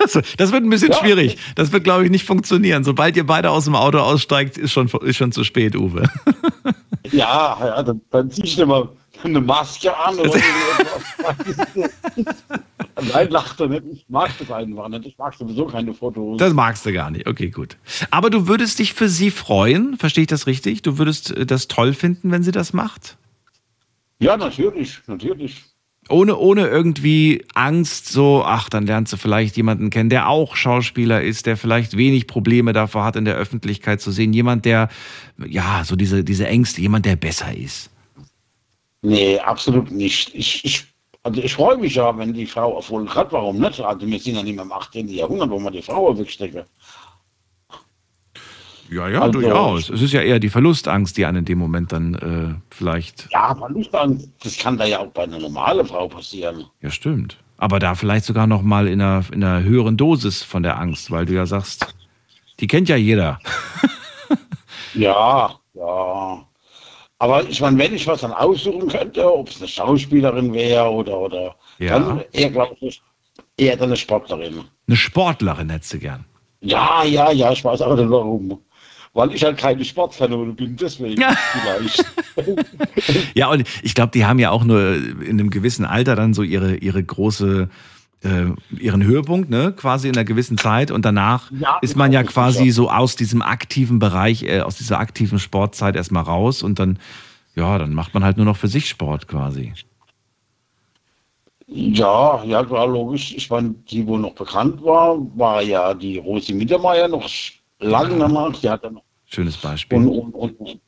[0.00, 0.98] Also, das wird ein bisschen Ja.
[0.98, 1.36] schwierig.
[1.56, 2.84] Das wird, glaube ich, nicht funktionieren.
[2.84, 6.02] Sobald ihr beide aus dem Auto aussteigt, ist schon, ist schon zu spät, Uwe.
[7.12, 8.88] Ja, ja, dann, dann zieh ich mal
[9.24, 10.38] eine Maske an oder.
[13.12, 13.82] Nein, lacht er nicht.
[13.92, 15.06] Ich mag das einfach nicht.
[15.06, 16.38] Ich mag sowieso keine Fotos.
[16.38, 17.26] Das magst du gar nicht.
[17.26, 17.76] Okay, gut.
[18.10, 20.82] Aber du würdest dich für sie freuen, verstehe ich das richtig?
[20.82, 23.16] Du würdest äh, das toll finden, wenn sie das macht?
[24.20, 25.64] ja, natürlich, natürlich.
[26.10, 31.22] Ohne, ohne irgendwie Angst, so, ach, dann lernst du vielleicht jemanden kennen, der auch Schauspieler
[31.22, 34.34] ist, der vielleicht wenig Probleme davor hat, in der Öffentlichkeit zu sehen.
[34.34, 34.88] Jemand, der,
[35.46, 37.90] ja, so diese, diese Ängste, jemand, der besser ist.
[39.04, 40.34] Nee, absolut nicht.
[40.34, 40.84] Ich, ich,
[41.22, 43.32] also ich freue mich ja, wenn die Frau Erfolg hat.
[43.32, 43.78] Warum nicht?
[43.80, 45.08] Also wir sind ja nicht mehr im 18.
[45.08, 46.64] Jahrhundert, wo man die Frau wegstecke.
[48.90, 49.90] Ja, ja, Also- durchaus.
[49.90, 53.28] Es ist ja eher die Verlustangst, die einen in dem Moment dann äh, vielleicht.
[53.30, 53.54] Ja,
[53.92, 56.64] dann, das kann da ja auch bei einer normalen Frau passieren.
[56.80, 57.36] Ja, stimmt.
[57.58, 61.10] Aber da vielleicht sogar noch mal in einer, in einer höheren Dosis von der Angst,
[61.10, 61.94] weil du ja sagst,
[62.60, 63.38] die kennt ja jeder.
[64.96, 66.46] Ja, ja.
[67.18, 71.18] Aber ich meine, wenn ich was dann aussuchen könnte, ob es eine Schauspielerin wäre oder,
[71.18, 71.98] oder Ja.
[71.98, 73.00] dann eher, glaube ich,
[73.56, 74.64] eher dann eine Sportlerin.
[74.86, 76.24] Eine Sportlerin hättest du gern.
[76.60, 78.60] Ja, ja, ja, ich weiß auch nicht warum.
[79.12, 82.04] Weil ich halt keine Sportfan bin, deswegen vielleicht.
[83.34, 86.42] Ja, und ich glaube, die haben ja auch nur in einem gewissen Alter dann so
[86.42, 87.68] ihre, ihre große,
[88.24, 88.46] äh,
[88.76, 90.90] ihren Höhepunkt, ne, quasi in einer gewissen Zeit.
[90.90, 94.76] Und danach Ja, ist man ja genau, quasi so aus diesem aktiven Bereich, äh, aus
[94.76, 96.98] dieser aktiven Sportzeit erstmal raus und dann,
[97.54, 99.72] ja, dann macht man halt nur noch für sich Sport quasi.
[101.66, 103.34] Ja, ja, klar, logisch.
[103.36, 107.28] Ich meine, die, wo noch bekannt war, war ja die Rosi Mittermeier noch
[107.78, 108.52] lange danach.
[108.60, 109.98] Die hat dann Schönes Beispiel.
[109.98, 110.80] und, und, und,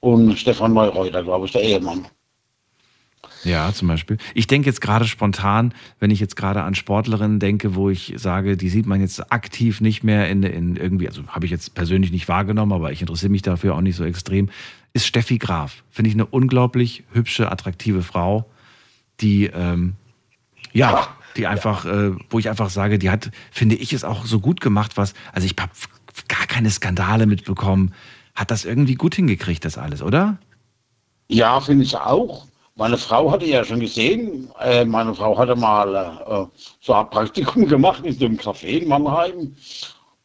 [0.00, 2.06] und Stefan Neureuter, glaube ich, der Ehemann.
[3.44, 4.18] Ja, zum Beispiel.
[4.34, 8.56] Ich denke jetzt gerade spontan, wenn ich jetzt gerade an Sportlerinnen denke, wo ich sage,
[8.56, 12.10] die sieht man jetzt aktiv nicht mehr in, in irgendwie, also habe ich jetzt persönlich
[12.10, 14.48] nicht wahrgenommen, aber ich interessiere mich dafür auch nicht so extrem,
[14.92, 15.82] ist Steffi Graf.
[15.90, 18.46] Finde ich eine unglaublich hübsche, attraktive Frau,
[19.20, 19.94] die, ähm,
[20.72, 24.40] ja, die einfach, äh, wo ich einfach sage, die hat, finde ich, es auch so
[24.40, 25.72] gut gemacht, was, also ich habe
[26.28, 27.92] gar keine Skandale mitbekommen,
[28.34, 30.38] hat das irgendwie gut hingekriegt, das alles, oder?
[31.28, 32.46] Ja, finde ich auch.
[32.76, 37.66] Meine Frau hatte ja schon gesehen, äh, meine Frau hatte mal äh, so ein Praktikum
[37.68, 39.54] gemacht in so einem Café in Mannheim.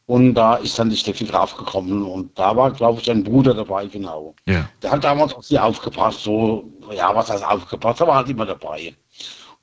[0.06, 3.54] Und da ist dann die Steffi Graf gekommen und da war, glaube ich, ein Bruder
[3.54, 4.34] dabei, genau.
[4.46, 4.68] Ja.
[4.82, 8.92] Der hat damals auf sie aufgepasst, so, ja, was heißt aufgepasst, aber halt immer dabei.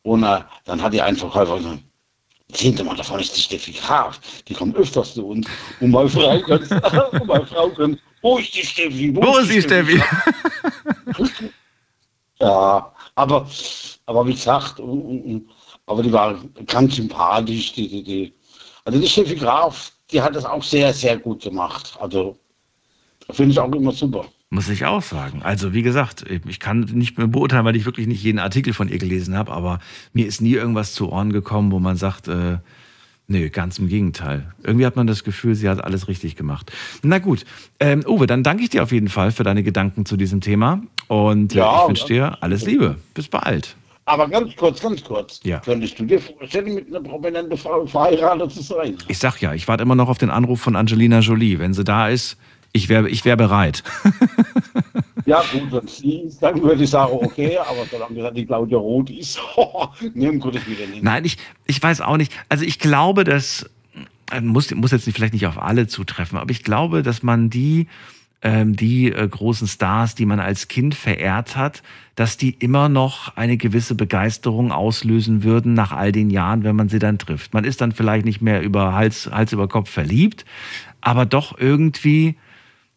[0.03, 1.79] Und äh, dann hat die Einverkäufer gesagt,
[2.53, 5.47] Zehnte Mal davon ist die Steffi Graf, die kommt öfters zu uns.
[5.81, 6.29] Und meine Frau,
[7.11, 9.13] und meine Frau sagt, wo ist die Steffi?
[9.13, 10.01] Wo ist die Steffi?
[12.39, 13.47] Ja, aber,
[14.05, 15.49] aber wie gesagt, und, und,
[15.85, 16.35] aber die war
[16.65, 18.33] ganz sympathisch, die, die, die.
[18.85, 21.97] Also die Steffi Graf, die hat das auch sehr, sehr gut gemacht.
[21.99, 22.37] Also
[23.31, 24.25] finde ich auch immer super.
[24.49, 25.41] Muss ich auch sagen.
[25.43, 28.87] Also, wie gesagt, ich kann nicht mehr beurteilen, weil ich wirklich nicht jeden Artikel von
[28.87, 29.79] ihr gelesen habe, aber
[30.13, 32.59] mir ist nie irgendwas zu Ohren gekommen, wo man sagt, äh,
[33.27, 34.51] nee, ganz im Gegenteil.
[34.63, 36.71] Irgendwie hat man das Gefühl, sie hat alles richtig gemacht.
[37.03, 37.45] Na gut,
[37.79, 40.81] ähm, Uwe, dann danke ich dir auf jeden Fall für deine Gedanken zu diesem Thema
[41.07, 42.97] und äh, Ja, ich wünsche dir alles Liebe.
[43.13, 43.75] Bis bald.
[44.05, 45.41] Aber ganz kurz, ganz kurz.
[45.43, 45.59] Ja.
[45.59, 48.97] Könntest du dir vorstellen, mit einer prominenten Frau verheiratet zu sein?
[49.09, 51.59] Ich sag ja, ich warte immer noch auf den Anruf von Angelina Jolie.
[51.59, 52.37] Wenn sie da ist,
[52.71, 53.83] ich wäre ich wär bereit.
[55.27, 59.09] Ja, gut, wenn sie ist, dann würde ich sagen, okay, aber solange die Claudia Roth
[59.09, 59.37] ist,
[60.13, 61.03] nehmen könnte ich wieder nicht.
[61.03, 62.31] Nein, ich, ich weiß auch nicht.
[62.47, 63.69] Also ich glaube, dass
[64.31, 67.87] äh, muss, muss jetzt vielleicht nicht auf alle zutreffen, aber ich glaube, dass man die,
[68.41, 71.83] ähm, die äh, großen Stars, die man als Kind verehrt hat,
[72.15, 76.87] dass die immer noch eine gewisse Begeisterung auslösen würden nach all den Jahren, wenn man
[76.87, 77.53] sie dann trifft.
[77.53, 80.45] Man ist dann vielleicht nicht mehr über Hals, Hals über Kopf verliebt,
[81.01, 82.37] aber doch irgendwie,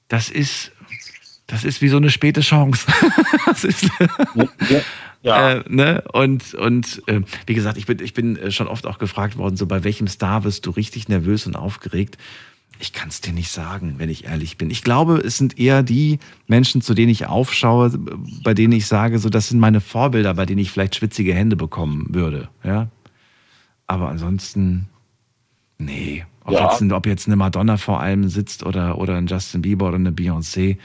[0.07, 0.71] das ist,
[1.51, 2.87] das ist wie so eine späte Chance.
[3.47, 3.89] das ist,
[4.65, 4.81] Ja.
[5.23, 5.51] Ja.
[5.53, 6.03] Äh, ne?
[6.15, 9.57] Und, und äh, wie gesagt, ich bin, ich bin äh, schon oft auch gefragt worden,
[9.57, 12.17] so bei welchem Star wirst du richtig nervös und aufgeregt?
[12.79, 14.71] Ich kann es dir nicht sagen, wenn ich ehrlich bin.
[14.71, 17.91] Ich glaube, es sind eher die Menschen, zu denen ich aufschaue,
[18.43, 21.57] bei denen ich sage, so das sind meine Vorbilder, bei denen ich vielleicht schwitzige Hände
[21.57, 22.49] bekommen würde.
[22.65, 22.89] Ja,
[23.87, 24.89] aber ansonsten,
[25.77, 26.25] nee.
[26.45, 26.71] Ob, Ja.
[26.73, 30.13] jetzt, ob jetzt eine Madonna vor allem sitzt oder, oder ein Justin Bieber oder eine
[30.13, 30.79] Beyoncé.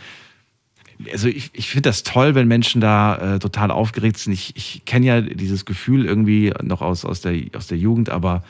[1.12, 4.34] Also ich, ich finde das toll, wenn Menschen da äh, total aufgeregt sind.
[4.34, 8.44] Ich, ich kenne ja dieses Gefühl irgendwie noch aus, aus, der, aus der Jugend, aber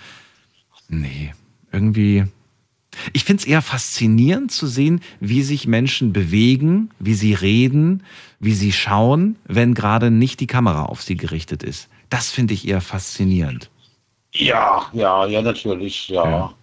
[0.88, 1.34] nee,
[1.72, 2.26] irgendwie.
[3.12, 8.04] Ich finde es eher faszinierend zu sehen, wie sich Menschen bewegen, wie sie reden,
[8.40, 11.90] wie sie schauen, wenn gerade nicht die Kamera auf sie gerichtet ist.
[12.10, 13.70] Das finde ich eher faszinierend.
[14.34, 16.30] Ja, ja, ja, natürlich, ja.
[16.30, 16.54] Ja.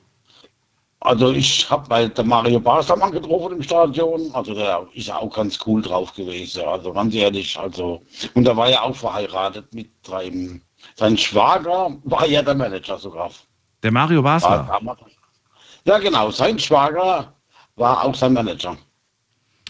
[1.04, 4.30] Also ich habe bei der Mario Barstermann getroffen im Stadion.
[4.34, 6.62] Also der ist ja auch ganz cool drauf gewesen.
[6.64, 8.02] Also ganz ehrlich, also
[8.34, 10.62] und da war er auch verheiratet mit seinem
[10.96, 13.30] sein Schwager war ja der Manager sogar.
[13.82, 14.80] Der Mario Basler.
[15.84, 17.32] Ja genau, sein Schwager
[17.76, 18.76] war auch sein Manager.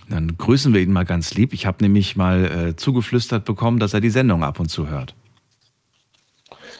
[0.09, 1.55] Dann grüßen wir ihn mal ganz lieb.
[1.55, 5.15] Ich habe nämlich mal äh, zugeflüstert bekommen, dass er die Sendung ab und zu hört.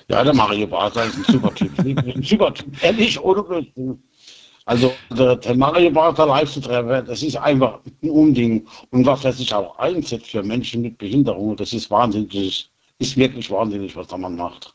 [0.09, 1.79] Ja, der Mario Basler ist ein super Typ.
[1.79, 2.83] ein super Typ.
[2.83, 4.03] Ehrlich, ohne Blödsinn.
[4.67, 8.67] Also der, der Mario live zu treffen, das ist einfach ein Unding.
[8.91, 13.51] Und was er sich auch einsetzt für Menschen mit Behinderung, das ist wahnsinnig, ist wirklich
[13.51, 14.75] wahnsinnig, was der Mann macht.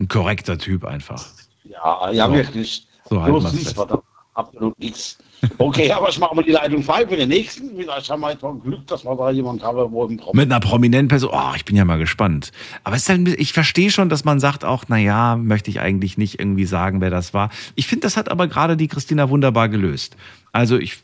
[0.00, 1.24] Ein korrekter Typ einfach.
[1.64, 2.34] Ja, ja, So.
[2.34, 2.86] wirklich.
[3.08, 5.18] So halten Bloß verdammt absolut nichts.
[5.58, 7.76] Okay, aber ich mache mal die Leitung frei für den nächsten.
[7.76, 10.44] Vielleicht haben wir jetzt mal Glück, dass wir da jemanden haben, wo im Problem.
[10.44, 11.30] Mit einer prominenten Person.
[11.32, 12.50] Oh, ich bin ja mal gespannt.
[12.84, 15.80] Aber es ist halt, ich verstehe schon, dass man sagt auch, na ja, möchte ich
[15.80, 17.50] eigentlich nicht irgendwie sagen, wer das war.
[17.76, 20.16] Ich finde, das hat aber gerade die Christina wunderbar gelöst.
[20.52, 20.98] Also ich,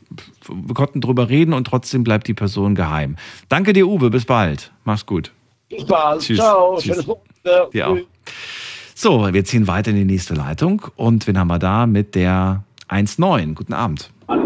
[0.47, 3.15] wir konnten drüber reden und trotzdem bleibt die Person geheim.
[3.47, 4.09] Danke dir, Uwe.
[4.09, 4.71] Bis bald.
[4.83, 5.31] Mach's gut.
[5.69, 6.21] Bis bald.
[6.21, 6.37] Tschüss.
[6.37, 6.75] Ciao.
[6.75, 6.85] Tschüss.
[6.85, 7.69] Schönes Wochenende.
[7.71, 7.97] Dir auch.
[8.95, 10.81] So, wir ziehen weiter in die nächste Leitung.
[10.95, 13.53] Und wen haben wir da mit der 1.9?
[13.53, 14.09] Guten Abend.
[14.27, 14.43] Guten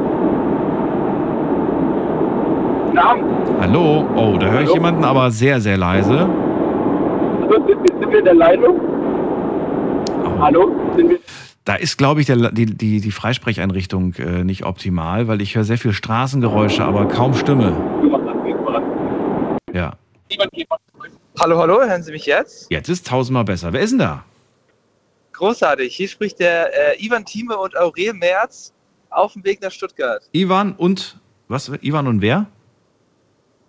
[2.98, 3.24] Abend.
[3.62, 4.08] Hallo.
[4.16, 4.74] Oh, da höre ich Hallo.
[4.76, 6.20] jemanden, aber sehr, sehr leise.
[6.20, 8.80] Sind wir, sind wir in der Leitung?
[10.24, 10.40] Oh.
[10.40, 10.72] Hallo?
[10.96, 11.20] Sind wir,
[11.66, 15.64] Da ist, glaube ich, der, die, die, die Freisprecheinrichtung äh, nicht optimal, weil ich höre
[15.64, 17.74] sehr viel Straßengeräusche, aber kaum Stimme.
[19.74, 19.94] Ja.
[21.40, 22.70] Hallo, hallo, hören Sie mich jetzt?
[22.70, 23.72] Jetzt ist tausendmal besser.
[23.72, 24.24] Wer ist denn da?
[25.34, 25.96] Großartig.
[25.96, 26.68] Hier spricht der
[26.98, 28.74] äh, Ivan Thieme und Aurel Merz
[29.10, 30.28] auf dem Weg nach Stuttgart.
[30.32, 31.70] Ivan und was?
[31.82, 32.46] Ivan und wer?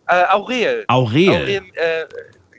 [0.06, 0.84] Äh, Aurel.
[0.88, 1.28] Aurel.
[1.30, 2.06] Aurel äh,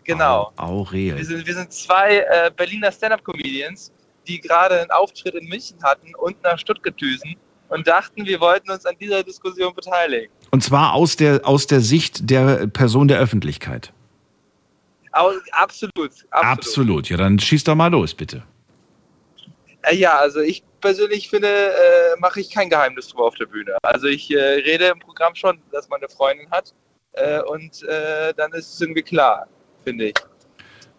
[0.03, 0.51] genau.
[0.55, 1.23] Wir Aurel.
[1.23, 3.91] sind, wir sind zwei äh, Berliner Stand-Up-Comedians,
[4.27, 7.35] die gerade einen Auftritt in München hatten und nach Stuttgart düsen
[7.69, 10.31] und dachten, wir wollten uns an dieser Diskussion beteiligen.
[10.51, 13.93] Und zwar aus der, aus der Sicht der Person der Öffentlichkeit.
[15.13, 16.29] Au- absolut, absolut.
[16.31, 17.09] Absolut.
[17.09, 18.43] Ja, dann schieß doch mal los, bitte.
[19.83, 23.77] Äh, ja, also ich persönlich finde, äh, mache ich kein Geheimnis drüber auf der Bühne.
[23.83, 26.73] Also ich äh, rede im Programm schon, dass man eine Freundin hat
[27.13, 29.47] äh, und äh, dann ist es irgendwie klar,
[29.83, 30.15] finde ich.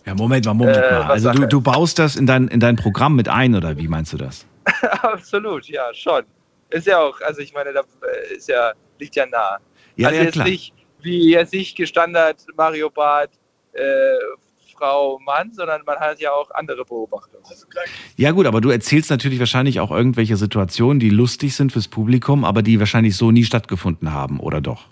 [0.07, 1.03] Ja, Moment mal, Moment Äh, mal.
[1.03, 4.12] Also du, du baust das in dein, in dein Programm mit ein, oder wie meinst
[4.12, 4.47] du das?
[5.03, 6.24] Absolut, ja, schon.
[6.70, 9.59] Ist ja auch, also ich meine, da äh, ist ja, liegt ja nah.
[9.97, 10.47] Ja, also ja, jetzt klar.
[10.47, 10.72] nicht
[11.03, 13.33] wie jetzt nicht gestandard Mario Barth,
[14.83, 17.45] Frau Mann, sondern man hat ja auch andere Beobachtungen.
[18.16, 22.45] Ja gut, aber du erzählst natürlich wahrscheinlich auch irgendwelche Situationen, die lustig sind fürs Publikum,
[22.45, 24.89] aber die wahrscheinlich so nie stattgefunden haben, oder doch?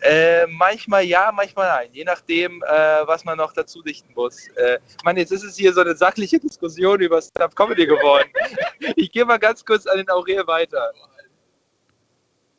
[0.00, 1.88] Äh, manchmal ja, manchmal nein.
[1.92, 4.48] Je nachdem, äh, was man noch dazu dichten muss.
[4.56, 8.30] Äh, ich meine, jetzt ist es hier so eine sachliche Diskussion über Stand-Up-Comedy geworden.
[8.96, 10.92] ich gehe mal ganz kurz an den Aurel weiter.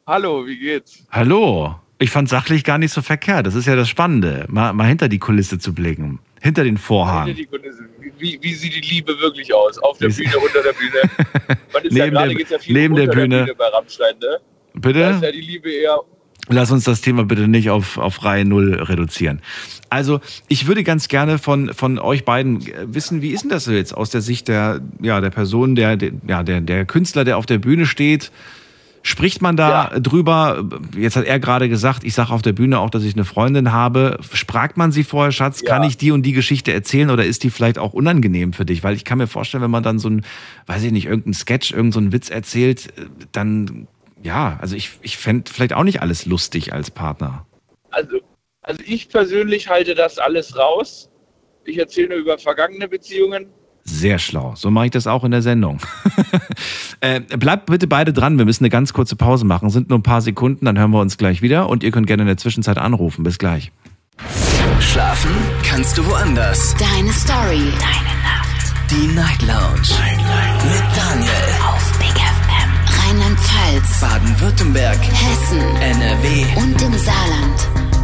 [0.06, 1.04] Hallo, wie geht's?
[1.12, 3.46] Hallo, ich fand sachlich gar nicht so verkehrt.
[3.48, 7.28] Das ist ja das Spannende, mal, mal hinter die Kulisse zu blicken, hinter den Vorhang.
[7.28, 7.84] Hinter die Kulisse.
[8.20, 9.78] Wie, wie sieht die Liebe wirklich aus?
[9.80, 11.58] Auf der Bühne, unter der Bühne?
[11.74, 13.54] Ja Neben gerade, der- ja neben der unter Bühne.
[13.58, 14.38] bei Rammstein, ne?
[14.74, 15.00] Da Bitte?
[15.02, 16.00] ist ja die Liebe eher
[16.50, 19.42] Lass uns das Thema bitte nicht auf, auf Reihe Null reduzieren.
[19.90, 20.20] Also,
[20.50, 23.72] ich würde ganz gerne von, von euch beiden äh, wissen, wie ist denn das so
[23.72, 27.38] jetzt aus der Sicht der, ja, der Person, der, der, ja, der, der Künstler, der
[27.38, 28.32] auf der Bühne steht?
[29.06, 30.64] Spricht man da drüber?
[30.96, 33.74] Jetzt hat er gerade gesagt, ich sage auf der Bühne auch, dass ich eine Freundin
[33.74, 34.18] habe.
[34.22, 35.68] Fragt man sie vorher, Schatz, Ja.
[35.74, 38.82] kann ich die und die Geschichte erzählen oder ist die vielleicht auch unangenehm für dich?
[38.82, 40.26] Weil ich kann mir vorstellen, wenn man dann so ein,
[40.68, 43.90] weiß ich nicht, irgendein Sketch, irgendeinen so Witz erzählt, äh, dann,
[44.24, 47.46] ja, also ich, ich fände vielleicht auch nicht alles lustig als Partner.
[47.90, 48.22] Also,
[48.62, 51.10] also ich persönlich halte das alles raus.
[51.66, 53.48] Ich erzähle nur über vergangene Beziehungen.
[53.86, 54.54] Sehr schlau.
[54.56, 55.80] So mache ich das auch in der Sendung.
[57.02, 58.38] äh, bleibt bitte beide dran.
[58.38, 59.70] Wir müssen eine ganz kurze Pause machen.
[59.70, 61.70] Sind nur ein paar Sekunden, dann hören wir uns gleich wieder.
[61.70, 63.24] Und ihr könnt gerne in der Zwischenzeit anrufen.
[63.24, 63.72] Bis gleich.
[64.80, 65.32] Schlafen
[65.64, 66.76] kannst du woanders.
[66.76, 67.72] Deine Story.
[67.80, 68.74] Deine Nacht.
[68.90, 69.90] Die Night Lounge.
[70.64, 71.32] Mit Daniel.
[71.68, 73.10] Auf Big FM.
[73.10, 74.00] Rheinland-Pfalz.
[74.00, 75.00] Baden-Württemberg.
[75.02, 75.60] Hessen.
[75.82, 76.46] NRW.
[76.58, 78.03] Und im Saarland.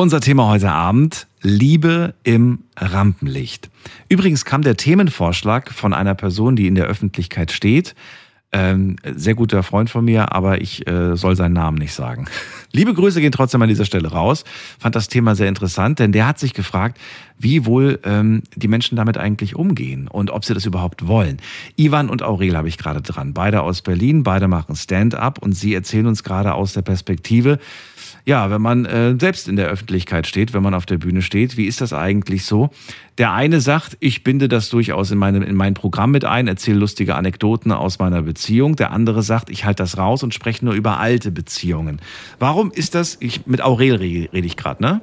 [0.00, 3.68] Unser Thema heute Abend, Liebe im Rampenlicht.
[4.08, 7.94] Übrigens kam der Themenvorschlag von einer Person, die in der Öffentlichkeit steht.
[8.50, 12.24] Ähm, sehr guter Freund von mir, aber ich äh, soll seinen Namen nicht sagen.
[12.72, 14.44] Liebe Grüße gehen trotzdem an dieser Stelle raus.
[14.78, 16.98] Fand das Thema sehr interessant, denn der hat sich gefragt,
[17.38, 21.42] wie wohl ähm, die Menschen damit eigentlich umgehen und ob sie das überhaupt wollen.
[21.76, 23.34] Ivan und Aurel habe ich gerade dran.
[23.34, 27.58] Beide aus Berlin, beide machen Stand-up und sie erzählen uns gerade aus der Perspektive,
[28.24, 31.56] ja, wenn man äh, selbst in der Öffentlichkeit steht, wenn man auf der Bühne steht,
[31.56, 32.70] wie ist das eigentlich so?
[33.18, 36.78] Der eine sagt, ich binde das durchaus in, meine, in mein Programm mit ein, erzähle
[36.78, 38.76] lustige Anekdoten aus meiner Beziehung.
[38.76, 42.00] Der andere sagt, ich halte das raus und spreche nur über alte Beziehungen.
[42.38, 45.00] Warum ist das, ich, mit Aurel rede ich gerade, ne?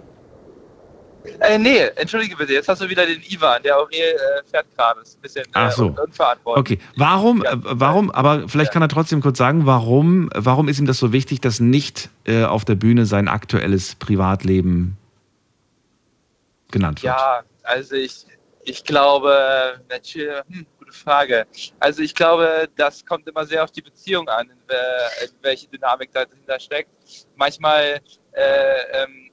[1.39, 5.01] Äh, nee, entschuldige bitte, jetzt hast du wieder den Ivan, der Aurel äh, fährt gerade.
[5.01, 5.85] Ist ein bisschen Ach so.
[5.85, 6.79] äh, un unverantwortlich.
[6.79, 10.85] Okay, warum, äh, warum, aber vielleicht kann er trotzdem kurz sagen, warum, warum ist ihm
[10.85, 14.97] das so wichtig, dass nicht äh, auf der Bühne sein aktuelles Privatleben
[16.71, 17.15] genannt wird?
[17.15, 18.25] Ja, also ich,
[18.63, 21.45] ich glaube, natürlich, hm, gute Frage.
[21.79, 26.11] Also ich glaube, das kommt immer sehr auf die Beziehung an, in, in welche Dynamik
[26.13, 26.89] dahinter steckt.
[27.35, 27.99] Manchmal
[28.31, 28.41] äh,
[28.93, 29.26] ähm,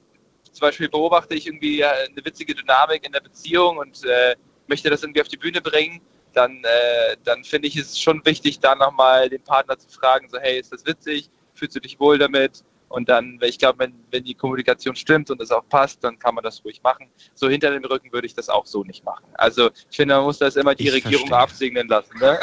[0.55, 4.35] zum Beispiel beobachte ich irgendwie äh, eine witzige Dynamik in der Beziehung und äh,
[4.67, 6.01] möchte das irgendwie auf die Bühne bringen.
[6.33, 10.37] Dann, äh, dann finde ich es schon wichtig, da nochmal den Partner zu fragen, so
[10.39, 11.29] hey, ist das witzig?
[11.53, 12.63] Fühlst du dich wohl damit?
[12.87, 16.35] Und dann, ich glaube, wenn, wenn die Kommunikation stimmt und es auch passt, dann kann
[16.35, 17.07] man das ruhig machen.
[17.33, 19.25] So hinter dem Rücken würde ich das auch so nicht machen.
[19.33, 21.37] Also ich finde, man muss das immer die Ich Regierung verstehe.
[21.37, 22.17] absegnen lassen.
[22.19, 22.39] Ne?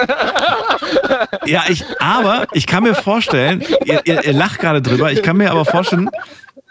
[1.46, 5.36] Ja, ich, aber ich kann mir vorstellen, ihr, ihr, ihr lacht gerade drüber, ich kann
[5.36, 6.10] mir aber vorstellen,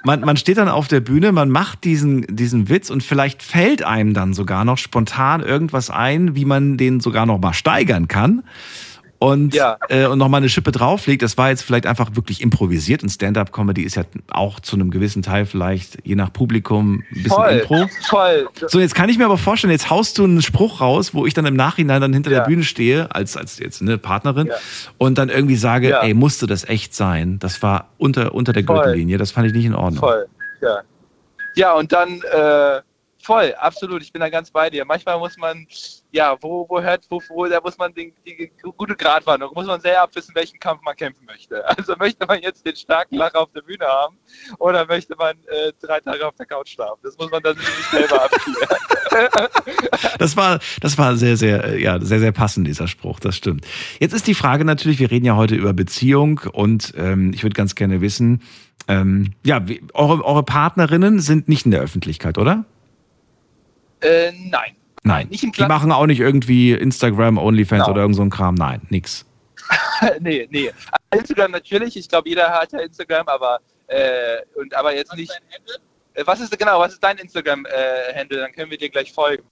[0.04, 3.84] man, man steht dann auf der Bühne, man macht diesen, diesen Witz und vielleicht fällt
[3.84, 8.44] einem dann sogar noch spontan irgendwas ein, wie man den sogar noch mal steigern kann.
[9.24, 9.56] Und,
[9.90, 11.22] äh, und nochmal eine Schippe drauflegt.
[11.22, 13.04] Das war jetzt vielleicht einfach wirklich improvisiert.
[13.04, 14.02] Und Stand-up-Comedy ist ja
[14.32, 17.88] auch zu einem gewissen Teil vielleicht, je nach Publikum, ein bisschen Voll, Impro.
[18.10, 18.50] voll.
[18.66, 21.36] So, jetzt kann ich mir aber vorstellen, jetzt haust du einen Spruch raus, wo ich
[21.36, 24.50] dann im Nachhinein dann hinter der Bühne stehe, als, als jetzt eine Partnerin,
[24.98, 26.02] und dann irgendwie sage, Ja.
[26.02, 27.38] ey, musste das echt sein?
[27.38, 28.78] Das war unter, unter der Voll.
[28.78, 30.00] Gürtellinie, das fand ich nicht in Ordnung.
[30.00, 30.26] Voll,
[30.64, 30.80] ja.
[31.54, 32.82] Ja, und dann äh,
[33.22, 34.84] voll, absolut, ich bin da ganz bei dir.
[34.84, 35.68] Manchmal muss man,
[36.12, 39.80] ja, wo, wo hört, wo, wo, da muss man den, die gute Gratwanderung, muss man
[39.80, 41.64] sehr abwissen, welchen Kampf man kämpfen möchte.
[41.82, 44.18] Also möchte man jetzt den starken Lacher auf der Bühne haben
[44.60, 47.00] oder möchte man äh, drei Tage auf der Couch schlafen?
[47.02, 48.70] Das muss man dann sich selber abklären.
[50.20, 53.68] Das war, das war sehr, sehr, äh, ja, sehr, sehr passend, dieser Spruch, das stimmt.
[54.00, 57.54] Jetzt ist die Frage natürlich, wir reden ja heute über Beziehung und ähm, ich würde
[57.54, 58.42] ganz gerne wissen,
[58.88, 62.66] ähm, ja, wie, eure, eure Partnerinnen sind nicht in der Öffentlichkeit, oder?
[64.02, 64.76] äh, nein.
[65.04, 65.28] Nein.
[65.30, 68.56] Nicht im Die machen auch nicht irgendwie Instagram, OnlyFans oder irgend so ein Kram.
[68.56, 69.26] Nein, nix.
[70.20, 70.72] nee, nee.
[71.12, 75.32] Instagram natürlich, ich glaube, jeder hat ja Instagram, aber, äh, und, aber jetzt nicht.
[76.14, 78.40] Äh, Was ist genau, was ist dein Instagram-Handle?
[78.40, 79.44] Dann können wir dir gleich folgen.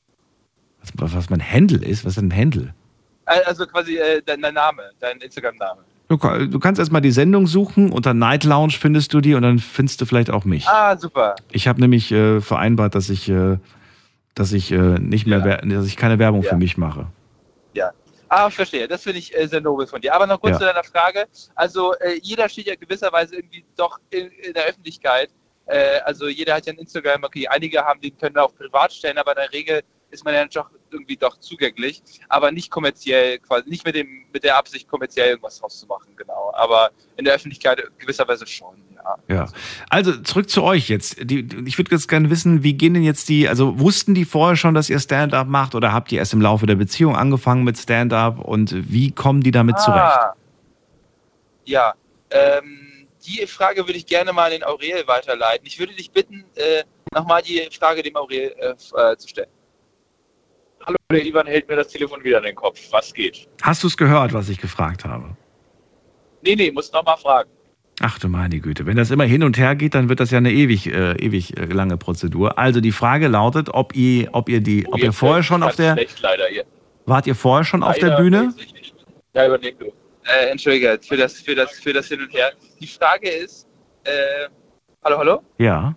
[0.96, 2.06] Was, was mein Handle ist?
[2.06, 2.74] Was ist denn ein Handle?
[3.26, 5.82] Äh, Also quasi äh, dein, dein Name, dein Instagram-Name.
[6.10, 9.60] Du, du kannst erstmal die Sendung suchen, unter Night Lounge findest du die und dann
[9.60, 10.68] findest du vielleicht auch mich.
[10.68, 11.36] Ah, super.
[11.52, 13.58] Ich habe nämlich äh, vereinbart, dass ich, äh,
[14.36, 17.08] dass ich äh, nicht mehr, wer- dass ich keine Werbung für mich mache.
[17.74, 17.92] Ja.
[18.30, 18.88] Ah, ich verstehe.
[18.88, 20.14] Das finde ich äh, sehr nobel von dir.
[20.14, 20.60] Aber noch kurz Ja.
[20.60, 21.26] zu deiner Frage.
[21.56, 25.30] Also äh, jeder steht ja gewisserweise irgendwie doch in, in der Öffentlichkeit.
[25.66, 27.24] Äh, also jeder hat ja ein Instagram.
[27.24, 30.46] Okay, einige haben den können auch privat stellen, aber in der Regel ist man ja
[30.46, 35.30] doch irgendwie doch zugänglich, aber nicht kommerziell, quasi nicht mit dem mit der Absicht kommerziell
[35.30, 36.52] irgendwas draus zu machen, genau.
[36.56, 38.76] Aber in der Öffentlichkeit gewisserweise schon.
[38.96, 39.36] Ja.
[39.36, 39.46] Ja.
[39.90, 41.18] Also zurück zu euch jetzt.
[41.22, 44.56] Die, ich würde jetzt gerne wissen, wie gehen denn jetzt die, also wussten die vorher
[44.56, 47.78] schon, dass ihr Stand-up macht oder habt ihr erst im Laufe der Beziehung angefangen mit
[47.78, 50.02] Stand-up und wie kommen die damit zurecht?
[50.02, 50.34] Ah.
[51.66, 51.94] Ja,
[52.32, 55.66] ähm, die Frage würde ich gerne mal an den Aurel weiterleiten.
[55.66, 56.84] Ich würde dich bitten, äh,
[57.14, 59.50] nochmal die Frage dem Aurel äh, äh, zu stellen.
[60.90, 62.80] Hallo, der Ivan hält mir das Telefon wieder in den Kopf.
[62.90, 63.48] Was geht?
[63.62, 65.38] Hast du es gehört, was ich gefragt habe?
[66.42, 67.52] Nee, nee, muss nochmal fragen.
[68.02, 70.40] Ach du meine Güte, wenn das immer hin und her geht, dann wird das ja
[70.40, 72.58] eine ewig, äh, ewig äh, lange Prozedur.
[72.58, 75.94] Also die Frage lautet, ob ihr, ob ihr die, ob ihr vorher schon auf der,
[75.94, 76.66] Schlecht leider hier.
[77.06, 78.54] wart ihr vorher schon auf der Leider Bühne?
[79.36, 79.94] Ja, überleg du.
[80.24, 82.52] Äh, Entschuldige für das, für, das, für das Hin und Her.
[82.80, 83.68] Die Frage ist,
[84.06, 84.48] äh,
[85.04, 85.44] hallo, hallo?
[85.60, 85.94] Ja.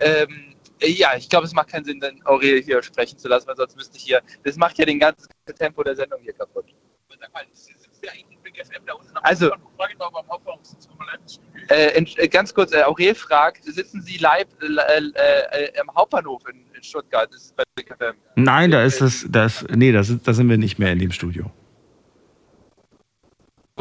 [0.00, 0.45] Ähm, äh,
[0.82, 3.76] ja, ich glaube, es macht keinen Sinn, dann Aurel hier sprechen zu lassen, weil sonst
[3.76, 6.66] müsste ich hier, das macht ja den ganzen Tempo der Sendung hier kaputt.
[9.22, 9.50] Also,
[11.68, 15.94] äh, ent- äh, ganz kurz, äh, Aurel fragt, sitzen Sie live äh, äh, äh, am
[15.94, 17.30] Hauptbahnhof in, in Stuttgart?
[18.36, 21.12] Nein, da ist das, das nee, da sind, da sind wir nicht mehr in dem
[21.12, 21.50] Studio.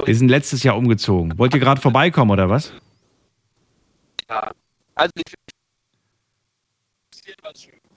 [0.04, 1.38] Wir sind letztes Jahr umgezogen.
[1.38, 2.74] Wollt ihr gerade vorbeikommen oder was?
[4.30, 4.52] Ja.
[4.96, 5.45] Also, ich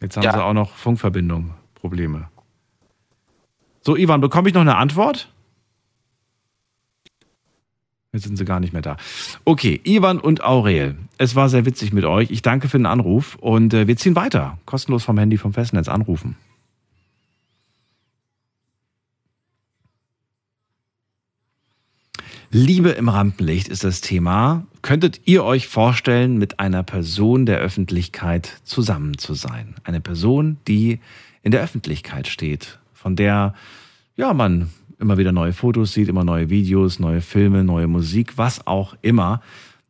[0.01, 0.33] Jetzt haben Ja.
[0.33, 2.29] sie auch noch Funkverbindung, Probleme.
[3.83, 5.33] So, Ivan, bekomme ich noch eine Antwort?
[8.13, 8.97] Jetzt sind sie gar nicht mehr da.
[9.45, 12.31] Okay, Ivan und Aurel, es war sehr witzig mit euch.
[12.31, 14.59] Ich danke für den Anruf und äh, wir ziehen weiter.
[14.65, 16.37] Kostenlos vom Handy vom Festnetz anrufen.
[22.51, 24.65] Liebe im Rampenlicht ist das Thema.
[24.81, 29.75] Könntet ihr euch vorstellen, mit einer Person der Öffentlichkeit zusammen zu sein?
[29.85, 30.99] Eine Person, die
[31.43, 33.53] in der Öffentlichkeit steht, von der
[34.17, 38.67] ja man immer wieder neue Fotos sieht, immer neue Videos, neue Filme, neue Musik, was
[38.67, 39.43] auch immer.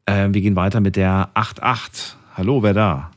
[0.07, 2.17] Äh, wir gehen weiter mit der 88.
[2.35, 3.13] Hallo, wer da?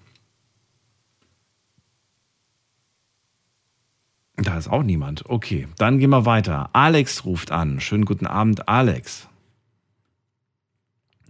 [4.35, 5.27] Da ist auch niemand.
[5.27, 6.69] Okay, dann gehen wir weiter.
[6.73, 7.79] Alex ruft an.
[7.79, 9.27] Schönen guten Abend, Alex.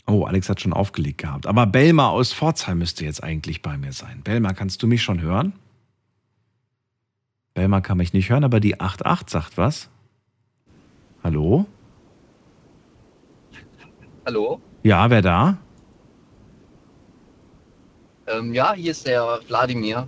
[0.08, 1.46] Oh, Alex hat schon aufgelegt gehabt.
[1.48, 4.22] Aber Belma aus Pforzheim müsste jetzt eigentlich bei mir sein.
[4.24, 5.54] Belma, kannst du mich schon hören?
[7.54, 9.90] Belma kann mich nicht hören, aber die 88 sagt was.
[11.24, 11.66] Hallo?
[14.26, 14.62] Hallo?
[14.84, 15.58] Ja, wer da?
[18.28, 20.08] Ähm, ja, hier ist der Wladimir.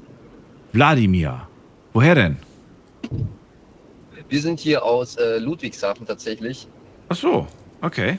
[0.71, 1.47] Wladimir.
[1.93, 2.37] Woher denn?
[4.29, 6.67] Wir sind hier aus äh, Ludwigshafen tatsächlich.
[7.09, 7.47] Ach so,
[7.81, 8.17] okay.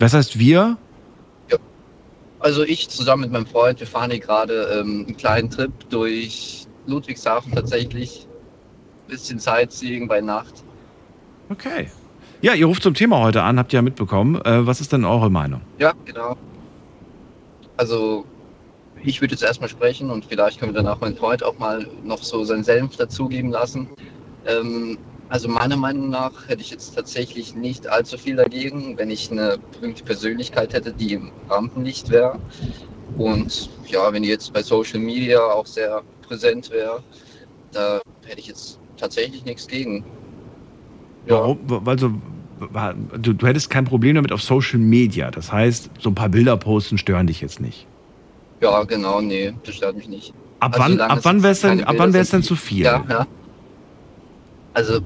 [0.00, 0.78] Das heißt wir?
[2.40, 6.66] Also ich zusammen mit meinem Freund, wir fahren hier gerade ähm, einen kleinen Trip durch
[6.86, 8.26] Ludwigshafen tatsächlich.
[9.08, 10.64] Bisschen Sightseeing bei Nacht.
[11.50, 11.90] Okay.
[12.40, 14.40] Ja, ihr ruft zum Thema heute an, habt ihr ja mitbekommen.
[14.42, 15.60] Äh, was ist denn eure Meinung?
[15.78, 16.38] Ja, genau.
[17.76, 18.24] Also
[19.04, 22.22] ich würde jetzt erstmal sprechen und vielleicht können wir danach meinen Freund auch mal noch
[22.22, 23.86] so seinen Senf dazugeben lassen.
[24.46, 24.96] Ähm,
[25.30, 29.58] also meiner Meinung nach hätte ich jetzt tatsächlich nicht allzu viel dagegen, wenn ich eine
[29.72, 32.38] berühmte Persönlichkeit hätte, die im Rampenlicht wäre.
[33.16, 37.02] Und ja, wenn die jetzt bei Social Media auch sehr präsent wäre,
[37.70, 40.04] da hätte ich jetzt tatsächlich nichts gegen.
[41.26, 41.58] Warum?
[41.86, 42.12] Also,
[43.16, 45.30] du, du hättest kein Problem damit auf Social Media.
[45.30, 47.86] Das heißt, so ein paar Bilder posten stören dich jetzt nicht.
[48.60, 50.34] Ja, genau, nee, das stört mich nicht.
[50.58, 52.84] Ab Also wann, ab wann wäre es denn, ab wann wär's denn zu viel?
[52.84, 53.26] Ja, ja.
[54.74, 55.00] Also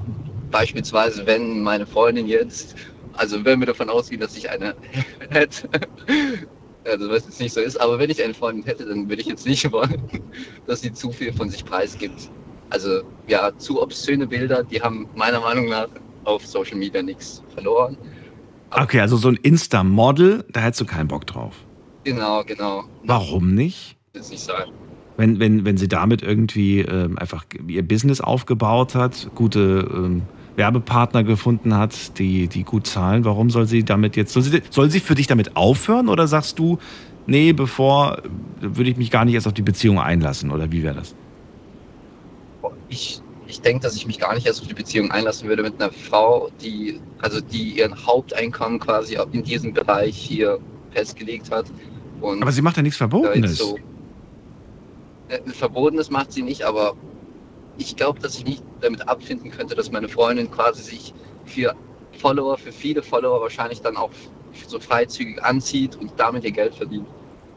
[0.51, 2.75] beispielsweise, wenn meine Freundin jetzt,
[3.13, 4.75] also wenn wir davon ausgehen, dass ich eine
[5.29, 5.69] hätte,
[6.85, 9.27] also was jetzt nicht so ist, aber wenn ich eine Freundin hätte, dann würde ich
[9.27, 10.01] jetzt nicht wollen,
[10.67, 12.29] dass sie zu viel von sich preisgibt.
[12.69, 15.87] Also ja, zu obszöne Bilder, die haben meiner Meinung nach
[16.23, 17.97] auf Social Media nichts verloren.
[18.71, 21.55] Okay, also so ein Insta-Model, da hättest du keinen Bock drauf.
[22.03, 22.83] Genau, genau.
[23.03, 23.97] Warum nicht?
[24.13, 24.71] Das nicht sein.
[25.17, 30.23] Wenn, wenn, wenn sie damit irgendwie ähm, einfach ihr Business aufgebaut hat, gute ähm,
[30.57, 34.89] Werbepartner gefunden hat, die, die gut zahlen, warum soll sie damit jetzt, soll sie, soll
[34.91, 36.79] sie für dich damit aufhören oder sagst du,
[37.27, 38.21] nee, bevor, äh,
[38.59, 41.15] würde ich mich gar nicht erst auf die Beziehung einlassen oder wie wäre das?
[42.89, 45.81] ich, ich denke, dass ich mich gar nicht erst auf die Beziehung einlassen würde mit
[45.81, 50.59] einer Frau, die, also die ihren Haupteinkommen quasi in diesem Bereich hier
[50.91, 51.65] festgelegt hat.
[52.21, 53.57] Und Aber sie macht ja nichts Verbotenes.
[53.57, 53.77] so,
[55.29, 56.95] äh, Verbotenes macht sie nicht, aber
[57.77, 61.13] ich glaube, dass ich nicht damit abfinden könnte, dass meine Freundin quasi sich
[61.45, 61.75] für
[62.17, 64.11] Follower, für viele Follower wahrscheinlich dann auch
[64.67, 67.07] so freizügig anzieht und damit ihr Geld verdient.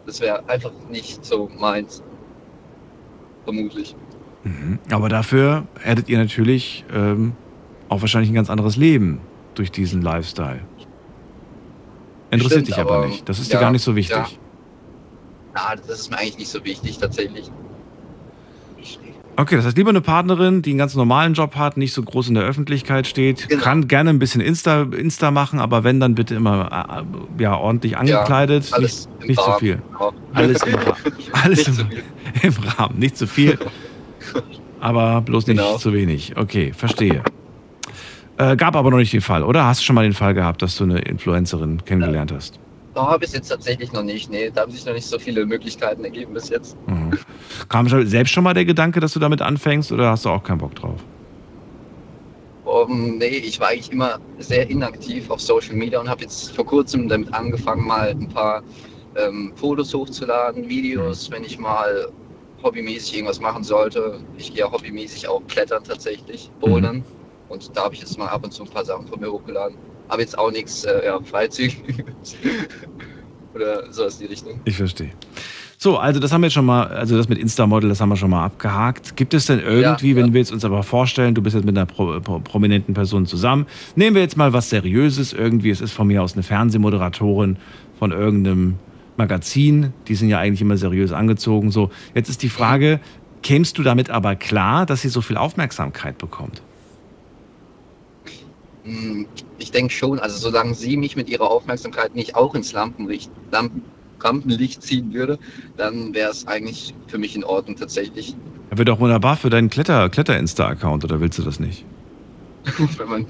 [0.06, 2.02] Das wäre einfach nicht so meins.
[3.44, 3.94] Vermutlich.
[4.42, 4.78] Mhm.
[4.90, 7.34] Aber dafür hättet ihr natürlich ähm,
[7.88, 9.20] auch wahrscheinlich ein ganz anderes Leben
[9.54, 10.60] durch diesen Lifestyle.
[12.30, 13.28] Interessiert Stimmt, dich aber, aber, nicht.
[13.28, 14.16] Das ist ja, dir gar nicht so wichtig.
[14.16, 14.26] ja.
[15.54, 17.50] Na, das ist mir eigentlich nicht so wichtig, tatsächlich.
[19.36, 22.28] Okay, das heißt lieber eine Partnerin, die einen ganz normalen Job hat, nicht so groß
[22.28, 23.62] in der Öffentlichkeit steht, Genau.
[23.62, 27.04] kann gerne ein bisschen Insta, Insta machen, aber wenn, dann bitte immer
[27.38, 29.76] äh, ja, ordentlich angekleidet, alles nicht, zu Rahmen, viel.
[29.92, 30.12] genau.
[30.34, 30.96] Alles im, Ra
[31.44, 31.86] alles im,
[32.42, 33.56] im Rahmen, nicht zu viel,
[34.80, 35.76] aber bloß nicht Genau.
[35.78, 36.36] zu wenig.
[36.36, 37.22] Okay, verstehe.
[38.38, 39.66] Äh, gab aber noch nicht den Fall, oder?
[39.66, 42.58] Hast du schon mal den Fall gehabt, dass du eine Influencerin kennengelernt hast?
[42.98, 44.28] Da bis jetzt tatsächlich noch nicht.
[44.28, 46.76] Nee, da haben sich noch nicht so viele Möglichkeiten ergeben bis jetzt.
[46.88, 47.16] Mhm.
[47.68, 50.42] Kam schon, selbst schon mal der Gedanke, dass du damit anfängst oder hast du auch
[50.42, 50.98] keinen Bock drauf?
[52.64, 56.66] Um, nee, ich war eigentlich immer sehr inaktiv auf Social Media und habe jetzt vor
[56.66, 58.64] kurzem damit angefangen, mal ein paar
[59.14, 62.08] ähm, Fotos hochzuladen, Videos, wenn ich mal
[62.64, 64.18] hobbymäßig irgendwas machen sollte.
[64.36, 67.04] Ich gehe ja hobbymäßig auch klettern tatsächlich, bouldern.
[67.48, 69.76] Und da habe ich jetzt mal ab und zu ein paar Sachen von mir hochgeladen.
[70.08, 72.36] Aber jetzt auch nichts äh, ja, Freizügiges
[73.54, 74.60] oder sowas in die Richtung.
[74.64, 75.10] Ich verstehe.
[75.80, 78.16] So, also das haben wir jetzt schon mal, also das mit Insta-Model, das haben wir
[78.16, 79.14] schon mal abgehakt.
[79.16, 81.76] Gibt es denn irgendwie, Ja, wenn wir jetzt uns aber vorstellen, du bist jetzt mit
[81.76, 85.92] einer pro, pro, prominenten Person zusammen, nehmen wir jetzt mal was Seriöses irgendwie, es ist
[85.92, 87.58] von mir aus eine Fernsehmoderatorin
[87.96, 88.74] von irgendeinem
[89.16, 91.70] Magazin, die sind ja eigentlich immer seriös angezogen.
[91.70, 92.98] So, jetzt ist die Frage,
[93.42, 96.62] kämst du damit aber klar, dass sie so viel Aufmerksamkeit bekommt?
[98.88, 99.26] Hm,
[99.58, 103.82] Ich denke schon, also solange sie mich mit ihrer Aufmerksamkeit nicht auch ins Lampenlicht, Lampen,
[104.20, 105.38] Rampenlicht ziehen würde,
[105.76, 108.34] dann wäre es eigentlich für mich in Ordnung tatsächlich.
[108.70, 111.84] Er wird auch wunderbar für deinen Kletter, Kletter-Insta-Account, oder willst du das nicht?
[112.98, 113.26] Wenn man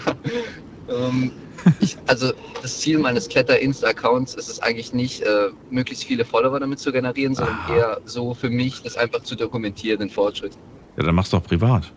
[0.88, 1.32] ähm,
[1.80, 6.78] ich, also das Ziel meines Kletter-Insta-Accounts ist es eigentlich nicht, äh, möglichst viele Follower damit
[6.78, 10.52] zu generieren, sondern eher so für mich, das einfach zu dokumentieren, den Fortschritt.
[10.96, 11.92] Ja, dann mach's doch privat.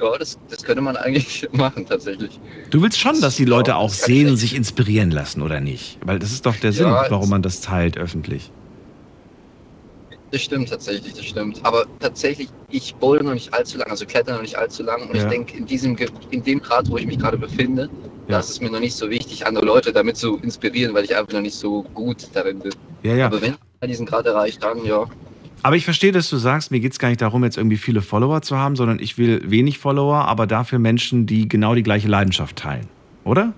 [0.00, 2.38] Ja, das, das könnte man eigentlich machen tatsächlich.
[2.70, 5.98] Du willst schon, dass die Leute auch sehen und sich inspirieren lassen, oder nicht?
[6.04, 8.50] Weil das ist doch der Sinn, Ja, warum man das teilt öffentlich.
[10.30, 11.60] Das stimmt tatsächlich, das stimmt.
[11.64, 15.08] Aber tatsächlich, ich boulder noch nicht allzu lang, also kletter noch nicht allzu lang.
[15.08, 15.22] Und Ja.
[15.22, 15.96] ich denke, in diesem,
[16.30, 17.88] in dem Grad, wo ich mich gerade befinde,
[18.26, 21.14] da ist es mir noch nicht so wichtig, andere Leute damit zu inspirieren, weil ich
[21.14, 22.72] einfach noch nicht so gut darin bin.
[23.04, 23.26] Ja, ja.
[23.26, 25.06] Aber wenn man diesen Grad erreicht, dann ja.
[25.64, 28.42] Aber ich verstehe, dass du sagst, mir geht's gar nicht darum, jetzt irgendwie viele Follower
[28.42, 32.56] zu haben, sondern ich will wenig Follower, aber dafür Menschen, die genau die gleiche Leidenschaft
[32.56, 32.86] teilen.
[33.24, 33.54] Oder?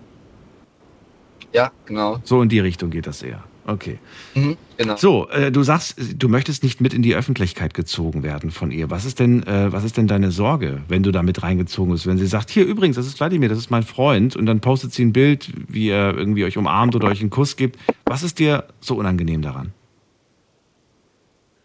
[1.53, 2.21] Ja, genau.
[2.23, 3.43] So in die Richtung geht das eher.
[3.67, 3.99] Okay.
[4.37, 4.97] Mhm, genau.
[4.97, 8.89] So, äh, du sagst, du möchtest nicht mit in die Öffentlichkeit gezogen werden von ihr.
[8.89, 12.07] Was ist denn, äh, was ist denn deine Sorge, wenn du da mit reingezogen bist?
[12.07, 14.93] Wenn sie sagt, hier übrigens, das ist Vladimir, das ist mein Freund, und dann postet
[14.93, 17.81] sie ein Bild, wie er irgendwie euch umarmt oder euch einen Kuss gibt.
[18.05, 19.73] Was ist dir so unangenehm daran?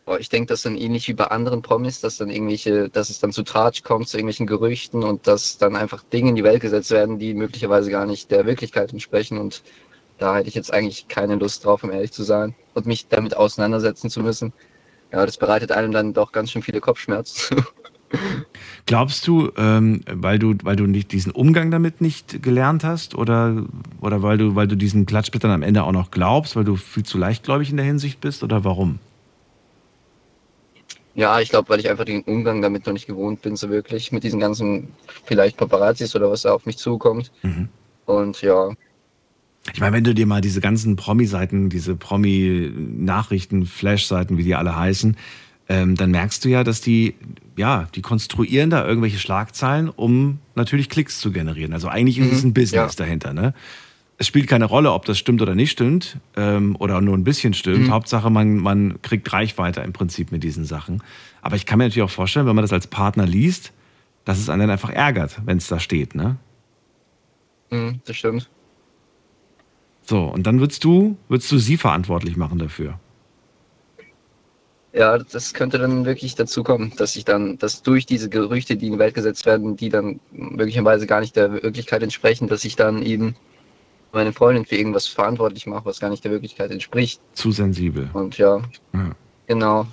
[0.06, 3.20] Boah, ich denke, das dann ähnlich wie bei anderen Promis, dass dann irgendwelche, dass es
[3.20, 6.62] dann zu Tratsch kommt, zu irgendwelchen Gerüchten und dass dann einfach Dinge in die Welt
[6.62, 9.38] gesetzt werden, die möglicherweise gar nicht der Wirklichkeit entsprechen.
[9.38, 9.62] Und
[10.18, 13.38] da hätte ich jetzt eigentlich keine Lust drauf, um ehrlich zu sein, und mich damit
[13.38, 14.54] auseinandersetzen zu müssen.
[15.12, 17.64] Ja, das bereitet einem dann doch ganz schön viele Kopfschmerzen.
[18.86, 23.66] Glaubst du, ähm, weil du, weil du nicht diesen Umgang damit nicht gelernt hast oder,
[24.02, 27.04] oder weil du, weil du diesen Klatschblättern am Ende auch noch glaubst, weil du viel
[27.04, 29.00] zu leichtgläubig in der Hinsicht bist oder warum?
[31.14, 34.12] Ja, ich glaube, weil ich einfach den Umgang damit noch nicht gewohnt bin, so wirklich,
[34.12, 37.32] mit diesen ganzen vielleicht Paparazzis oder was da auf mich zukommt.
[38.06, 38.72] Und ja,
[39.74, 44.76] Ich meine, wenn du dir mal diese ganzen Promi-Seiten, diese Promi-Nachrichten, Flash-Seiten, wie die alle
[44.76, 45.16] heißen,
[45.70, 47.16] ähm, dann merkst du ja, dass die,
[47.56, 51.74] ja, die konstruieren da irgendwelche Schlagzeilen, um natürlich Klicks zu generieren.
[51.74, 52.98] Also eigentlich ist es Mhm, ein Business ja.
[52.98, 53.54] dahinter, ne?
[54.22, 57.56] Es spielt keine Rolle, ob das stimmt oder nicht stimmt, ähm, oder nur ein bisschen
[57.56, 57.88] stimmt.
[57.88, 57.92] Mhm.
[57.92, 61.02] Hauptsache, man, man kriegt Reichweite im Prinzip mit diesen Sachen.
[61.42, 63.74] Aber ich kann mir natürlich auch vorstellen, wenn man das als Partner liest,
[64.24, 66.38] dass es einen dann einfach ärgert, wenn es da steht, ne?
[67.72, 68.48] mm, das stimmt.
[70.04, 73.00] So, und dann würdest du, würdest du sie verantwortlich machen dafür.
[74.94, 78.86] Ja, das könnte dann wirklich dazu kommen, dass ich dann, dass durch diese Gerüchte, die
[78.86, 82.76] in die Welt gesetzt werden, die dann möglicherweise gar nicht der Wirklichkeit entsprechen, dass ich
[82.76, 83.36] dann eben
[84.14, 87.20] meine Freundin für irgendwas verantwortlich mache, was gar nicht der Wirklichkeit entspricht.
[87.34, 88.10] Zu sensibel.
[88.14, 88.58] Und ja,
[88.94, 89.12] Ja.
[89.48, 89.88] genau.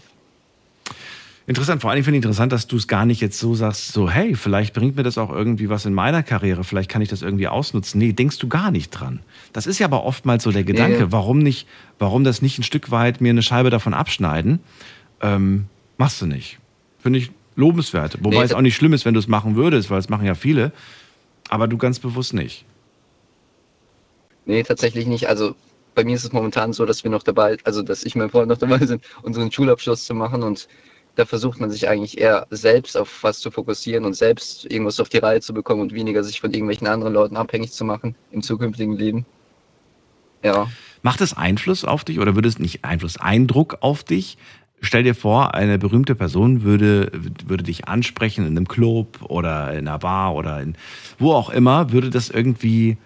[1.46, 4.10] Interessant, vor allem finde ich interessant, dass du es gar nicht jetzt so sagst, so,
[4.10, 7.22] hey, vielleicht bringt mir das auch irgendwie was in meiner Karriere, vielleicht kann ich das
[7.22, 7.98] irgendwie ausnutzen.
[7.98, 9.20] Nee, denkst du gar nicht dran.
[9.54, 11.06] Das ist ja aber oftmals so der Gedanke, Nee.
[11.08, 11.66] warum nicht,
[11.98, 14.58] warum das nicht ein Stück weit mir eine Scheibe davon abschneiden,
[15.22, 15.64] ähm,
[15.96, 16.58] machst du nicht.
[16.98, 18.18] Finde ich lobenswert.
[18.22, 20.26] Wobei Nee, es auch nicht schlimm ist, wenn du es machen würdest, weil es machen
[20.26, 20.70] ja viele,
[21.48, 22.66] aber du ganz bewusst nicht.
[24.48, 25.28] Nee, tatsächlich nicht.
[25.28, 25.54] Also
[25.94, 28.48] bei mir ist es momentan so, dass wir noch dabei, also dass ich mein Freund
[28.48, 30.68] noch dabei sind, unseren Schulabschluss zu machen und
[31.16, 35.10] da versucht man sich eigentlich eher selbst auf was zu fokussieren und selbst irgendwas auf
[35.10, 38.40] die Reihe zu bekommen und weniger sich von irgendwelchen anderen Leuten abhängig zu machen im
[38.40, 39.26] zukünftigen Leben.
[40.42, 40.68] Ja.
[41.02, 44.38] Macht es Einfluss auf dich oder würde es nicht Einfluss, Eindruck auf dich?
[44.80, 47.10] Stell dir vor, eine berühmte Person würde,
[47.44, 50.76] würde dich ansprechen in einem Club oder in einer Bar oder in,
[51.18, 51.92] wo auch immer.
[51.92, 52.96] Würde das irgendwie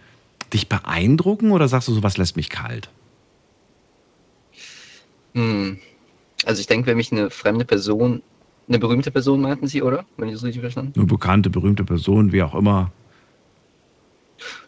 [0.53, 2.91] dich beeindrucken oder sagst du, sowas lässt mich kalt?
[5.35, 5.79] Hm.
[6.45, 8.23] Also ich denke, wenn mich eine fremde Person
[8.69, 10.05] Eine berühmte Person meinten Sie, oder?
[10.17, 12.91] Wenn ich das richtig verstanden Nur bekannte, berühmte Person, wie auch immer.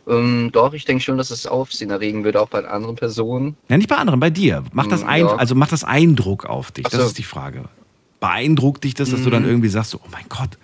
[0.06, 3.56] Ähm, doch, ich denke schon, dass es Aufsehen erregen würde, auch bei anderen Personen.
[3.68, 4.62] Ja, nicht bei anderen, bei dir.
[4.72, 5.36] Macht das, Hm, ein, ja.
[5.36, 6.86] also macht das Eindruck auf dich?
[6.86, 7.06] Ach Das so.
[7.06, 7.64] ist die Frage.
[8.20, 9.48] Beeindruckt dich das, dass du dann Mhm.
[9.48, 10.58] irgendwie sagst, so, oh mein Gott,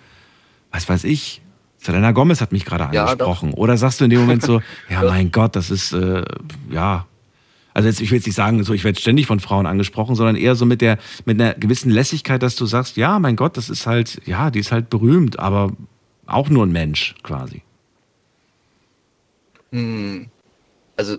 [0.71, 1.41] was weiß ich,
[1.81, 3.53] Selena Gomez hat mich gerade Ja, angesprochen.
[3.53, 6.23] Oder sagst du in dem Moment so, ja, mein Gott, das ist, äh,
[6.69, 7.07] ja.
[7.73, 10.35] Also jetzt, ich will jetzt nicht sagen, so, ich werde ständig von Frauen angesprochen, sondern
[10.35, 13.69] eher so mit der, mit einer gewissen Lässigkeit, dass du sagst, ja, mein Gott, das
[13.69, 15.71] ist halt, ja, die ist halt berühmt, aber
[16.27, 17.61] auch nur ein Mensch quasi.
[19.71, 20.27] Hm.
[20.97, 21.17] Also,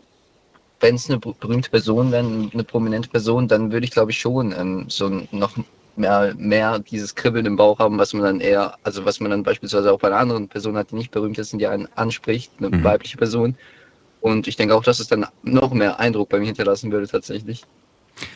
[0.80, 4.18] wenn es eine ber- berühmte Person wäre, eine prominente Person, dann würde ich glaube ich
[4.20, 5.56] schon ähm, so ein- noch
[5.96, 9.42] mehr, mehr dieses Kribbeln im Bauch haben, was man dann eher, also was man dann
[9.42, 12.52] beispielsweise auch bei einer anderen Person hat, die nicht berühmt ist und die einen anspricht,
[12.58, 12.84] eine Mhm.
[12.84, 13.56] weibliche Person.
[14.20, 17.62] Und ich denke auch, dass es dann noch mehr Eindruck bei mir hinterlassen würde tatsächlich.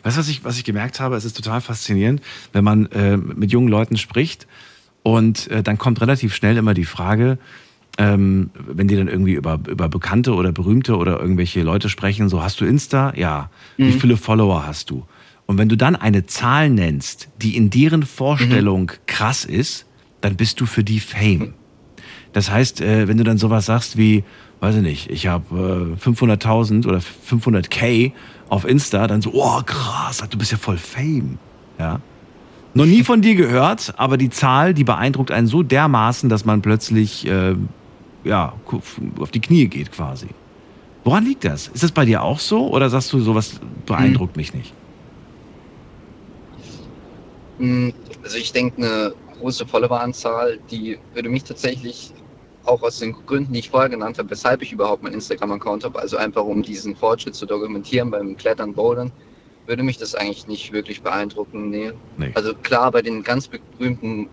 [0.03, 1.15] Weißt du, was ich, was ich gemerkt habe?
[1.15, 2.21] Es ist total faszinierend,
[2.51, 4.47] wenn man äh, mit jungen Leuten spricht
[5.03, 7.37] und äh, dann kommt relativ schnell immer die Frage,
[7.97, 12.43] ähm, wenn die dann irgendwie über, über Bekannte oder Berühmte oder irgendwelche Leute sprechen, so
[12.43, 13.13] hast du Insta?
[13.15, 13.49] Ja.
[13.77, 13.99] Wie Mhm.
[13.99, 15.05] viele Follower hast du?
[15.47, 19.85] Und wenn du dann eine Zahl nennst, die in deren Vorstellung krass ist,
[20.21, 21.53] dann bist du für die Fame.
[22.33, 24.23] Das heißt, äh, wenn du dann sowas sagst wie,
[24.59, 28.11] weiß ich nicht, ich habe äh, 500.000 oder 500k
[28.49, 31.39] auf Insta, dann so, oh krass, du bist ja voll Fame.
[31.79, 32.01] Ja.
[32.73, 36.61] Noch nie von dir gehört, aber die Zahl, die beeindruckt einen so dermaßen, dass man
[36.61, 37.55] plötzlich äh,
[38.23, 38.53] ja,
[39.19, 40.27] auf die Knie geht quasi.
[41.03, 41.69] Woran liegt das?
[41.69, 44.73] Ist das bei dir auch so oder sagst du, sowas beeindruckt mich nicht?
[47.59, 47.89] Mm,
[48.23, 52.13] Also ich denke, eine große Followeranzahl, die würde mich tatsächlich
[52.63, 55.99] auch aus den Gründen, die ich vorher genannt habe, weshalb ich überhaupt meinen Instagram-Account habe,
[55.99, 59.11] also einfach um diesen Fortschritt zu dokumentieren beim Klettern, Bouldern,
[59.65, 61.69] würde mich das eigentlich nicht wirklich beeindrucken.
[61.69, 61.93] Nee.
[62.17, 62.31] Nee.
[62.35, 64.27] Also klar, bei den ganz berühmten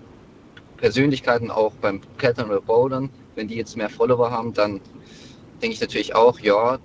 [0.78, 4.80] Persönlichkeiten, auch beim Klettern oder Bouldern, wenn die jetzt mehr Follower haben, dann
[5.62, 6.78] denke ich natürlich auch, ja,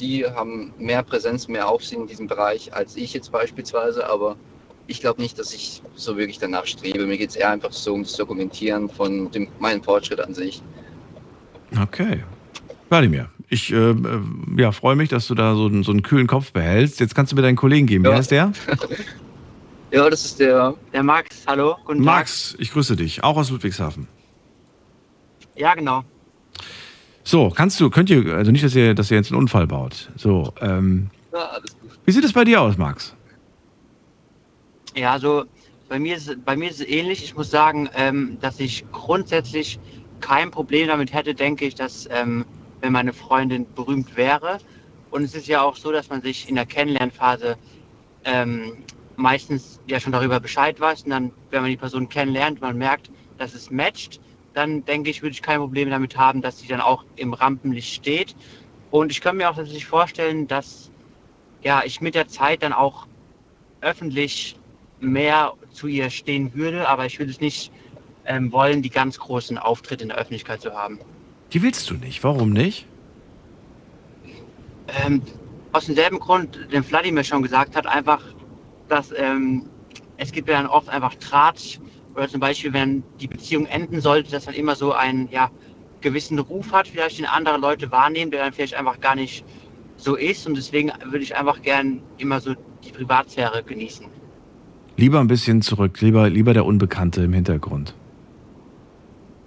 [0.00, 4.36] die haben mehr Präsenz, mehr Aufsehen in diesem Bereich als ich jetzt beispielsweise, aber
[4.88, 7.06] ich glaube nicht, dass ich so wirklich danach strebe.
[7.06, 10.60] Mir geht es eher einfach so ums Dokumentieren von dem, meinem Fortschritt an sich.
[11.80, 12.24] Okay.
[12.88, 13.96] Wladimir, ich äh, äh,
[14.56, 16.98] ja, freue mich, dass du da so, einen- so einen kühlen Kopf behältst.
[17.00, 18.02] Jetzt kannst du mir deinen Kollegen geben.
[18.04, 18.18] Wer Ja.
[18.18, 18.52] ist der?
[19.90, 20.74] Ja, das ist der.
[20.92, 24.06] Der Max, hallo, guten Max, ich grüße dich, auch aus Ludwigshafen.
[24.06, 25.58] Tag.
[25.58, 26.02] Ja, genau.
[27.24, 30.10] So, kannst du, könnt ihr, also nicht, dass ihr, dass ihr jetzt einen Unfall baut.
[30.16, 31.90] So, ähm, Ja, alles gut.
[32.04, 33.14] wie sieht es bei dir aus, Max?
[34.98, 35.44] Ja, also
[35.88, 37.22] bei mir ist, bei mir ist es ähnlich.
[37.22, 39.78] Ich muss sagen, ähm, dass ich grundsätzlich
[40.18, 42.44] kein Problem damit hätte, denke ich, dass ähm,
[42.80, 44.58] wenn meine Freundin berühmt wäre.
[45.12, 47.56] Und es ist ja auch so, dass man sich in der Kennenlernphase
[48.24, 48.84] ähm,
[49.14, 51.04] meistens ja schon darüber Bescheid weiß.
[51.04, 53.08] Und dann, wenn man die Person kennenlernt, man merkt,
[53.38, 54.20] dass es matcht,
[54.52, 57.94] dann denke ich, würde ich kein Problem damit haben, dass sie dann auch im Rampenlicht
[57.94, 58.34] steht.
[58.90, 60.90] Und ich kann mir auch tatsächlich vorstellen, dass
[61.62, 63.06] ja, ich mit der Zeit dann auch
[63.80, 64.56] öffentlich
[65.00, 67.72] mehr zu ihr stehen würde, aber ich würde es nicht
[68.24, 70.98] ähm, wollen, die ganz großen Auftritte in der Öffentlichkeit zu haben.
[71.52, 72.22] Die willst du nicht.
[72.24, 72.86] Warum nicht?
[75.04, 75.22] Ähm,
[75.72, 78.22] aus demselben Grund, den Vladimir schon gesagt hat, einfach,
[78.88, 79.68] dass ähm,
[80.16, 81.78] es gibt ja dann oft einfach Tratsch
[82.14, 85.50] oder zum Beispiel, wenn die Beziehung enden sollte, dass man immer so einen ja,
[86.00, 89.44] gewissen Ruf hat, vielleicht den andere Leute wahrnehmen, der dann vielleicht einfach gar nicht
[89.96, 92.54] so ist und deswegen würde ich einfach gern immer so
[92.84, 94.06] die Privatsphäre genießen.
[94.98, 97.94] Lieber ein bisschen zurück, lieber, lieber der Unbekannte im Hintergrund.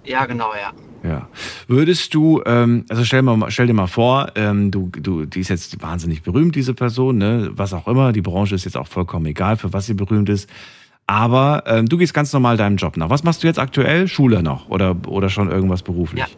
[0.02, 0.72] Ja, genau, ja.
[1.06, 1.28] Ja.
[1.68, 5.50] Würdest du, ähm, also stell, mal, stell dir mal vor, ähm, du, du, die ist
[5.50, 7.50] jetzt wahnsinnig berühmt, diese Person, ne?
[7.52, 10.48] was auch immer, die Branche ist jetzt auch vollkommen egal, für was sie berühmt ist.
[11.06, 13.10] Aber ähm, du gehst ganz normal deinem Job nach.
[13.10, 14.08] Was machst du jetzt aktuell?
[14.08, 16.20] Schule noch oder, oder schon irgendwas beruflich?
[16.20, 16.28] Ja.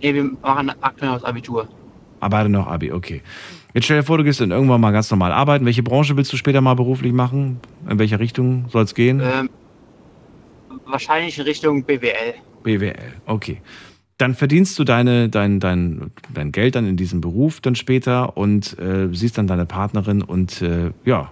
[0.00, 1.66] Nee, wir machen aktuell noch das Abitur.
[2.20, 3.22] Aber noch Abi, okay.
[3.78, 5.64] Jetzt stell dir vor, du gehst dann irgendwann mal ganz normal arbeiten.
[5.64, 7.60] Welche Branche willst du später mal beruflich machen?
[7.88, 9.22] In welche Richtung soll es gehen?
[9.22, 9.48] Ähm,
[10.84, 12.34] wahrscheinlich in Richtung BWL.
[12.64, 12.96] BWL,
[13.26, 13.62] okay.
[14.16, 18.76] Dann verdienst du deine, dein, dein, dein Geld dann in diesem Beruf dann später und
[18.80, 21.30] äh, siehst dann deine Partnerin und äh, ja,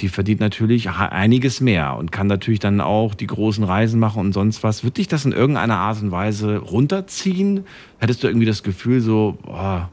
[0.00, 4.32] die verdient natürlich einiges mehr und kann natürlich dann auch die großen Reisen machen und
[4.32, 4.82] sonst was.
[4.82, 7.66] Wird dich das in irgendeiner Art und Weise runterziehen?
[7.98, 9.90] Hättest du irgendwie das Gefühl so, boah,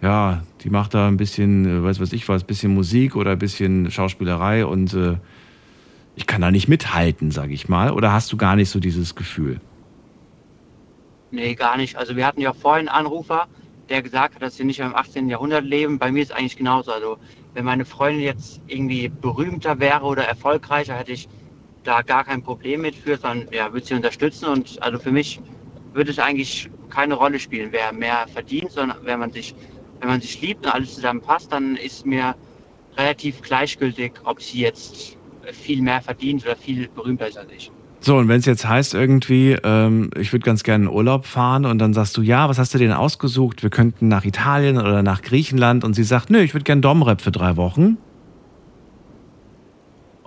[0.00, 3.38] ja, die macht da ein bisschen, äh, weiß was ich was, bisschen Musik oder ein
[3.38, 5.16] bisschen Schauspielerei und äh,
[6.14, 7.92] ich kann da nicht mithalten, sag ich mal.
[7.92, 9.60] Oder hast du gar nicht so dieses Gefühl?
[11.30, 11.96] Nee, gar nicht.
[11.96, 13.46] Also wir hatten ja vorhin einen Anrufer,
[13.88, 15.28] der gesagt hat, dass wir nicht mehr im 18.
[15.28, 15.98] Jahrhundert leben.
[15.98, 16.90] Bei mir ist eigentlich genauso.
[16.90, 17.18] Also
[17.54, 21.28] wenn meine Freundin jetzt irgendwie berühmter wäre oder erfolgreicher, hätte ich
[21.84, 25.40] da gar kein Problem mit für, sondern ja, würde sie unterstützen und also für mich
[25.92, 29.54] würde es eigentlich keine Rolle spielen, wer mehr verdient, sondern wenn man sich,
[30.00, 32.34] wenn man sich liebt und alles zusammen passt, dann ist mir
[32.96, 35.16] relativ gleichgültig, ob sie jetzt
[35.52, 37.70] viel mehr verdient oder viel berühmter ist als ich.
[38.00, 41.64] So, und wenn es jetzt heißt irgendwie, ähm, ich würde ganz gerne in Urlaub fahren
[41.64, 43.62] und dann sagst du, ja, was hast du denn ausgesucht?
[43.62, 47.20] Wir könnten nach Italien oder nach Griechenland und sie sagt, nö, ich würde gerne Domrep
[47.20, 47.98] für drei Wochen.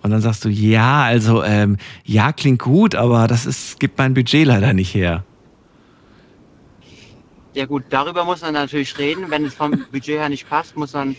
[0.04, 4.16] Und dann sagst du, ja, also, ähm, ja, klingt gut, aber das ist, gibt mein
[4.16, 5.24] Budget leider nicht her.
[7.54, 9.30] Ja gut, darüber muss man natürlich reden.
[9.30, 11.18] Wenn es vom Budget her nicht passt, muss man,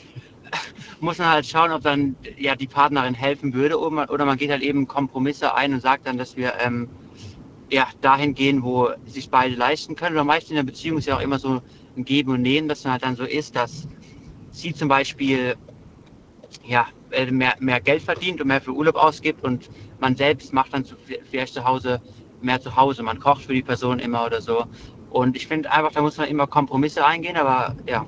[1.01, 4.51] muss man halt schauen, ob dann ja die Partnerin helfen würde oder man, man geht
[4.51, 6.89] halt eben Kompromisse ein und sagt dann, dass wir ähm,
[7.71, 10.17] ja dahin gehen, wo sich beide leisten können.
[10.17, 11.61] Oder meist in der Beziehung ist ja auch immer so
[11.97, 13.87] ein Geben und Nehmen, dass dann halt dann so ist, dass
[14.51, 15.57] sie zum Beispiel
[16.65, 19.69] ja, äh, mehr, mehr Geld verdient und mehr für Urlaub ausgibt und
[20.01, 20.97] man selbst macht dann zu,
[21.31, 22.01] vielleicht zu Hause
[22.43, 23.03] mehr zu Hause.
[23.03, 24.67] Man kocht für die Person immer oder so.
[25.13, 28.07] Und ich finde einfach, da muss man immer Kompromisse eingehen, aber ja.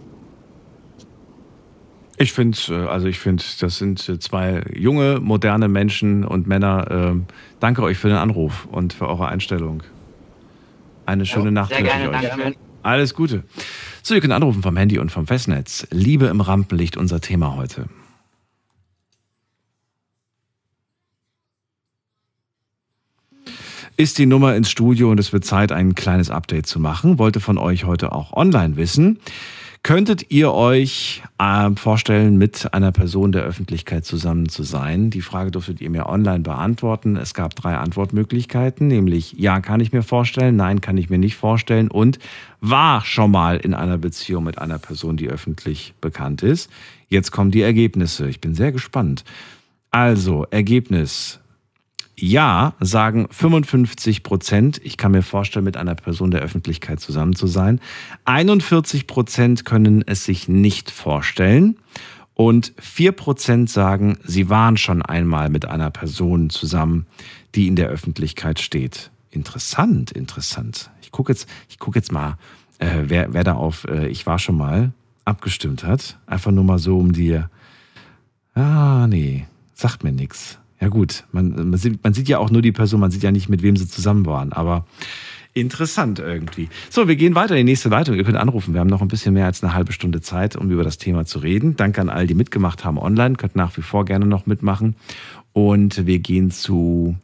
[2.16, 6.86] Ich finde, äh, also ich finde, das sind äh, zwei junge, moderne Menschen und Männer.
[6.90, 7.26] Ähm,
[7.60, 9.82] danke euch für den Anruf und für eure Einstellung.
[11.06, 11.74] Eine schöne ja, Nacht.
[11.74, 12.56] Sehr gerne, danke.
[12.82, 13.44] Alles Gute.
[14.02, 15.86] So, ihr könnt anrufen vom Handy und vom Festnetz.
[15.90, 17.86] Liebe im Rampenlicht, unser Thema heute.
[23.96, 27.18] Ist die Nummer ins Studio und es wird Zeit, ein kleines Update zu machen.
[27.18, 29.18] Wollte von euch heute auch online wissen.
[29.84, 35.10] Könntet ihr euch äh, vorstellen, mit einer Person der Öffentlichkeit zusammen zu sein?
[35.10, 37.16] Die Frage durftet ihr mir online beantworten.
[37.16, 41.36] Es gab drei Antwortmöglichkeiten, nämlich ja, kann ich mir vorstellen, nein, kann ich mir nicht
[41.36, 42.18] vorstellen und
[42.62, 46.70] war schon mal in einer Beziehung mit einer Person, die öffentlich bekannt ist.
[47.08, 48.26] Jetzt kommen die Ergebnisse.
[48.26, 49.22] Ich bin sehr gespannt.
[49.90, 51.40] Also, Ergebnis
[52.16, 54.80] ja, sagen 55 Prozent.
[54.84, 57.80] Ich kann mir vorstellen, mit einer Person der Öffentlichkeit zusammen zu sein.
[58.24, 61.76] 41 Prozent können es sich nicht vorstellen.
[62.34, 67.06] Und 4 Prozent sagen, sie waren schon einmal mit einer Person zusammen,
[67.54, 69.10] die in der Öffentlichkeit steht.
[69.30, 70.90] Interessant, interessant.
[71.02, 72.38] Ich gucke jetzt, ich guck jetzt mal,
[72.78, 74.92] äh, wer, wer da auf äh, Ich war schon mal
[75.24, 76.18] abgestimmt hat.
[76.26, 77.50] Einfach nur mal so um dir.
[78.54, 80.58] Ah, nee, sagt mir nichts.
[80.84, 83.32] Ja gut, man, man, sieht, man sieht ja auch nur die Person, man sieht ja
[83.32, 84.84] nicht, mit wem sie zusammen waren, aber
[85.54, 86.68] interessant irgendwie.
[86.90, 88.16] So, wir gehen weiter in die nächste Leitung.
[88.16, 88.74] Ihr könnt anrufen.
[88.74, 91.24] Wir haben noch ein bisschen mehr als eine halbe Stunde Zeit, um über das Thema
[91.24, 91.74] zu reden.
[91.76, 93.36] Danke an all, die mitgemacht haben online.
[93.36, 94.94] Könnt nach wie vor gerne noch mitmachen.
[95.54, 97.16] Und wir gehen zu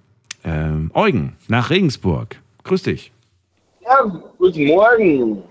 [0.43, 2.41] ähm, Eugen nach Regensburg.
[2.65, 3.12] Grüß dich.
[3.82, 5.43] Ja, guten Morgen.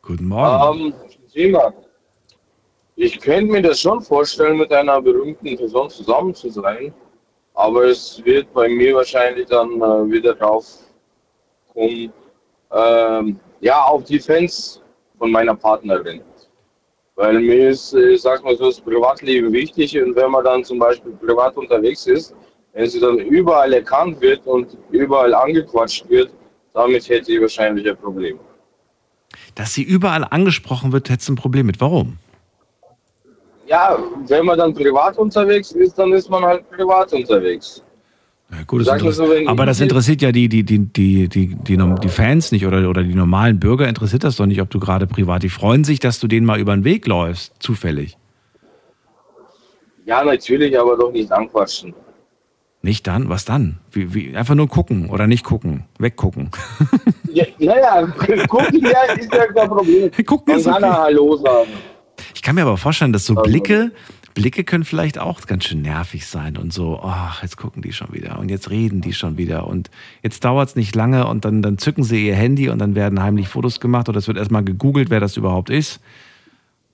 [0.00, 0.94] Guten Morgen.
[1.34, 1.72] Ähm,
[3.00, 6.92] ich könnte mir das schon vorstellen, mit einer berühmten Person zusammen zu sein,
[7.54, 10.66] aber es wird bei mir wahrscheinlich dann äh, wieder drauf
[11.72, 12.12] kommen,
[12.70, 14.82] ähm, ja, auf die Fans
[15.18, 16.20] von meiner Partnerin.
[17.16, 20.78] Weil mir ist, ich sag mal so, das Privatleben wichtig und wenn man dann zum
[20.78, 22.34] Beispiel privat unterwegs ist,
[22.74, 26.30] wenn sie dann überall erkannt wird und überall angequatscht wird,
[26.74, 28.38] damit hätte ich wahrscheinlich ein Problem.
[29.54, 31.80] Dass sie überall angesprochen wird, hätte es ein Problem mit.
[31.80, 32.18] Warum?
[33.70, 37.82] Ja, wenn man dann privat unterwegs ist, dann ist man halt privat unterwegs.
[38.50, 42.08] Ja, gut, das so, aber das interessiert ja die, die, die, die, die, die, die
[42.08, 45.44] Fans nicht oder, oder die normalen Bürger interessiert das doch nicht, ob du gerade privat.
[45.44, 48.18] Die freuen sich, dass du denen mal über den Weg läufst, zufällig.
[50.04, 51.94] Ja, natürlich, aber doch nicht anquatschen.
[52.82, 53.28] Nicht dann?
[53.28, 53.78] Was dann?
[53.92, 56.50] Wie, wie, einfach nur gucken oder nicht gucken, weggucken.
[57.32, 58.04] Ja, naja,
[58.48, 60.10] gucken ja, ist ja kein Problem.
[60.26, 60.82] Gucken ist okay.
[60.82, 61.70] Hallo sagen.
[62.34, 63.92] Ich kann mir aber vorstellen, dass so Blicke,
[64.34, 68.12] Blicke können vielleicht auch ganz schön nervig sein und so, ach, jetzt gucken die schon
[68.12, 69.90] wieder und jetzt reden die schon wieder und
[70.22, 73.22] jetzt dauert es nicht lange und dann, dann zücken sie ihr Handy und dann werden
[73.22, 76.00] heimlich Fotos gemacht oder es wird erstmal gegoogelt, wer das überhaupt ist.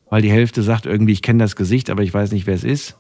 [0.09, 2.65] Weil die Hälfte sagt irgendwie, ich kenne das Gesicht, aber ich weiß nicht, wer es
[2.65, 2.97] ist.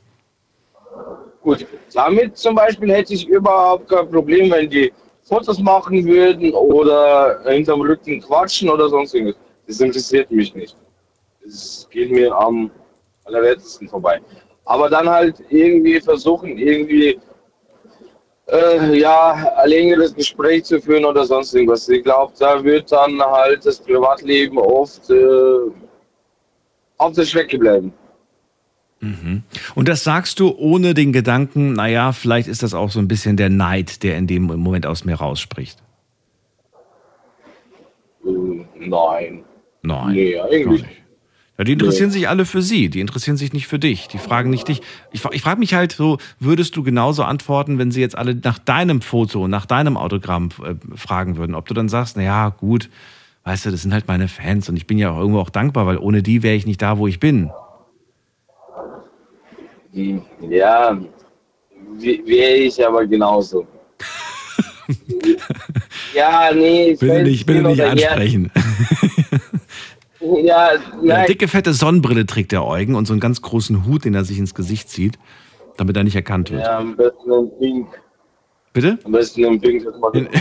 [1.40, 1.64] Gut,
[1.94, 4.92] damit zum Beispiel hätte ich überhaupt kein Problem, wenn die
[5.22, 9.40] Fotos machen würden oder hinterm Rücken quatschen oder sonst irgendwas.
[9.66, 10.76] Das interessiert mich nicht
[11.46, 12.70] es geht mir am
[13.24, 14.20] allerwertesten vorbei.
[14.64, 17.18] Aber dann halt irgendwie versuchen, irgendwie
[18.48, 21.88] äh, ja, ein längeres Gespräch zu führen oder sonst irgendwas.
[21.88, 25.70] Ich glaube, da wird dann halt das Privatleben oft äh,
[26.98, 27.92] auf der Strecke bleiben.
[29.00, 29.42] Mhm.
[29.74, 33.36] Und das sagst du ohne den Gedanken, naja, vielleicht ist das auch so ein bisschen
[33.36, 35.82] der Neid, der in dem Moment aus mir rausspricht.
[38.24, 39.44] Äh, nein.
[39.82, 40.14] Nein.
[40.14, 40.84] Nee, eigentlich.
[41.58, 44.50] Ja, die interessieren sich alle für sie, die interessieren sich nicht für dich, die fragen
[44.50, 44.82] nicht dich.
[45.12, 48.58] Ich, ich frage mich halt so, würdest du genauso antworten, wenn sie jetzt alle nach
[48.58, 52.90] deinem Foto, nach deinem Autogramm äh, fragen würden, ob du dann sagst, na ja, gut,
[53.44, 55.86] weißt du, das sind halt meine Fans und ich bin ja auch irgendwo auch dankbar,
[55.86, 57.50] weil ohne die wäre ich nicht da, wo ich bin.
[59.92, 61.00] Ja,
[61.98, 63.66] wäre ich aber genauso.
[66.14, 68.52] ja, nee, ich Bitte weiß nicht, bitte nicht ansprechen.
[70.20, 70.70] Ja,
[71.02, 74.24] nein, dicke, fette Sonnenbrille trägt der Eugen und so einen ganz großen Hut, den er
[74.24, 75.18] sich ins Gesicht zieht,
[75.76, 76.62] damit er nicht erkannt wird.
[76.62, 77.86] ja, am besten ein Pink.
[78.72, 78.98] Bitte?
[79.04, 79.86] Am besten ein Pink.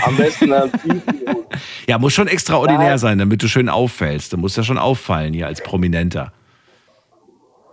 [0.06, 1.02] Am besten ein Pink.
[1.88, 2.98] Ja, muss schon extraordinär Ja.
[2.98, 4.34] sein, damit du schön auffällst.
[4.34, 6.32] Du musst ja schon auffallen hier als Prominenter.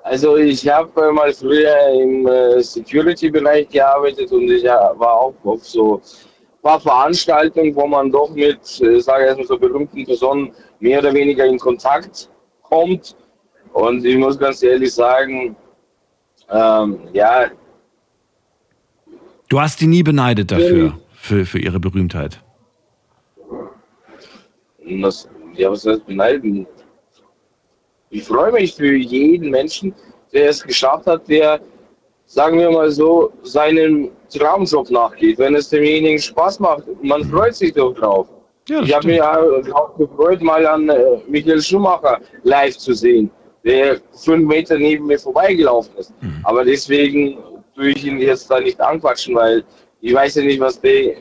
[0.05, 5.65] Also ich habe mal früher im äh, Security-Bereich gearbeitet und ich äh, war auch auf
[5.67, 6.01] so ein
[6.63, 11.15] paar Veranstaltungen, wo man doch mit, äh, sage ich erstmal so berühmten Personen mehr oder
[11.15, 12.29] weniger in Kontakt
[12.63, 13.17] kommt.
[13.73, 15.57] Und ich muss ganz ehrlich sagen,
[16.51, 17.51] ähm, ja,
[19.49, 22.41] Du hast die nie beneidet dafür, für, für ihre Berühmtheit.
[25.03, 26.67] das, ja, was heißt beneiden?
[28.09, 29.95] Ich freue mich für jeden Menschen,
[30.33, 31.61] der es geschafft hat, der,
[32.25, 35.37] sagen wir mal so, seinem Traumjob nachgeht.
[35.39, 38.29] Wenn es demjenigen Spaß macht, man freut sich doch drauf.
[38.69, 43.31] Ich habe mich auch gefreut, mal an äh, Michael Schumacher live zu sehen,
[43.65, 46.13] der fünf Meter neben mir vorbeigelaufen ist.
[46.45, 47.39] Aber deswegen
[47.75, 49.65] tue ich ihn jetzt da nicht anquatschen, weil
[50.01, 51.17] ich weiß ja nicht, was der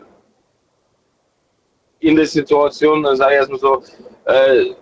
[2.00, 3.84] in der Situation, sage ich erstmal so,
[4.26, 4.74] äh,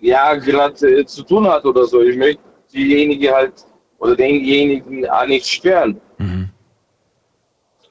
[0.00, 2.00] ja, gerade äh, zu tun hat oder so.
[2.02, 2.42] Ich möchte
[2.72, 3.52] diejenige halt
[3.98, 6.00] oder denjenigen auch nicht stören.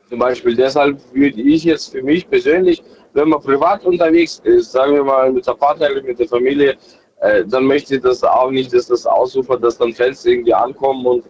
[0.09, 2.83] Zum Beispiel deshalb würde ich jetzt für mich persönlich,
[3.13, 6.77] wenn man privat unterwegs ist, sagen wir mal mit der Partnerin, mit der Familie,
[7.21, 11.05] äh, dann möchte ich das auch nicht, dass das ausufert, dass dann Fans irgendwie ankommen
[11.05, 11.25] und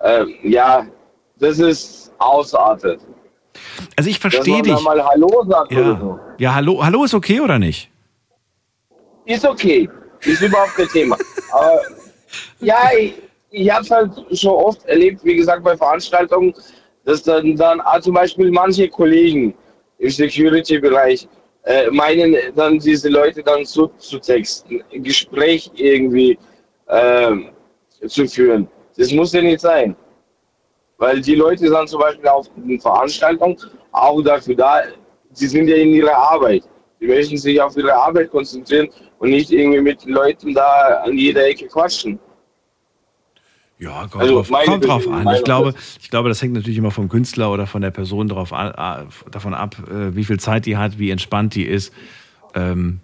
[0.00, 0.86] äh, ja,
[1.38, 3.00] das ist ausartet.
[3.96, 4.80] Also ich verstehe dich.
[4.82, 6.18] mal Hallo sagt oder so.
[6.38, 7.90] Ja, ja hallo, hallo ist okay oder nicht?
[9.24, 9.88] Ist okay.
[10.20, 11.16] Ist überhaupt kein Thema.
[11.52, 11.80] Aber
[12.60, 13.14] ja, ich,
[13.50, 16.54] ich habe es halt schon oft erlebt, wie gesagt, bei Veranstaltungen,
[17.04, 19.54] dass dann, dann ah, zum Beispiel manche Kollegen
[19.98, 21.28] im Security-Bereich
[21.64, 26.38] äh, meinen, dann diese Leute dann zu, zu texten, ein Gespräch irgendwie
[26.88, 27.50] ähm,
[28.06, 28.68] zu führen.
[28.96, 29.94] Das muss ja nicht sein.
[30.96, 33.56] Weil die Leute sind zum Beispiel auf den Veranstaltungen
[33.92, 34.82] auch dafür da,
[35.32, 36.64] sie sind ja in ihrer Arbeit.
[37.00, 38.88] Die möchten sich auf ihre Arbeit konzentrieren
[39.18, 42.18] und nicht irgendwie mit den Leuten da an jeder Ecke quatschen.
[43.80, 45.28] Ja, kommt, Also drauf, kommt drauf an.
[45.36, 48.52] Ich glaube, ich glaube, das hängt natürlich immer vom Künstler oder von der Person drauf
[48.52, 51.92] an, davon ab, äh, wie viel Zeit die hat, wie entspannt die ist.
[52.54, 52.98] Ähm,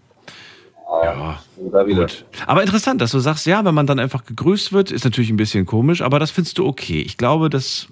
[1.03, 1.41] ja,
[1.85, 2.25] gut.
[2.47, 5.37] Aber interessant, dass du sagst, ja, wenn man dann einfach gegrüßt wird, ist natürlich ein
[5.37, 7.01] bisschen komisch, aber das findest du okay.
[7.03, 7.89] Ich glaube, das,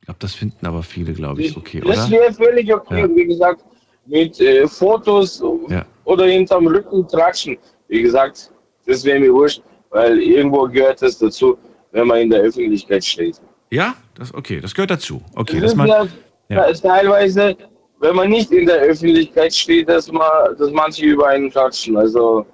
[0.00, 2.10] ich glaube, das finden aber viele, glaube ich, okay, Das oder?
[2.18, 3.00] wäre völlig okay.
[3.02, 3.14] Ja.
[3.16, 3.62] Wie gesagt,
[4.06, 5.84] mit äh, Fotos Ja.
[6.04, 7.56] oder hinterm Rücken tratschen.
[7.88, 8.50] Wie gesagt,
[8.86, 11.56] das wäre mir wurscht, weil irgendwo gehört das dazu,
[11.92, 13.40] wenn man in der Öffentlichkeit steht.
[13.70, 15.22] Ja, das okay, das gehört dazu.
[15.34, 16.06] Okay, das man, ja,
[16.48, 16.72] ja.
[16.72, 17.56] teilweise,
[18.00, 21.96] wenn man nicht in der Öffentlichkeit steht, dass, man, dass manche über einen klatschen.
[21.96, 22.44] Also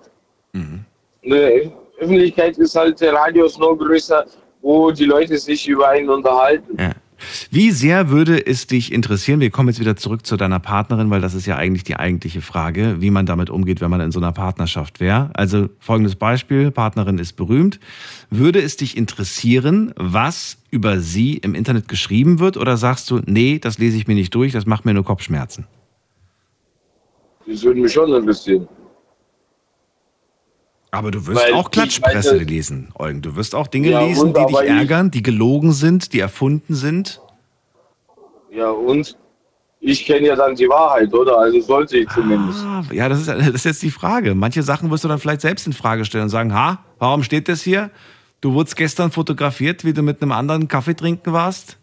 [0.52, 0.84] Mhm.
[1.24, 4.24] eine Öffentlichkeit ist halt der Radius noch größer,
[4.62, 6.76] wo die Leute sich über einen unterhalten.
[6.78, 6.92] Ja.
[7.50, 11.20] Wie sehr würde es dich interessieren, wir kommen jetzt wieder zurück zu deiner Partnerin, weil
[11.20, 14.20] das ist ja eigentlich die eigentliche Frage, wie man damit umgeht, wenn man in so
[14.20, 15.30] einer Partnerschaft wäre.
[15.34, 17.80] Also folgendes Beispiel, Partnerin ist berühmt.
[18.30, 23.58] Würde es dich interessieren, was über sie im Internet geschrieben wird oder sagst du, nee,
[23.58, 25.66] das lese ich mir nicht durch, das macht mir nur Kopfschmerzen?
[27.46, 28.68] Das würde mich schon interessieren.
[30.90, 33.20] Aber du wirst Weil auch Klatschpresse weiß, lesen, Eugen.
[33.20, 37.20] Du wirst auch Dinge Ja, lesen, die dich ärgern, die gelogen sind, die erfunden sind.
[38.50, 39.16] Ja, und
[39.80, 41.38] ich kenne ja dann die Wahrheit, oder?
[41.38, 42.64] Also sollte ich zumindest.
[42.64, 44.34] Ah, Ja, das ist, das ist jetzt die Frage.
[44.34, 47.48] Manche Sachen wirst du dann vielleicht selbst in Frage stellen und sagen, ha, warum steht
[47.48, 47.90] das hier?
[48.40, 51.76] Du wurdest gestern fotografiert, wie du mit einem anderen Kaffee trinken warst.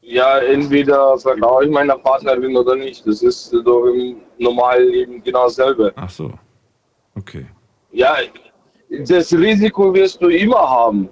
[0.00, 3.06] Ja, entweder vertraue ich meiner Partnerin oder nicht.
[3.06, 5.92] Das ist doch im normalen Leben genau dasselbe.
[5.96, 6.32] Ach so.
[7.14, 7.46] Okay.
[7.92, 8.16] Ja,
[9.06, 11.08] das Risiko wirst du immer haben,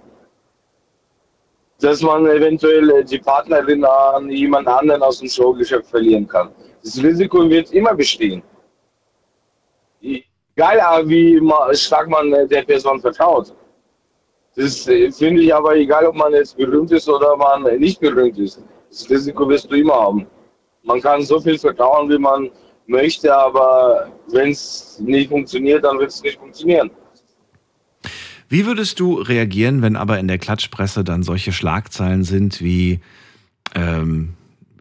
[1.81, 6.51] dass man eventuell die Partnerin an jemand anderen aus dem Showgeschäft verlieren kann.
[6.83, 8.43] Das Risiko wird immer bestehen.
[10.01, 13.55] Egal, äh, wie stark man äh, der Person vertraut.
[14.57, 18.01] Das äh, finde ich aber egal, ob man jetzt berühmt ist oder man äh, nicht
[18.01, 18.63] berühmt ist.
[18.91, 20.27] Das Risiko wirst du immer haben.
[20.83, 22.51] Man kann so viel vertrauen, wie man
[22.89, 26.91] möchte, aber wenn es nicht funktioniert, dann wird es nicht funktionieren.
[28.49, 33.01] Wie würdest du reagieren, wenn aber in der Klatschpresse dann solche Schlagzeilen sind wie,
[33.75, 34.31] ähm,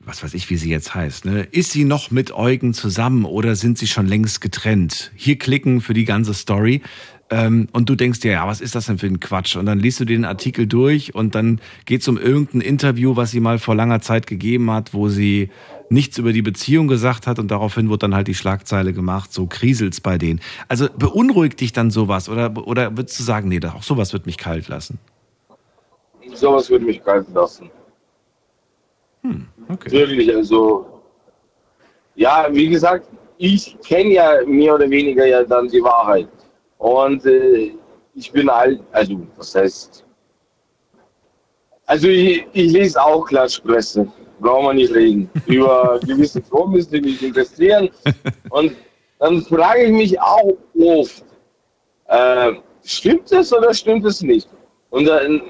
[0.06, 1.46] was weiß ich, wie sie jetzt heißt, ne?
[1.52, 5.12] Ist sie noch mit Eugen zusammen oder sind sie schon längst getrennt?
[5.16, 6.82] Hier klicken für die ganze Story.
[7.30, 9.58] Ähm, und du denkst dir, ja, was ist das denn für ein Quatsch?
[9.58, 13.32] Und dann liest du den Artikel durch und dann geht es um irgendein Interview, was
[13.32, 15.50] sie mal vor langer Zeit gegeben hat, wo sie
[15.90, 19.46] nichts über die Beziehung gesagt hat und daraufhin wird dann halt die Schlagzeile gemacht, so
[19.46, 20.42] kriselt's bei denen.
[20.68, 24.38] Also beunruhigt dich dann sowas oder, oder würdest du sagen, nee, auch sowas wird mich
[24.38, 25.00] kalt lassen?
[26.34, 27.70] Sowas würde mich kalt lassen.
[29.22, 29.92] Hm, okay.
[29.92, 31.02] Wirklich, also.
[32.16, 33.08] Ja, wie gesagt,
[33.38, 36.28] ich kenne ja mehr oder weniger ja dann die Wahrheit.
[36.78, 37.72] Und äh,
[38.16, 40.04] ich bin halt, also, was heißt.
[41.86, 44.12] Also, ich, ich lese auch Klatschpresse.
[44.40, 45.30] Brauchen wir nicht reden.
[45.46, 47.90] Über gewisse Promis, die mich interessieren.
[48.50, 48.76] Und
[49.20, 51.24] dann frage ich mich auch oft,
[52.08, 52.54] äh,
[52.84, 54.48] stimmt es oder stimmt es nicht?
[54.90, 55.42] Und dann,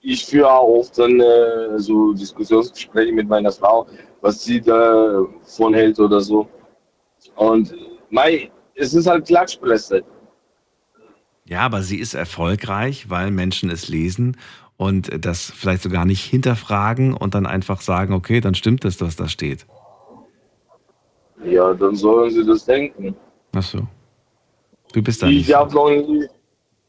[0.00, 3.86] ich führe auch oft dann äh, so Diskussionsgespräche mit meiner Frau,
[4.20, 6.48] was sie davon hält oder so.
[7.34, 7.74] Und
[8.10, 10.02] mei, es ist halt Klatschpresse.
[11.44, 14.36] Ja, aber sie ist erfolgreich, weil Menschen es lesen
[14.76, 19.16] und das vielleicht sogar nicht hinterfragen und dann einfach sagen, okay, dann stimmt es, was
[19.16, 19.66] da steht.
[21.44, 23.14] Ja, dann sollen sie das denken.
[23.54, 23.80] Ach so.
[24.92, 25.54] Du bist da Ich nicht.
[25.54, 26.26] habe noch nie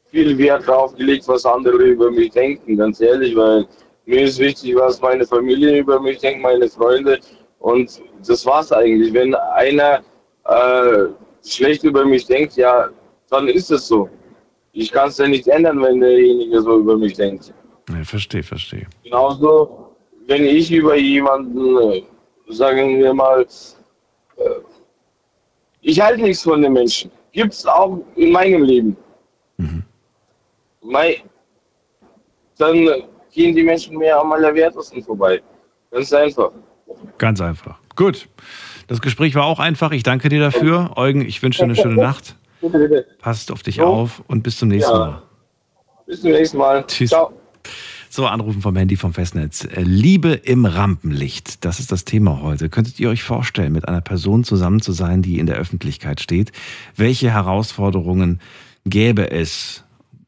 [0.10, 3.68] viel Wert drauf gelegt, was andere über mich denken, ganz ehrlich, weil
[4.06, 7.20] mir ist wichtig, was meine Familie über mich denkt, meine Freunde.
[7.60, 9.14] Und das war's eigentlich.
[9.14, 10.02] Wenn einer
[10.46, 11.08] äh,
[11.46, 12.90] schlecht über mich denkt, ja,
[13.30, 14.10] dann ist es so.
[14.72, 17.54] Ich kann es ja nicht ändern, wenn derjenige so über mich denkt.
[17.90, 18.86] Ja, verstehe, verstehe.
[19.04, 19.96] Genauso,
[20.28, 22.04] wenn ich über jemanden, äh,
[22.50, 23.42] sagen wir mal,
[24.38, 24.44] äh,
[25.82, 27.10] ich halte nichts von den Menschen.
[27.32, 28.98] Gibt es auch in meinem Leben.
[30.82, 31.22] Mei,
[32.58, 32.74] dann
[33.32, 35.42] gehen die Menschen mir am allerwertesten vorbei.
[35.92, 36.52] Ganz einfach.
[37.18, 37.80] Ganz einfach.
[37.96, 38.28] Gut.
[38.88, 39.92] Das Gespräch war auch einfach.
[39.92, 40.92] Ich danke dir dafür.
[40.96, 42.36] Eugen, ich wünsche dir eine schöne Nacht.
[43.20, 43.86] Passt auf dich Jo.
[43.86, 44.98] auf und bis zum nächsten Ja.
[45.00, 45.22] Mal.
[46.06, 46.86] Bis zum nächsten Mal.
[46.88, 47.10] Tschüss.
[47.10, 47.34] Ciao.
[48.10, 49.66] So, anrufen vom Handy vom Festnetz.
[49.66, 52.70] Äh, Liebe im Rampenlicht, das ist das Thema heute.
[52.70, 56.52] Könntet ihr euch vorstellen, mit einer Person zusammen zu sein, die in der Öffentlichkeit steht?
[56.96, 58.40] Welche Herausforderungen
[58.86, 59.84] gäbe es?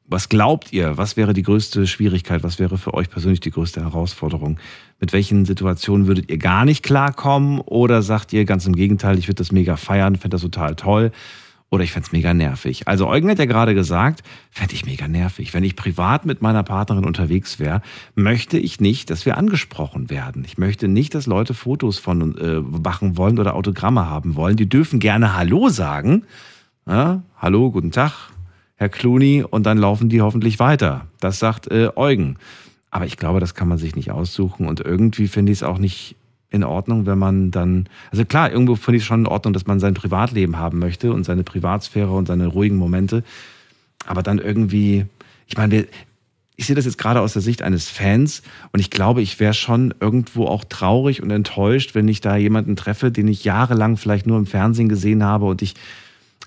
[0.06, 0.98] Was glaubt ihr?
[0.98, 2.44] Was wäre die größte Schwierigkeit?
[2.44, 4.60] Was wäre für euch persönlich die größte Herausforderung?
[5.00, 7.62] Mit welchen Situationen würdet ihr gar nicht klarkommen?
[7.62, 11.12] Oder sagt ihr ganz im Gegenteil, ich würde das mega feiern, fände das total toll?
[11.72, 12.88] Oder ich fände es mega nervig.
[12.88, 15.54] Also Eugen hat ja gerade gesagt, fände ich mega nervig.
[15.54, 17.82] Wenn ich privat mit meiner Partnerin unterwegs wäre,
[18.16, 20.44] möchte ich nicht, dass wir angesprochen werden.
[20.46, 24.58] Ich möchte nicht, dass Leute Fotos von äh, machen wollen oder Autogramme haben wollen.
[24.58, 26.24] Die dürfen gerne Hallo sagen.
[26.88, 28.32] Ja, Hallo, guten Tag,
[28.76, 29.46] Herr Clooney.
[29.48, 31.06] Und dann laufen die hoffentlich weiter.
[31.20, 32.38] Das sagt äh, Eugen.
[32.90, 34.68] Aber ich glaube, das kann man sich nicht aussuchen.
[34.68, 36.16] Und irgendwie finde ich es auch nicht
[36.52, 39.68] in Ordnung, wenn man dann, also klar, irgendwo finde ich es schon in Ordnung, dass
[39.68, 43.24] man sein Privatleben haben möchte und seine Privatsphäre und seine ruhigen Momente.
[44.06, 45.06] Aber dann irgendwie,
[45.48, 45.86] ich meine,
[46.56, 48.42] ich sehe das jetzt gerade aus der Sicht eines Fans
[48.74, 52.76] und ich glaube, ich wäre schon irgendwo auch traurig und enttäuscht, wenn ich da jemanden
[52.76, 55.76] treffe, den ich jahrelang vielleicht nur im Fernsehen gesehen habe und ich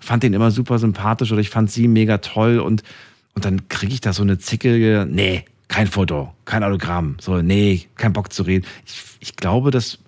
[0.01, 2.83] fand den immer super sympathisch oder ich fand sie mega toll und,
[3.35, 7.87] und dann kriege ich da so eine zickige, nee, kein Foto, kein Autogramm, so, nee,
[7.97, 8.67] kein Bock zu reden.
[8.87, 9.99] Ich, ich glaube, das,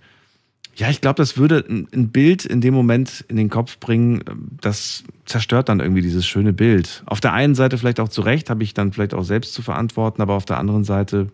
[0.76, 4.22] ja, ich glaube, das würde ein, ein Bild in dem Moment in den Kopf bringen,
[4.60, 7.02] das zerstört dann irgendwie dieses schöne Bild.
[7.06, 9.62] Auf der einen Seite vielleicht auch zu Recht, habe ich dann vielleicht auch selbst zu
[9.62, 11.28] verantworten, aber auf der anderen Seite,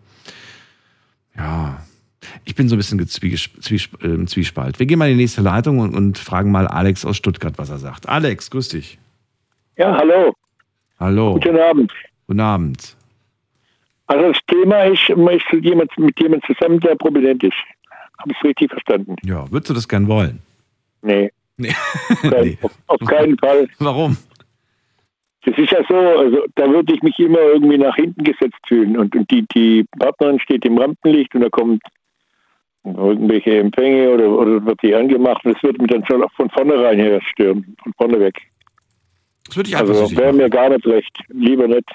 [1.37, 1.83] ja,
[2.45, 4.79] ich bin so ein bisschen im Zwiespalt.
[4.79, 7.69] Wir gehen mal in die nächste Leitung und, und fragen mal Alex aus Stuttgart, was
[7.69, 8.07] er sagt.
[8.07, 8.97] Alex, grüß dich.
[9.75, 10.33] Ja, hallo.
[10.99, 11.33] Hallo.
[11.33, 11.91] Guten Abend.
[12.27, 12.95] Guten Abend.
[14.11, 17.53] Also das Thema ist, man ist jemand, mit jemandem zusammen, der prominent ist.
[18.17, 19.15] Habe ich es richtig verstanden?
[19.23, 20.39] Ja, würdest du das gern wollen?
[21.01, 21.31] Nee.
[21.55, 21.73] Nee.
[22.21, 23.69] Kein, auf, auf keinen Fall.
[23.79, 24.17] Warum?
[25.45, 28.97] Das ist ja so, also da würde ich mich immer irgendwie nach hinten gesetzt fühlen.
[28.97, 31.81] Und, und die, die Partnerin steht im Rampenlicht und da kommt
[32.83, 35.41] irgendwelche Empfänge oder, oder wird die angemacht.
[35.45, 38.35] Das würde mich dann schon von vornherein her stören, von vorne weg.
[39.45, 41.17] Das würde ich einfach Also so wäre mir gar nicht recht.
[41.29, 41.89] Lieber nicht.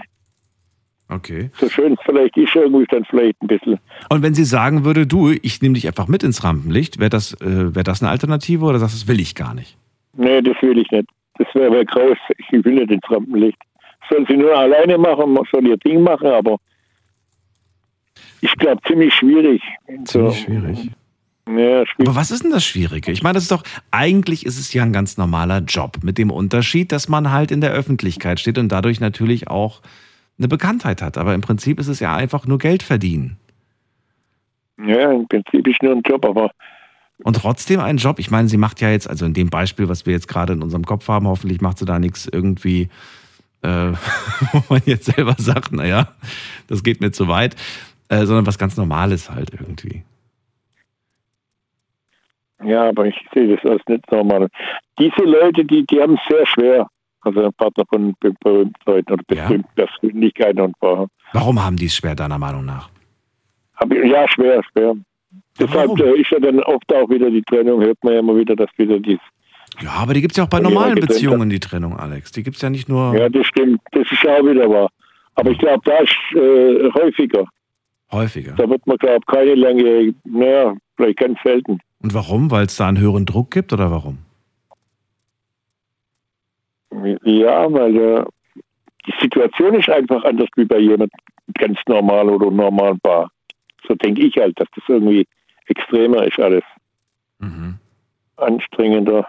[1.09, 1.51] Okay.
[1.55, 3.79] So schön es vielleicht ist, irgendwie dann vielleicht ein bisschen.
[4.11, 7.35] Und wenn sie sagen würde, du, ich nehme dich einfach mit ins Rampenlicht, wäre das,
[7.41, 9.77] äh, wär das eine Alternative oder sagst du, das will ich gar nicht?
[10.15, 11.09] Nee, das will ich nicht.
[11.39, 12.17] Das wäre wär graus.
[12.39, 13.59] Ich will nicht ins Rampenlicht.
[14.11, 16.57] Sollen sie nur alleine machen, soll ihr Ding machen, aber
[18.41, 19.63] ich glaube ziemlich schwierig.
[20.05, 20.91] Ziemlich schwierig.
[21.49, 22.09] Ja, schwierig.
[22.09, 23.13] Aber was ist denn das Schwierige?
[23.13, 26.31] Ich meine, das ist doch, eigentlich ist es ja ein ganz normaler Job, mit dem
[26.31, 29.83] Unterschied, dass man halt in der Öffentlichkeit steht und dadurch natürlich auch
[30.39, 31.19] eine Bekanntheit hat.
[31.19, 33.39] Aber im Prinzip ist es ja einfach nur Geld verdienen.
[34.79, 36.51] Ja, im Prinzip ist nur ein Job, aber.
[37.25, 38.19] Und trotzdem ein Job.
[38.19, 40.63] Ich meine, sie macht ja jetzt, also in dem Beispiel, was wir jetzt gerade in
[40.63, 42.91] unserem Kopf haben, hoffentlich macht sie da nichts irgendwie,
[43.63, 43.69] äh,
[44.53, 46.09] wo man jetzt selber sagt, naja,
[46.69, 47.57] das geht mir zu weit,
[48.09, 50.03] äh, sondern was ganz Normales halt irgendwie.
[52.65, 54.49] Ja, aber ich sehe das als nicht normal.
[54.99, 56.89] Diese Leute, die, die haben es sehr schwer.
[57.27, 61.09] Also ein Partner von berühmten Leuten oder berühmten Persönlichkeiten und Frauen.
[61.33, 62.89] Warum haben die es schwer, deiner Meinung nach?
[63.91, 64.95] Ja, schwer, schwer.
[65.59, 68.55] Deshalb äh, ist ja dann oft auch wieder die Trennung, hört man ja immer wieder,
[68.55, 69.19] dass wieder dies.
[69.81, 72.31] Ja, aber die gibt es ja auch bei normalen Beziehungen, die Trennung, Alex.
[72.31, 73.17] Die gibt es ja nicht nur.
[73.17, 73.81] Ja, das stimmt.
[73.91, 74.89] Das ist ja auch wieder wahr.
[75.35, 77.45] Aber ich glaube, da ist äh, häufiger.
[78.13, 78.53] Häufiger.
[78.53, 81.81] Da wird man, glaube ich, keine lange, naja, vielleicht ganz selten.
[82.03, 82.51] Und warum?
[82.51, 84.19] Weil es da einen höheren Druck gibt oder warum?
[86.91, 88.25] Ja, weil äh,
[89.07, 91.13] die Situation ist einfach anders wie bei jemand
[91.55, 93.31] ganz normal oder normal war.
[93.87, 95.27] So denke ich halt, dass das irgendwie
[95.67, 96.65] extremer ist alles.
[97.39, 97.79] Mhm.
[98.37, 99.27] Anstrengender.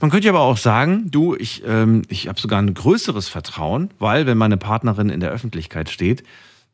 [0.00, 4.26] Man könnte aber auch sagen, du, ich, ähm, ich habe sogar ein größeres Vertrauen, weil
[4.26, 6.22] wenn meine Partnerin in der Öffentlichkeit steht,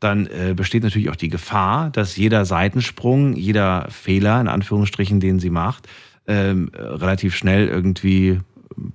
[0.00, 5.38] dann äh, besteht natürlich auch die Gefahr, dass jeder Seitensprung, jeder Fehler, in Anführungsstrichen, den
[5.38, 5.88] sie macht,
[6.26, 8.40] ähm, relativ schnell irgendwie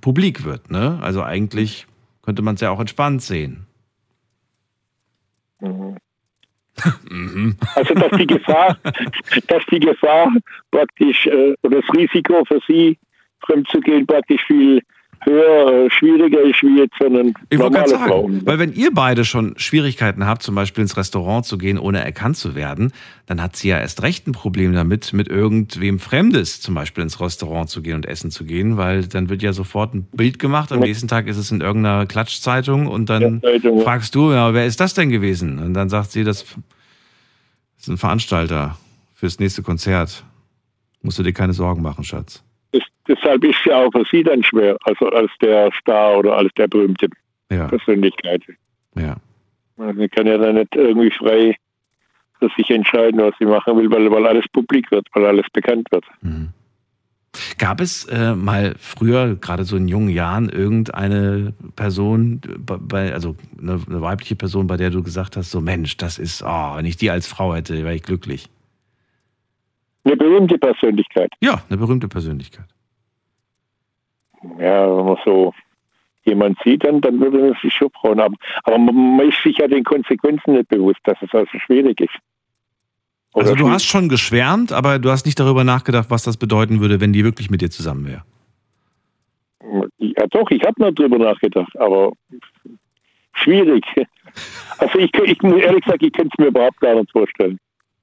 [0.00, 0.70] publik wird.
[0.70, 0.98] Ne?
[1.02, 1.86] Also eigentlich
[2.22, 3.66] könnte man es ja auch entspannt sehen.
[5.60, 5.96] Mhm.
[7.74, 8.78] Also dass die Gefahr,
[9.48, 10.32] dass die Gefahr
[10.70, 12.98] praktisch äh, oder das Risiko für sie
[13.44, 14.80] fremd zu gehen praktisch viel
[15.24, 19.24] höher, äh, schwieriger ist wie jetzt eine Ich wollte normale sagen, weil wenn ihr beide
[19.24, 22.92] schon Schwierigkeiten habt, zum Beispiel ins Restaurant zu gehen, ohne erkannt zu werden,
[23.26, 27.20] dann hat sie ja erst recht ein Problem damit, mit irgendwem Fremdes zum Beispiel ins
[27.20, 30.72] Restaurant zu gehen und essen zu gehen, weil dann wird ja sofort ein Bild gemacht,
[30.72, 34.66] am nächsten Tag ist es in irgendeiner Klatschzeitung und dann Zeitung, fragst du, ja, wer
[34.66, 35.58] ist das denn gewesen?
[35.58, 36.44] Und dann sagt sie, das
[37.78, 38.76] ist ein Veranstalter
[39.14, 40.24] fürs nächste Konzert.
[41.02, 42.42] Musst du dir keine Sorgen machen, Schatz.
[43.08, 46.68] Deshalb ist ja auch für sie dann schwer, also als der Star oder als der
[46.68, 47.08] berühmte
[47.50, 47.66] Ja.
[47.68, 48.42] Persönlichkeit.
[48.96, 49.16] Ja.
[49.96, 51.56] Sie kann ja dann nicht irgendwie frei
[52.38, 55.88] für sich entscheiden, was sie machen will, weil, weil alles publik wird, weil alles bekannt
[55.90, 56.04] wird.
[57.58, 63.36] Gab es äh, mal früher, gerade so in jungen Jahren, irgendeine Person, bei- bei, also
[63.60, 66.84] eine, eine weibliche Person, bei der du gesagt hast, so Mensch, das ist, oh, wenn
[66.84, 68.48] ich die als Frau hätte, wäre ich glücklich.
[70.04, 71.32] Eine berühmte Persönlichkeit.
[71.40, 72.66] Ja, eine berühmte Persönlichkeit.
[74.58, 75.52] Ja, wenn man so
[76.24, 78.20] jemand sieht, dann, dann würde man sich schon freuen.
[78.20, 82.14] Aber, aber man, ist sich ja den Konsequenzen nicht bewusst, dass es also schwierig ist.
[83.34, 87.00] Also du hast schon geschwärmt, aber du hast nicht darüber nachgedacht, was das bedeuten würde,
[87.00, 88.22] wenn die wirklich mit dir zusammen wäre.
[89.98, 92.12] Ja doch, ich habe noch drüber nachgedacht, aber
[93.34, 93.84] schwierig.
[94.78, 97.58] Also ich, ich muss ehrlich gesagt, ich könnte es mir überhaupt gar nicht vorstellen.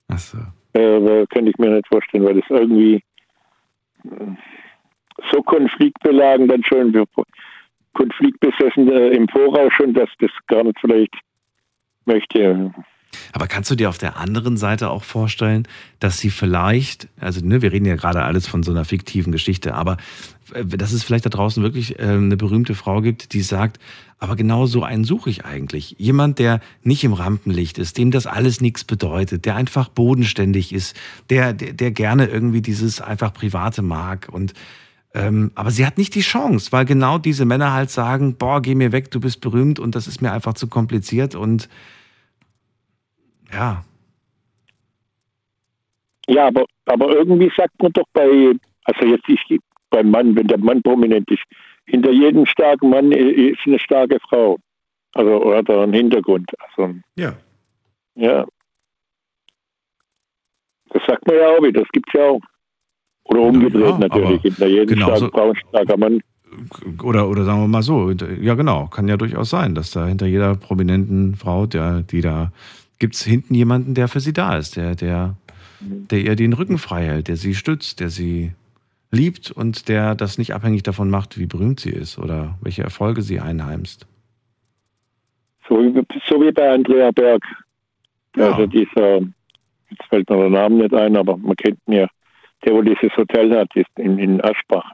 [0.09, 0.37] Ach so.
[0.73, 3.01] Äh, könnte ich mir nicht vorstellen, weil das irgendwie
[5.31, 7.05] so konfliktbelagen dann schon, wir-
[7.93, 11.13] konfliktbesessen äh, im Voraus schon, dass das gar nicht vielleicht
[12.05, 12.71] möchte.
[13.33, 15.67] Aber kannst du dir auf der anderen Seite auch vorstellen,
[15.99, 19.73] dass sie vielleicht, also ne, wir reden ja gerade alles von so einer fiktiven Geschichte,
[19.73, 19.97] aber
[20.53, 23.79] äh, dass es vielleicht da draußen wirklich äh, eine berühmte Frau gibt, die sagt,
[24.19, 25.95] aber genau so einen suche ich eigentlich.
[25.97, 30.95] Jemand, der nicht im Rampenlicht ist, dem das alles nichts bedeutet, der einfach bodenständig ist,
[31.29, 34.53] der, der, der gerne irgendwie dieses einfach Private mag und
[35.13, 38.75] ähm, aber sie hat nicht die Chance, weil genau diese Männer halt sagen, boah, geh
[38.75, 41.69] mir weg, du bist berühmt und das ist mir einfach zu kompliziert und
[43.51, 43.83] ja,
[46.29, 48.53] Ja, aber, aber irgendwie sagt man doch bei,
[48.83, 49.59] also jetzt ich,
[49.89, 51.41] beim Mann, wenn der Mann prominent ist,
[51.85, 54.59] hinter jedem starken Mann ist eine starke Frau.
[55.15, 56.51] Also oder hat er einen Hintergrund.
[56.59, 57.33] Also, Ja.
[58.13, 58.45] Ja.
[60.91, 62.41] Das sagt man ja auch wieder, das gibt's ja auch.
[63.29, 64.41] Oder umgedreht ja, natürlich.
[64.41, 66.21] Hinter jedem genau starken so- starker Mann.
[67.03, 70.25] Oder, oder sagen wir mal so, ja genau, kann ja durchaus sein, dass da hinter
[70.25, 72.51] jeder prominenten Frau, der, die da,
[72.97, 75.35] gibt es hinten jemanden, der für sie da ist, der, der,
[75.79, 78.51] der ihr den Rücken frei hält, der sie stützt, der sie
[79.11, 83.21] liebt und der das nicht abhängig davon macht, wie berühmt sie ist oder welche Erfolge
[83.21, 84.07] sie einheimst.
[85.67, 87.43] So wie, so wie bei Andrea Berg.
[88.37, 92.07] Also dieser, jetzt fällt mir der Name nicht ein, aber man kennt ihn ja,
[92.65, 94.91] der wo dieses Hotel hat, ist in, in Aschbach.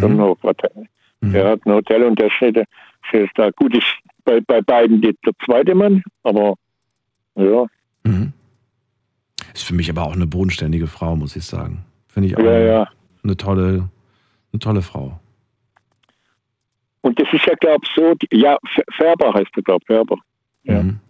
[0.00, 0.86] Sonnenhof Hotel.
[1.20, 2.62] Der hat ein Hotel und der steht,
[3.08, 3.50] steht da.
[3.50, 3.86] Gut, ist
[4.24, 5.14] bei, bei beiden der
[5.44, 6.54] zweite Mann, aber
[7.36, 7.66] ja,
[9.54, 11.84] Ist für mich aber auch eine bodenständige Frau, muss ich sagen.
[12.08, 12.88] Finde ich auch Ja, eine, ja.
[13.24, 13.88] eine tolle,
[14.52, 15.18] eine tolle Frau.
[17.00, 18.58] Und das ist ja, glaube ich, so, ja,
[18.96, 20.16] Färber heißt er, glaube ich, Färber.
[20.64, 20.82] Ja.
[20.82, 21.00] Mhm.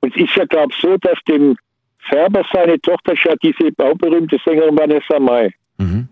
[0.00, 1.56] Und es ist ja, glaube ich, so, dass dem
[2.08, 5.52] Färber seine Tochter ist ja diese bauberühmte Sängerin Vanessa Mai.
[5.78, 6.08] Mhm.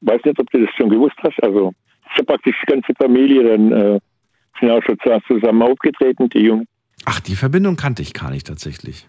[0.00, 1.42] Weiß nicht, ob du das schon gewusst hast.
[1.42, 1.72] Also,
[2.10, 4.00] ist ja praktisch die ganze Familie dann äh,
[4.60, 6.66] sind auch schon zusammen aufgetreten, die Jungen.
[7.04, 9.08] Ach, die Verbindung kannte ich gar nicht tatsächlich.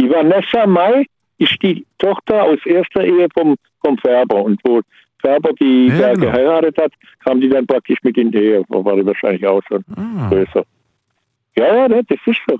[0.00, 1.04] Die Vanessa Mai
[1.38, 4.42] ist die Tochter aus erster Ehe vom, vom Färber.
[4.42, 4.80] Und wo
[5.20, 6.26] Färber die Ja, da genau.
[6.26, 6.92] geheiratet hat,
[7.24, 8.64] kam die dann praktisch mit in die Ehe.
[8.68, 10.28] War die wahrscheinlich auch schon Ah.
[10.28, 10.64] größer.
[11.56, 12.58] Ja, ja, das das ist so.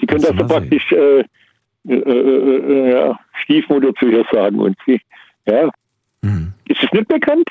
[0.00, 1.24] Sie können das du so praktisch äh,
[1.88, 4.58] äh, äh, äh, ja, Stiefmutter zu ihr sagen.
[4.60, 5.00] Und sie,
[5.46, 5.70] ja.
[6.22, 6.52] Mhm.
[6.66, 7.48] Ist es nicht bekannt?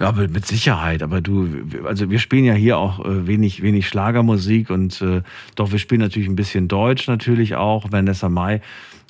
[0.00, 1.02] Ja, aber mit Sicherheit.
[1.02, 1.48] Aber du,
[1.84, 5.22] also wir spielen ja hier auch äh, wenig, wenig Schlagermusik und äh,
[5.56, 7.90] doch, wir spielen natürlich ein bisschen Deutsch natürlich auch.
[7.90, 8.60] Vanessa Mai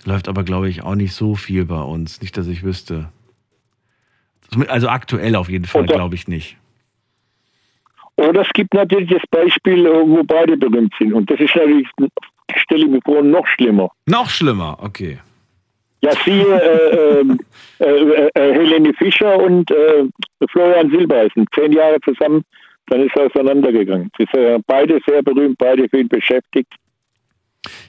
[0.04, 2.20] läuft aber, glaube ich, auch nicht so viel bei uns.
[2.20, 3.08] Nicht, dass ich wüsste.
[4.68, 6.58] Also aktuell auf jeden Fall, glaube ich nicht.
[8.16, 11.12] Oder es gibt natürlich das Beispiel, äh, wo beide berühmt sind.
[11.12, 11.88] Und das ist natürlich,
[12.56, 13.90] stelle ich mir vor, noch schlimmer.
[14.06, 15.18] Noch schlimmer, okay.
[16.02, 17.38] Ja, siehe äh, ähm,
[17.78, 20.04] äh, äh, äh, Helene Fischer und äh,
[20.50, 21.46] Florian Silbereisen.
[21.54, 22.42] Zehn Jahre zusammen,
[22.88, 24.10] dann ist er auseinandergegangen.
[24.18, 26.72] Sie sind beide sehr berühmt, beide viel beschäftigt.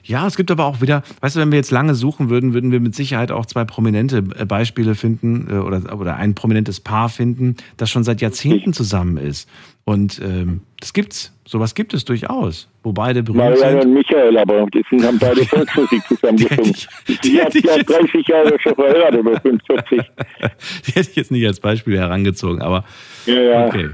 [0.04, 2.70] Ja, es gibt aber auch wieder, weißt du, wenn wir jetzt lange suchen würden, würden
[2.70, 7.08] wir mit Sicherheit auch zwei prominente äh, Beispiele finden äh, oder, oder ein prominentes Paar
[7.08, 9.48] finden, das schon seit Jahrzehnten zusammen ist.
[9.84, 11.32] Und ähm, das gibt's.
[11.46, 13.90] Sowas gibt es durchaus, wo beide berühmt Marianne sind.
[13.90, 16.74] und Michael, aber die sind, haben beide Volksmusik zusammen gesungen.
[17.22, 20.00] Die hat, die hat 30 Jahre schon verheiratet, oder 45.
[20.86, 22.84] Die hätte ich jetzt nicht als Beispiel herangezogen, aber
[23.26, 23.66] Ja, ja.
[23.66, 23.90] okay.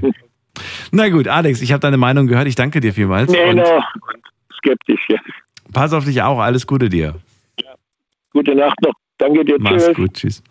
[0.91, 2.47] Na gut, Alex, ich habe deine Meinung gehört.
[2.47, 3.29] Ich danke dir vielmals.
[3.29, 3.83] Nee, und noch
[4.57, 5.17] skeptisch, ja.
[5.71, 6.39] Pass auf dich auch.
[6.39, 7.15] Alles Gute dir.
[8.33, 8.93] Gute Nacht noch.
[9.17, 9.57] Danke dir.
[9.59, 9.95] Mach's Tschüss.
[9.95, 10.13] gut.
[10.13, 10.43] Tschüss.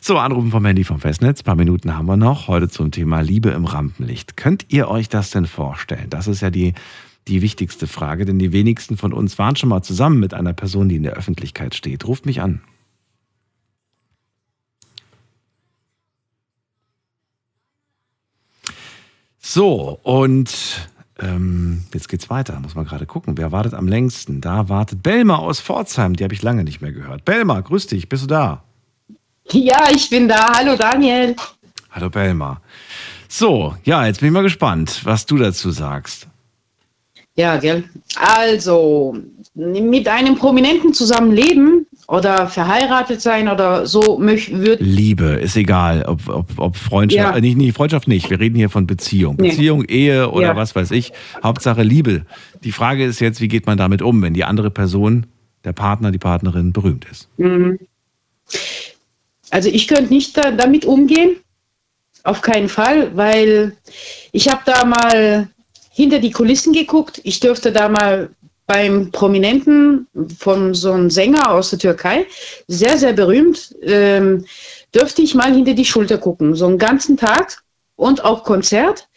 [0.00, 1.40] So, Anrufen vom Handy vom Festnetz.
[1.40, 2.48] Ein paar Minuten haben wir noch.
[2.48, 4.36] Heute zum Thema Liebe im Rampenlicht.
[4.36, 6.08] Könnt ihr euch das denn vorstellen?
[6.08, 6.72] Das ist ja die,
[7.28, 10.88] die wichtigste Frage, denn die wenigsten von uns waren schon mal zusammen mit einer Person,
[10.88, 12.06] die in der Öffentlichkeit steht.
[12.06, 12.62] Ruft mich an.
[19.38, 20.88] So, und
[21.20, 22.58] ähm, jetzt geht's weiter.
[22.60, 23.36] Muss man gerade gucken.
[23.36, 24.40] Wer wartet am längsten?
[24.40, 26.14] Da wartet Belma aus Pforzheim.
[26.14, 27.24] Die habe ich lange nicht mehr gehört.
[27.24, 28.08] Belma, grüß dich.
[28.08, 28.62] Bist du da?
[29.50, 30.52] Ja, ich bin da.
[30.56, 31.36] Hallo Daniel.
[31.90, 32.60] Hallo Belma.
[33.28, 36.26] So, ja, jetzt bin ich mal gespannt, was du dazu sagst.
[37.36, 37.84] Ja, gell.
[38.16, 39.16] Also,
[39.54, 46.28] mit einem Prominenten zusammenleben oder verheiratet sein oder so möch- würd, Liebe, ist egal, ob,
[46.28, 47.36] ob, ob Freundschaft, Ja.
[47.36, 48.28] äh, nicht, nicht Freundschaft nicht.
[48.30, 49.36] Wir reden hier von Beziehung.
[49.38, 49.50] Nee.
[49.50, 50.56] Beziehung, Ehe oder Ja.
[50.56, 51.12] was weiß ich.
[51.44, 52.26] Hauptsache Liebe.
[52.64, 55.26] Die Frage ist jetzt, wie geht man damit um, wenn die andere Person,
[55.64, 57.28] der Partner, die Partnerin berühmt ist?
[57.38, 57.78] Mhm.
[59.50, 61.36] Also ich könnte nicht da, damit umgehen,
[62.24, 63.76] auf keinen Fall, weil
[64.32, 65.48] ich habe da mal
[65.92, 67.20] hinter die Kulissen geguckt.
[67.24, 68.30] Ich dürfte da mal
[68.70, 70.06] beim Prominenten
[70.38, 72.24] von so einem Sänger aus der Türkei,
[72.68, 74.44] sehr, sehr berühmt, ähm,
[74.94, 77.64] dürfte ich mal hinter die Schulter gucken, so einen ganzen Tag
[77.96, 79.08] und auch Konzert.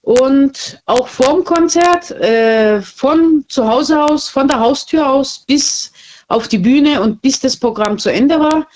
[0.00, 5.92] Und auch vorm Konzert, äh, von zu Hause aus, von der Haustür aus bis
[6.28, 8.66] auf die Bühne und bis das Programm zu Ende war.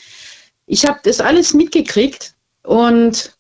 [0.67, 2.35] Ich habe das alles mitgekriegt
[2.65, 3.33] und,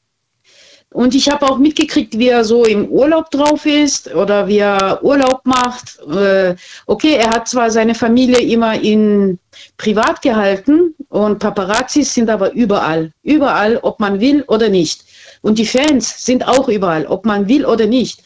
[0.92, 5.02] und ich habe auch mitgekriegt, wie er so im Urlaub drauf ist oder wie er
[5.02, 5.98] Urlaub macht.
[6.10, 6.54] Äh,
[6.86, 9.38] okay, er hat zwar seine Familie immer in
[9.78, 15.04] privat gehalten und Paparazzis sind aber überall, überall, ob man will oder nicht.
[15.40, 18.22] Und die Fans sind auch überall, ob man will oder nicht.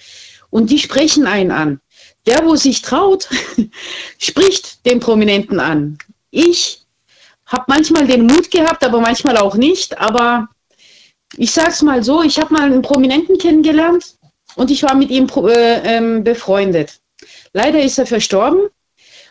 [0.50, 1.80] Und die sprechen einen an.
[2.26, 3.28] Der, wo sich traut,
[4.18, 5.98] spricht den Prominenten an.
[6.30, 6.82] Ich
[7.46, 9.98] habe manchmal den Mut gehabt, aber manchmal auch nicht.
[9.98, 10.48] Aber
[11.36, 14.16] ich sag's mal so, ich habe mal einen Prominenten kennengelernt
[14.54, 17.00] und ich war mit ihm äh, ähm, befreundet.
[17.52, 18.68] Leider ist er verstorben,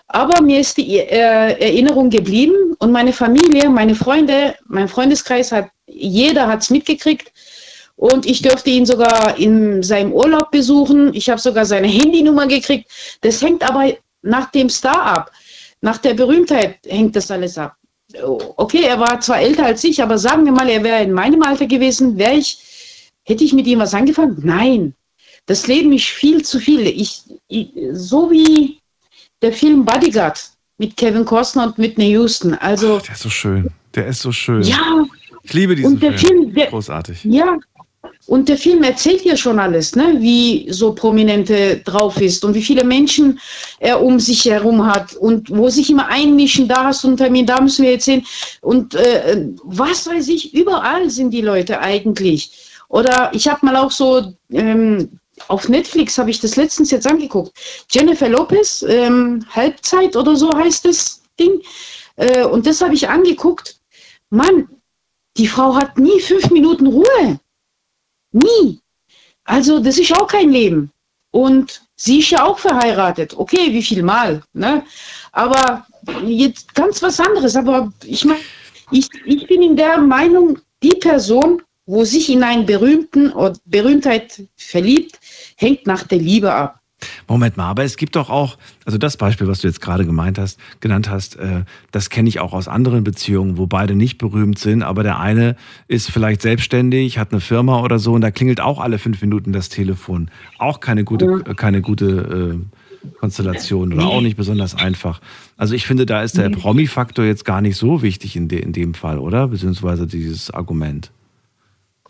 [0.07, 5.69] aber mir ist die äh, Erinnerung geblieben und meine Familie, meine Freunde, mein Freundeskreis hat,
[5.88, 7.31] jeder hat's mitgekriegt
[7.95, 11.13] und ich durfte ihn sogar in seinem Urlaub besuchen.
[11.13, 12.91] Ich habe sogar seine Handynummer gekriegt.
[13.22, 15.31] Das hängt aber nach dem Star ab.
[15.81, 17.76] Nach der Berühmtheit hängt das alles ab.
[18.23, 21.41] Okay, er war zwar älter als ich, aber sagen wir mal, er wäre in meinem
[21.43, 22.57] Alter gewesen, wäre ich,
[23.23, 24.37] hätte ich mit ihm was angefangen?
[24.43, 24.93] Nein.
[25.47, 26.87] Das Leben ist viel zu viel.
[26.87, 28.79] Ich, ich, so wie
[29.41, 30.39] der Film Bodyguard
[30.77, 32.53] mit Kevin Costner und Whitney Houston.
[32.55, 33.69] Also, Der ist so schön.
[33.93, 34.61] Der ist so schön.
[34.63, 35.05] ja,
[35.43, 36.41] Ich liebe diesen und der Film.
[36.43, 37.23] Film, der, Großartig.
[37.25, 37.57] ja,
[38.27, 40.15] und der Film erzählt ja schon alles, ne?
[40.19, 43.39] wie so Prominente drauf ist und wie viele Menschen
[43.80, 47.45] er um sich herum hat und wo sich immer einmischen, da hast du einen Termin,
[47.45, 48.26] da müssen wir jetzt hin.
[48.61, 52.52] Und äh, was weiß ich, überall sind die Leute eigentlich.
[52.89, 57.52] Oder ich habe mal auch so ähm, auf Netflix habe ich das letztens jetzt angeguckt.
[57.91, 61.61] Jennifer Lopez, ähm, Halbzeit oder so heißt das Ding.
[62.15, 63.80] Äh, und das habe ich angeguckt.
[64.30, 64.68] Mann,
[65.38, 67.39] die Frau hat nie fünf Minuten Ruhe.
[68.36, 68.82] Nie.
[69.45, 70.91] Also das ist auch kein Leben.
[71.32, 73.34] Und sie ist ja auch verheiratet.
[73.38, 74.41] Okay, wie viel Mal?
[74.53, 74.84] Ne?
[75.32, 75.86] Aber
[76.26, 77.56] jetzt ganz was anderes.
[77.56, 78.41] Aber ich meine,
[78.91, 84.41] ich, ich bin in der Meinung, die Person, wo sich in einen berühmten oder Berühmtheit
[84.57, 85.20] verliebt,
[85.57, 86.80] hängt nach der Liebe ab.
[87.27, 90.38] Moment mal, aber es gibt doch auch, also das Beispiel, was du jetzt gerade gemeint
[90.38, 94.60] hast, genannt hast, äh, das kenne ich auch aus anderen Beziehungen, wo beide nicht berühmt
[94.60, 95.56] sind, aber der eine
[95.88, 99.53] ist vielleicht selbstständig, hat eine Firma oder so und da klingelt auch alle fünf Minuten
[99.53, 100.30] das Telefon.
[100.57, 105.22] Auch keine gute, äh, keine gute äh, Konstellation oder auch nicht besonders einfach.
[105.57, 108.73] Also ich finde, da ist der Promi-Faktor jetzt gar nicht so wichtig in, de, in
[108.73, 109.48] dem Fall, oder?
[109.48, 111.11] Beziehungsweise dieses Argument.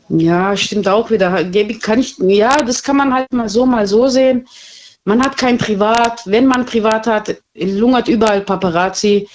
[0.10, 1.44] Ja, stimmt auch wieder.
[1.82, 4.46] Kann ich, ja, das kann man halt mal so, mal so sehen.
[5.06, 6.22] Man hat kein Privat.
[6.26, 9.28] Wenn man Privat hat, lungert überall Paparazzi.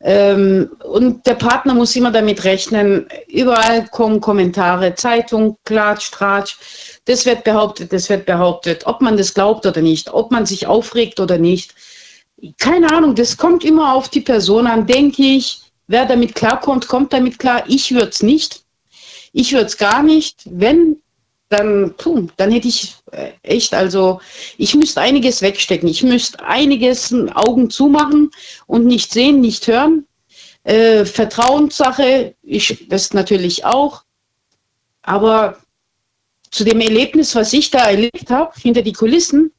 [0.00, 3.08] Ähm, und der Partner muss immer damit rechnen.
[3.28, 6.58] Überall kommen Kommentare, Zeitung, Klatsch, Tratsch.
[7.06, 8.86] Das wird behauptet, das wird behauptet.
[8.86, 11.74] Ob man das glaubt oder nicht, ob man sich aufregt oder nicht.
[12.58, 15.62] Keine Ahnung, das kommt immer auf die Person an, denke ich.
[15.86, 17.64] Wer damit klarkommt, kommt damit klar.
[17.66, 18.62] Ich würde es nicht.
[19.32, 20.42] Ich würde es gar nicht.
[20.44, 20.96] Wenn,
[21.48, 22.94] dann, puh, dann hätte ich
[23.42, 24.20] echt, also
[24.58, 25.88] ich müsste einiges wegstecken.
[25.88, 28.30] Ich müsste einiges Augen zumachen
[28.66, 30.06] und nicht sehen, nicht hören.
[30.64, 34.04] Äh, Vertrauenssache, ich das natürlich auch.
[35.02, 35.58] Aber
[36.50, 39.50] zu dem Erlebnis, was ich da erlebt habe, hinter die Kulissen,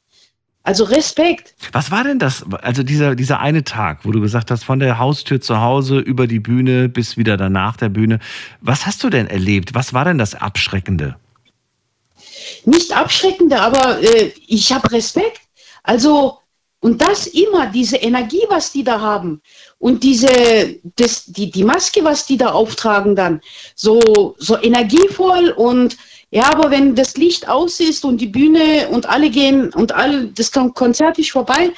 [0.66, 1.54] also Respekt.
[1.70, 2.44] Was war denn das?
[2.60, 6.26] Also dieser, dieser eine Tag, wo du gesagt hast, von der Haustür zu Hause über
[6.26, 8.18] die Bühne bis wieder danach der Bühne.
[8.60, 9.74] Was hast du denn erlebt?
[9.74, 11.14] Was war denn das Abschreckende?
[12.64, 15.40] Nicht abschreckende, aber äh, ich habe Respekt.
[15.82, 16.38] Also,
[16.80, 19.40] und das immer, diese Energie, was die da haben.
[19.78, 20.28] Und diese,
[20.96, 23.40] das, die, die Maske, was die da auftragen dann.
[23.74, 25.96] So, so energievoll und
[26.30, 30.26] ja, aber wenn das Licht aus ist und die Bühne und alle gehen und alle,
[30.28, 31.72] das Konzert ist vorbei,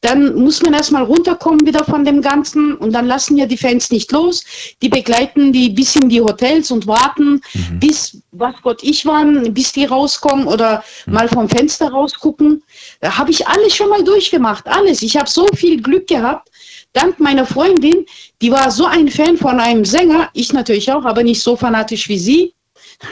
[0.00, 3.90] dann muss man erstmal runterkommen wieder von dem Ganzen und dann lassen ja die Fans
[3.90, 4.44] nicht los.
[4.80, 7.80] Die begleiten die bis in die Hotels und warten, mhm.
[7.80, 11.12] bis, was Gott ich waren, bis die rauskommen oder mhm.
[11.12, 12.62] mal vom Fenster rausgucken.
[13.00, 15.02] Da habe ich alles schon mal durchgemacht, alles.
[15.02, 16.48] Ich habe so viel Glück gehabt.
[16.92, 18.06] Dank meiner Freundin,
[18.42, 22.08] die war so ein Fan von einem Sänger, ich natürlich auch, aber nicht so fanatisch
[22.08, 22.54] wie sie.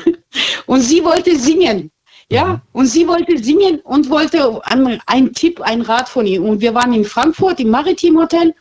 [0.66, 1.90] Und sie wollte singen.
[2.30, 2.60] Ja, mhm.
[2.72, 4.60] und sie wollte singen und wollte
[5.06, 6.44] einen Tipp, einen Rat von ihm.
[6.44, 8.55] Und wir waren in Frankfurt im Maritim Hotel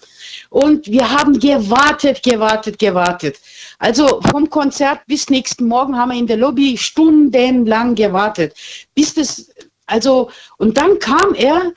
[0.50, 3.40] und wir haben gewartet, gewartet, gewartet.
[3.80, 8.56] Also vom Konzert bis nächsten Morgen haben wir in der Lobby stundenlang gewartet.
[8.96, 9.50] Bis das,
[9.86, 11.74] also, und dann kam er,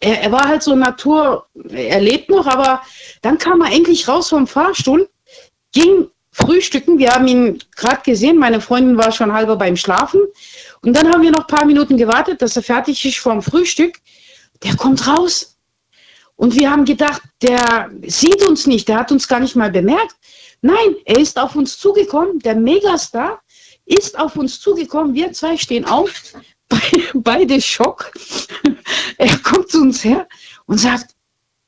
[0.00, 2.80] er, er war halt so Natur, er lebt noch, aber
[3.20, 5.08] dann kam er endlich raus vom Fahrstuhl,
[5.72, 6.98] ging frühstücken.
[6.98, 8.38] Wir haben ihn gerade gesehen.
[8.38, 10.20] Meine Freundin war schon halber beim Schlafen.
[10.84, 13.98] Und dann haben wir noch ein paar Minuten gewartet, dass er fertig ist vom Frühstück.
[14.62, 15.56] Der kommt raus.
[16.36, 20.16] Und wir haben gedacht, der sieht uns nicht, der hat uns gar nicht mal bemerkt.
[20.60, 22.38] Nein, er ist auf uns zugekommen.
[22.40, 23.40] Der Megastar
[23.86, 25.14] ist auf uns zugekommen.
[25.14, 26.10] Wir zwei stehen auf,
[27.14, 28.12] beide Schock.
[29.18, 30.26] er kommt zu uns her
[30.66, 31.14] und sagt,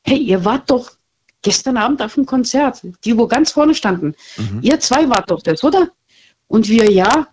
[0.02, 0.90] hey, ihr wart doch
[1.42, 4.14] gestern Abend auf dem Konzert, die wo ganz vorne standen.
[4.36, 4.60] Mhm.
[4.62, 5.90] Ihr zwei wart doch das, oder?
[6.48, 7.28] Und wir ja.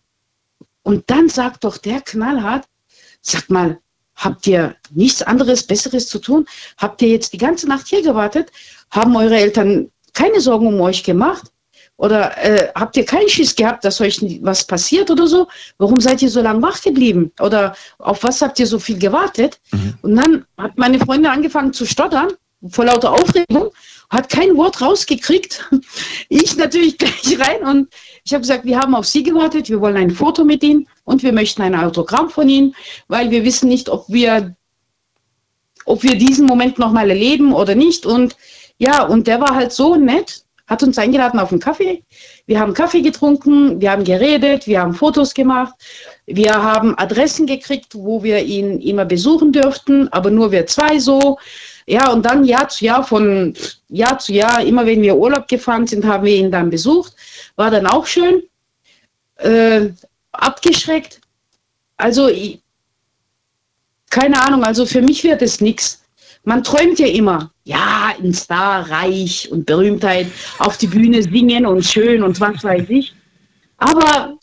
[0.84, 2.66] Und dann sagt doch der knallhart,
[3.22, 3.80] sag mal,
[4.16, 6.46] habt ihr nichts anderes, Besseres zu tun?
[6.78, 8.52] Habt ihr jetzt die ganze Nacht hier gewartet?
[8.92, 11.52] Haben eure Eltern keine Sorgen um euch gemacht?
[11.98, 15.48] Oder äh, habt ihr keinen Schiss gehabt, dass euch was passiert oder so?
[15.78, 17.32] Warum seid ihr so lange wach geblieben?
[17.40, 19.60] Oder auf was habt ihr so viel gewartet?
[19.72, 19.94] Mhm.
[20.02, 22.30] Und dann hat meine Freundin angefangen zu stottern,
[22.70, 23.72] vor lauter Aufregung
[24.10, 25.70] hat kein Wort rausgekriegt.
[26.30, 27.94] Ich natürlich gleich rein und
[28.26, 31.24] ich habe gesagt, wir haben auf Sie gewartet, wir wollen ein Foto mit Ihnen und
[31.24, 32.76] wir möchten ein Autogramm von Ihnen,
[33.08, 34.56] weil wir wissen nicht, ob wir,
[35.86, 38.06] ob wir diesen Moment nochmal erleben oder nicht.
[38.06, 38.38] Und
[38.78, 42.04] ja, und der war halt so nett, hat uns eingeladen auf einen Kaffee.
[42.46, 45.74] Wir haben Kaffee getrunken, wir haben geredet, wir haben Fotos gemacht,
[46.26, 51.38] wir haben Adressen gekriegt, wo wir ihn immer besuchen dürften, aber nur wir zwei so.
[51.86, 53.54] Ja, und dann Jahr zu Jahr, von
[53.90, 57.14] Jahr zu Jahr, immer wenn wir Urlaub gefahren sind, haben wir ihn dann besucht.
[57.56, 58.44] War dann auch schön.
[59.38, 59.90] Äh,
[60.32, 61.20] abgeschreckt.
[61.98, 62.30] Also,
[64.10, 66.04] keine Ahnung, also für mich wird es nichts.
[66.44, 70.28] Man träumt ja immer, ja, ein Star, reich und Berühmtheit,
[70.60, 73.14] auf die Bühne singen und schön und was weiß ich.
[73.78, 74.38] Aber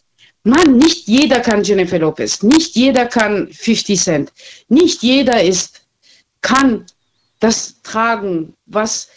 [0.45, 4.33] Mann, nicht jeder kann Jennifer Lopez, nicht jeder kann 50 Cent,
[4.69, 5.83] nicht jeder ist,
[6.41, 6.87] kann
[7.41, 9.09] das tragen, was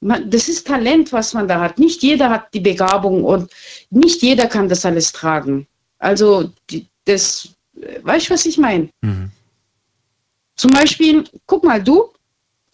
[0.00, 1.78] man, das ist Talent, was man da hat.
[1.78, 3.50] Nicht jeder hat die Begabung und
[3.90, 5.66] nicht jeder kann das alles tragen.
[5.98, 7.48] Also die, das,
[8.02, 8.90] weißt du, was ich meine?
[9.00, 9.30] Mhm.
[10.56, 12.10] Zum Beispiel, guck mal, du,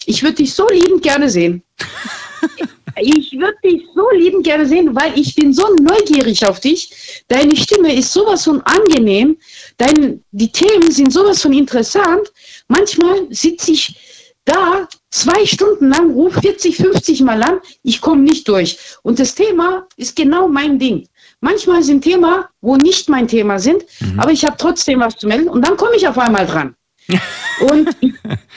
[0.06, 1.62] ich würde dich so liebend gerne sehen.
[2.96, 7.24] ich würde dich so liebend gerne sehen, weil ich bin so neugierig auf dich.
[7.28, 9.36] Deine Stimme ist sowas von angenehm.
[9.78, 12.32] Dein, die Themen sind sowas von interessant.
[12.68, 13.96] Manchmal sitze ich
[14.44, 18.78] da zwei Stunden lang, ruf 40, 50 Mal an, ich komme nicht durch.
[19.02, 21.06] Und das Thema ist genau mein Ding.
[21.40, 24.18] Manchmal sind Themen, wo nicht mein Thema sind, mhm.
[24.18, 26.74] aber ich habe trotzdem was zu melden und dann komme ich auf einmal dran.
[27.60, 27.88] und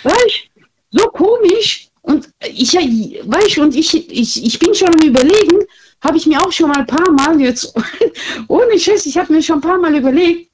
[0.03, 0.49] weißt,
[0.91, 1.89] so komisch.
[2.01, 5.65] Und ich, weißt, und ich, ich, ich bin schon am überlegen,
[6.03, 7.73] habe ich mir auch schon mal ein paar Mal jetzt,
[8.47, 10.51] ohne Schiss, ich habe mir schon ein paar Mal überlegt,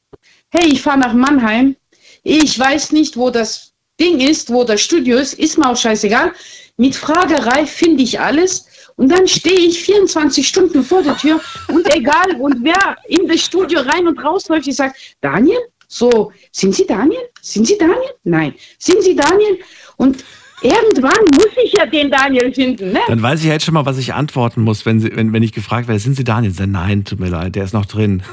[0.50, 1.76] hey, ich fahre nach Mannheim,
[2.24, 3.71] ich weiß nicht, wo das
[4.02, 6.34] Ding ist, wo das Studio ist, ist mir auch scheißegal.
[6.78, 8.66] Mit Fragerei finde ich alles.
[8.96, 13.42] Und dann stehe ich 24 Stunden vor der Tür und egal, und wer in das
[13.42, 15.60] Studio rein und raus läuft, ich sage, Daniel?
[15.88, 17.22] So, sind Sie Daniel?
[17.42, 18.14] Sind Sie Daniel?
[18.24, 18.54] Nein.
[18.80, 19.60] Sind Sie Daniel?
[19.98, 20.24] Und
[20.62, 23.00] irgendwann muss ich ja den Daniel finden, ne?
[23.08, 25.54] Dann weiß ich jetzt schon mal, was ich antworten muss, wenn, Sie, wenn, wenn ich
[25.54, 26.54] gefragt werde, sind Sie Daniel?
[26.66, 28.24] Nein, tut mir leid, der ist noch drin.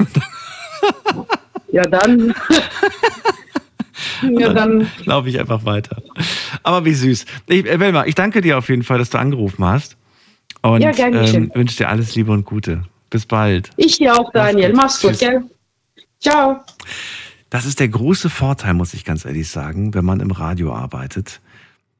[1.73, 2.35] ja, dann.
[4.23, 6.03] Ja, dann laufe ich einfach weiter.
[6.63, 7.25] Aber wie süß.
[7.47, 9.97] Ich, äh, Belma, ich danke dir auf jeden Fall, dass du angerufen hast.
[10.63, 12.85] Und ja, gerne ähm, wünsche dir alles Liebe und Gute.
[13.11, 13.71] Bis bald.
[13.77, 14.73] Ich dir auch, Daniel.
[14.75, 15.43] Mach's gut, gell?
[16.21, 16.61] Ciao.
[17.51, 21.41] Das ist der große Vorteil, muss ich ganz ehrlich sagen, wenn man im Radio arbeitet.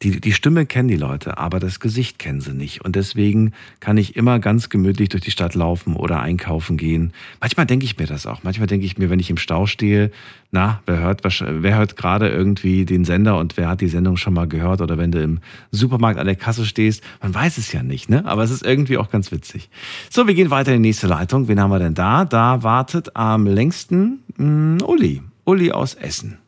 [0.03, 2.85] Die, die Stimme kennen die Leute, aber das Gesicht kennen sie nicht.
[2.85, 7.13] Und deswegen kann ich immer ganz gemütlich durch die Stadt laufen oder einkaufen gehen.
[7.41, 8.45] Manchmal denke ich mir das auch.
[8.45, 10.13] Manchmal denke ich mir, wenn ich im Stau stehe,
[10.53, 14.35] na, wer hört, wer hört gerade irgendwie den Sender und wer hat die Sendung schon
[14.35, 14.81] mal gehört?
[14.81, 15.41] Oder wenn du im
[15.73, 18.25] Supermarkt an der Kasse stehst, man weiß es ja nicht, ne?
[18.25, 19.69] Aber es ist irgendwie auch ganz witzig.
[20.11, 21.49] So, wir gehen weiter in die nächste Leitung.
[21.49, 22.25] Wen haben wir denn da?
[22.25, 25.23] Da wartet am längsten mh, Uli.
[25.45, 26.39] Uli aus Essen.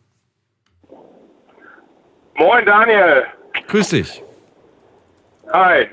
[2.39, 3.25] Moin Daniel.
[3.69, 4.23] Grüß dich.
[5.53, 5.89] Hi.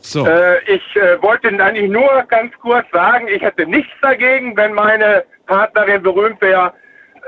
[0.00, 0.26] So.
[0.26, 5.24] Äh, ich äh, wollte eigentlich nur ganz kurz sagen, ich hätte nichts dagegen, wenn meine
[5.46, 6.72] Partnerin berühmt wäre.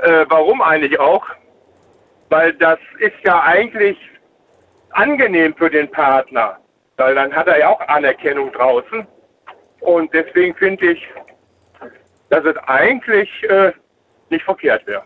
[0.01, 1.25] Äh, warum eigentlich auch?
[2.29, 3.97] Weil das ist ja eigentlich
[4.91, 6.57] angenehm für den Partner,
[6.97, 9.05] weil dann hat er ja auch Anerkennung draußen.
[9.81, 11.07] Und deswegen finde ich,
[12.29, 13.73] dass es eigentlich äh,
[14.29, 15.03] nicht verkehrt wäre.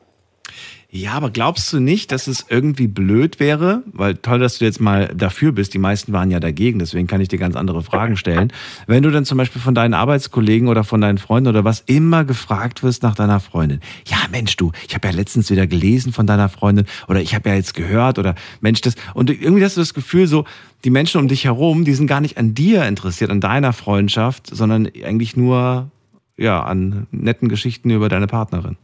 [0.89, 3.83] Ja, aber glaubst du nicht, dass es irgendwie blöd wäre?
[3.91, 5.73] Weil toll, dass du jetzt mal dafür bist.
[5.73, 8.53] Die meisten waren ja dagegen, deswegen kann ich dir ganz andere Fragen stellen.
[8.87, 12.23] Wenn du dann zum Beispiel von deinen Arbeitskollegen oder von deinen Freunden oder was immer
[12.23, 13.81] gefragt wirst nach deiner Freundin.
[14.07, 17.49] Ja, Mensch, du, ich habe ja letztens wieder gelesen von deiner Freundin oder ich habe
[17.49, 18.95] ja jetzt gehört oder Mensch, das.
[19.13, 20.45] Und irgendwie hast du das Gefühl so,
[20.85, 24.47] die Menschen um dich herum, die sind gar nicht an dir interessiert, an deiner Freundschaft,
[24.47, 25.89] sondern eigentlich nur,
[26.37, 28.77] ja, an netten Geschichten über deine Partnerin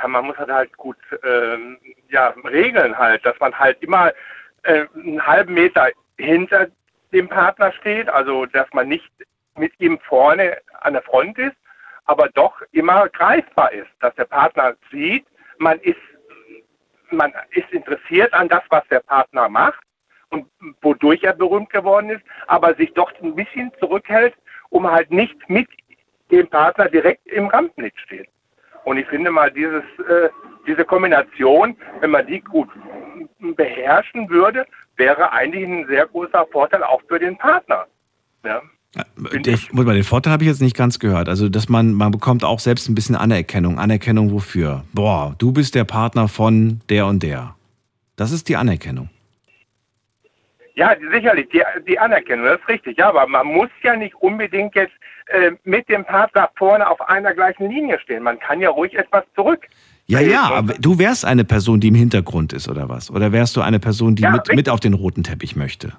[0.00, 1.78] ja, man muss halt, halt gut ähm,
[2.08, 4.12] ja, regeln halt, dass man halt immer
[4.62, 6.68] äh, einen halben Meter hinter
[7.12, 9.10] dem Partner steht, also dass man nicht
[9.56, 11.56] mit ihm vorne an der Front ist,
[12.04, 15.26] aber doch immer greifbar ist, dass der Partner sieht,
[15.58, 15.98] man ist,
[17.10, 19.82] man ist interessiert an das, was der Partner macht
[20.30, 20.46] und
[20.80, 24.34] wodurch er berühmt geworden ist, aber sich doch ein bisschen zurückhält,
[24.70, 25.68] um halt nicht mit
[26.30, 28.28] dem Partner direkt im Rampenlicht steht.
[28.84, 30.28] Und ich finde mal, dieses, äh,
[30.66, 32.68] diese Kombination, wenn man die gut
[33.56, 34.66] beherrschen würde,
[34.96, 37.86] wäre eigentlich ein sehr großer Vorteil auch für den Partner.
[38.44, 38.62] Ja.
[39.32, 41.28] Ich, den Vorteil habe ich jetzt nicht ganz gehört.
[41.28, 43.78] Also, dass man, man bekommt auch selbst ein bisschen Anerkennung.
[43.78, 44.84] Anerkennung wofür?
[44.92, 47.54] Boah, du bist der Partner von der und der.
[48.16, 49.08] Das ist die Anerkennung.
[50.74, 52.98] Ja, sicherlich, die, die Anerkennung, das ist richtig.
[52.98, 54.94] Ja, aber man muss ja nicht unbedingt jetzt
[55.30, 58.22] äh, mit dem Partner vorne auf einer gleichen Linie stehen.
[58.22, 59.66] Man kann ja ruhig etwas zurück.
[60.06, 63.12] Ja, ja, aber du wärst eine Person, die im Hintergrund ist, oder was?
[63.12, 65.92] Oder wärst du eine Person, die ja, mit, mit auf den roten Teppich möchte?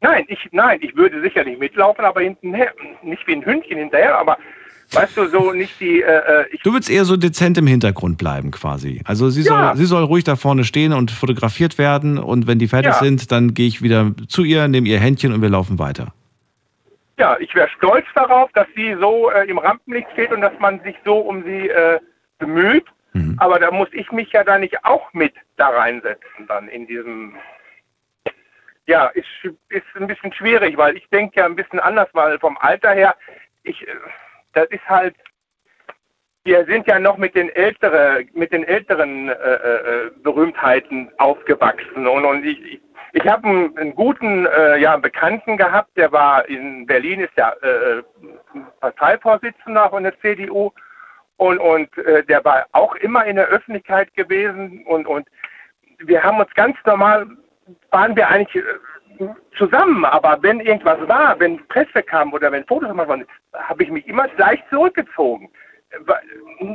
[0.00, 2.72] Nein, ich, nein, ich würde sicher nicht mitlaufen, aber hintenher,
[3.02, 4.38] nicht wie ein Hündchen hinterher, aber
[4.90, 6.02] weißt du, so nicht die.
[6.02, 9.00] Äh, äh du würdest eher so dezent im Hintergrund bleiben, quasi.
[9.04, 9.76] Also sie soll, ja.
[9.76, 12.98] sie soll ruhig da vorne stehen und fotografiert werden und wenn die fertig ja.
[12.98, 16.12] sind, dann gehe ich wieder zu ihr, nehme ihr Händchen und wir laufen weiter.
[17.18, 20.80] Ja, ich wäre stolz darauf, dass sie so äh, im Rampenlicht steht und dass man
[20.80, 22.00] sich so um sie äh,
[22.38, 22.86] bemüht.
[23.12, 23.36] Mhm.
[23.38, 27.36] Aber da muss ich mich ja da nicht auch mit da reinsetzen, dann in diesem.
[28.86, 29.26] Ja, ist,
[29.70, 33.16] ist ein bisschen schwierig, weil ich denke ja ein bisschen anders, weil vom Alter her,
[33.62, 33.94] ich, äh,
[34.52, 35.14] das ist halt,
[36.44, 42.24] wir sind ja noch mit den älteren, mit den älteren äh, äh, Berühmtheiten aufgewachsen und,
[42.26, 42.80] und ich, ich,
[43.14, 47.52] ich habe einen, einen, guten äh, ja, Bekannten gehabt, der war in Berlin, ist ja
[47.62, 48.02] äh,
[48.80, 50.72] Parteivorsitzender von der CDU
[51.36, 54.84] und, und äh, der war auch immer in der Öffentlichkeit gewesen.
[54.86, 55.28] Und, und
[55.98, 57.26] wir haben uns ganz normal,
[57.92, 58.64] waren wir eigentlich
[59.20, 59.26] äh,
[59.56, 63.90] zusammen, aber wenn irgendwas war, wenn Presse kam oder wenn Fotos gemacht wurden, habe ich
[63.90, 65.48] mich immer gleich zurückgezogen.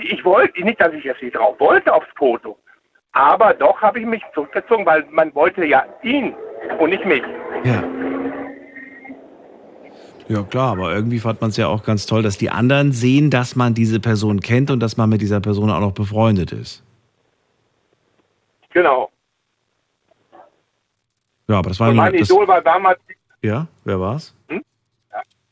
[0.03, 2.57] Ich wollte, nicht, dass ich jetzt nicht drauf wollte aufs Foto,
[3.13, 6.35] aber doch habe ich mich zurückgezogen, weil man wollte ja ihn
[6.79, 7.23] und nicht mich.
[7.63, 7.83] Ja.
[10.27, 13.31] Ja, klar, aber irgendwie fand man es ja auch ganz toll, dass die anderen sehen,
[13.31, 16.83] dass man diese Person kennt und dass man mit dieser Person auch noch befreundet ist.
[18.71, 19.09] Genau.
[21.47, 22.99] Ja, aber das war und mein das, Idol war damals.
[23.41, 24.35] Ja, wer war's?
[24.49, 24.63] Hm?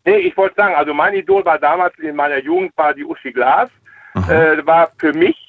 [0.06, 3.32] Nee, ich wollte sagen, also mein Idol war damals in meiner Jugend war die Uschi
[3.32, 3.70] Glas.
[4.30, 5.47] Äh, war für mich,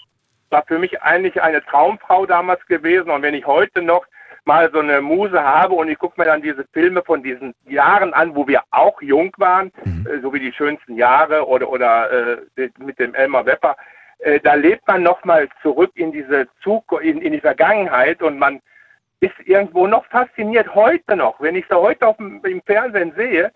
[0.51, 3.11] war für mich eigentlich eine Traumfrau damals gewesen.
[3.11, 4.07] Und wenn ich heute noch
[4.45, 8.15] mal so eine Muse habe und ich gucke mir dann diese Filme von diesen Jahren
[8.15, 10.07] an, wo wir auch jung waren, Mhm.
[10.07, 13.77] äh, so wie die schönsten Jahre oder oder äh, mit dem Elmar Wepper,
[14.21, 18.39] äh, da lebt man noch mal zurück in diese Zug in, in die Vergangenheit und
[18.39, 18.61] man
[19.21, 21.41] ist irgendwo noch fasziniert heute noch.
[21.41, 23.53] Wenn ich sie heute auf dem, im Fernsehen sehe,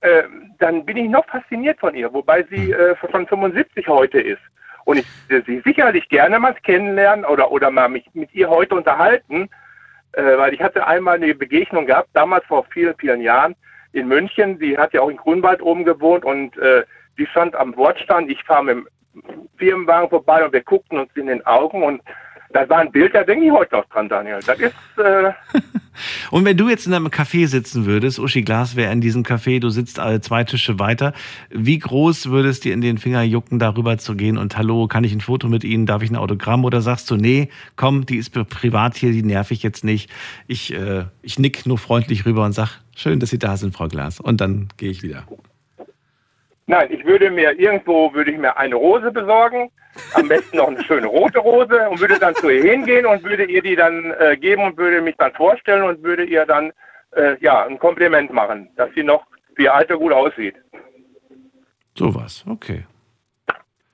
[0.00, 0.24] äh,
[0.58, 4.42] dann bin ich noch fasziniert von ihr, wobei sie äh, von 75 heute ist.
[4.84, 8.74] Und ich äh, sie sicherlich gerne mal kennenlernen oder, oder mal mich mit ihr heute
[8.74, 9.48] unterhalten,
[10.12, 13.54] äh, weil ich hatte einmal eine Begegnung gehabt, damals vor vielen, vielen Jahren
[13.92, 14.58] in München.
[14.58, 16.84] Die hat ja auch in Grunwald oben gewohnt und äh,
[17.18, 18.30] die stand am Bordstand.
[18.30, 18.88] Ich fahre mit dem
[19.56, 22.02] Firmenwagen vorbei und wir guckten uns in den Augen und
[22.54, 24.38] das war ein Bild, da denke ich heute noch dran, Daniel.
[24.46, 25.32] Das ist, äh,
[26.30, 29.58] Und wenn du jetzt in einem Café sitzen würdest, Uschi Glas wäre in diesem Café,
[29.58, 31.12] du sitzt alle zwei Tische weiter,
[31.50, 35.12] wie groß würdest dir in den Finger jucken, darüber zu gehen und hallo, kann ich
[35.12, 38.30] ein Foto mit Ihnen, darf ich ein Autogramm oder sagst du, nee, komm, die ist
[38.30, 40.08] privat hier, die nerv ich jetzt nicht.
[40.46, 43.88] Ich, äh, ich nick nur freundlich rüber und sag, schön, dass Sie da sind, Frau
[43.88, 44.20] Glas.
[44.20, 45.24] Und dann gehe ich wieder.
[46.66, 49.70] Nein, ich würde mir irgendwo, würde ich mir eine Rose besorgen,
[50.14, 53.44] am besten noch eine schöne rote Rose und würde dann zu ihr hingehen und würde
[53.44, 56.72] ihr die dann äh, geben und würde mich dann vorstellen und würde ihr dann,
[57.12, 59.24] äh, ja, ein Kompliment machen, dass sie noch
[59.56, 60.56] wie ihr Alter gut aussieht.
[61.96, 62.84] Sowas, okay.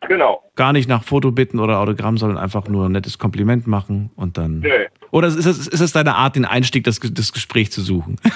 [0.09, 0.43] Genau.
[0.57, 4.39] Gar nicht nach Foto bitten oder Autogramm, sondern einfach nur ein nettes Kompliment machen und
[4.39, 4.61] dann.
[4.61, 4.87] Nö.
[5.11, 8.17] Oder ist es, ist es deine Art, den Einstieg, das, das Gespräch zu suchen?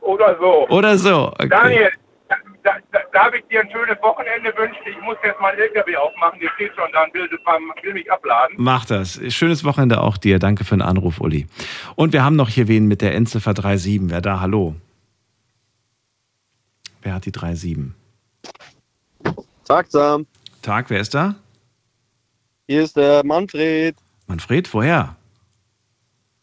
[0.00, 0.68] Oder so.
[0.68, 1.28] Oder so.
[1.28, 1.48] Okay.
[1.48, 2.07] Daniel, da, da,
[3.12, 4.82] darf ich dir ein schönes Wochenende wünschen?
[4.88, 7.28] Ich muss jetzt mal LKW aufmachen, der steht schon da und will,
[7.82, 8.56] will mich abladen.
[8.58, 9.20] Mach das.
[9.34, 10.38] Schönes Wochenende auch dir.
[10.38, 11.46] Danke für den Anruf, Uli.
[11.96, 14.10] Und wir haben noch hier wen mit der Endziffer 37.
[14.10, 14.40] Wer da?
[14.40, 14.74] Hallo.
[17.02, 17.94] Wer hat die 37?
[19.64, 20.26] Tag zusammen.
[20.62, 21.34] Tag, wer ist da?
[22.66, 23.96] Hier ist der Manfred.
[24.26, 25.16] Manfred, woher?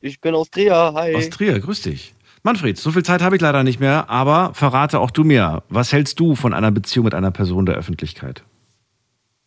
[0.02, 0.92] Ich bin aus Trier.
[0.96, 1.16] Hi.
[1.16, 2.15] Aus Trier, grüß dich.
[2.46, 5.92] Manfred, so viel Zeit habe ich leider nicht mehr, aber verrate auch du mir, was
[5.92, 8.44] hältst du von einer Beziehung mit einer Person der Öffentlichkeit?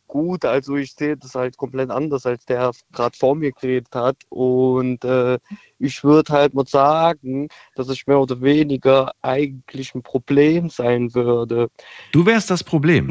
[0.09, 4.17] Gut, also ich sehe das halt komplett anders, als der gerade vor mir geredet hat.
[4.31, 5.39] Und äh,
[5.79, 7.47] ich würde halt mal sagen,
[7.77, 11.69] dass es mehr oder weniger eigentlich ein Problem sein würde.
[12.11, 13.09] Du wärst das Problem.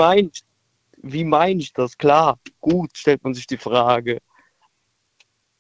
[1.01, 1.97] Wie meine ich das?
[1.97, 4.17] Klar, gut, stellt man sich die Frage.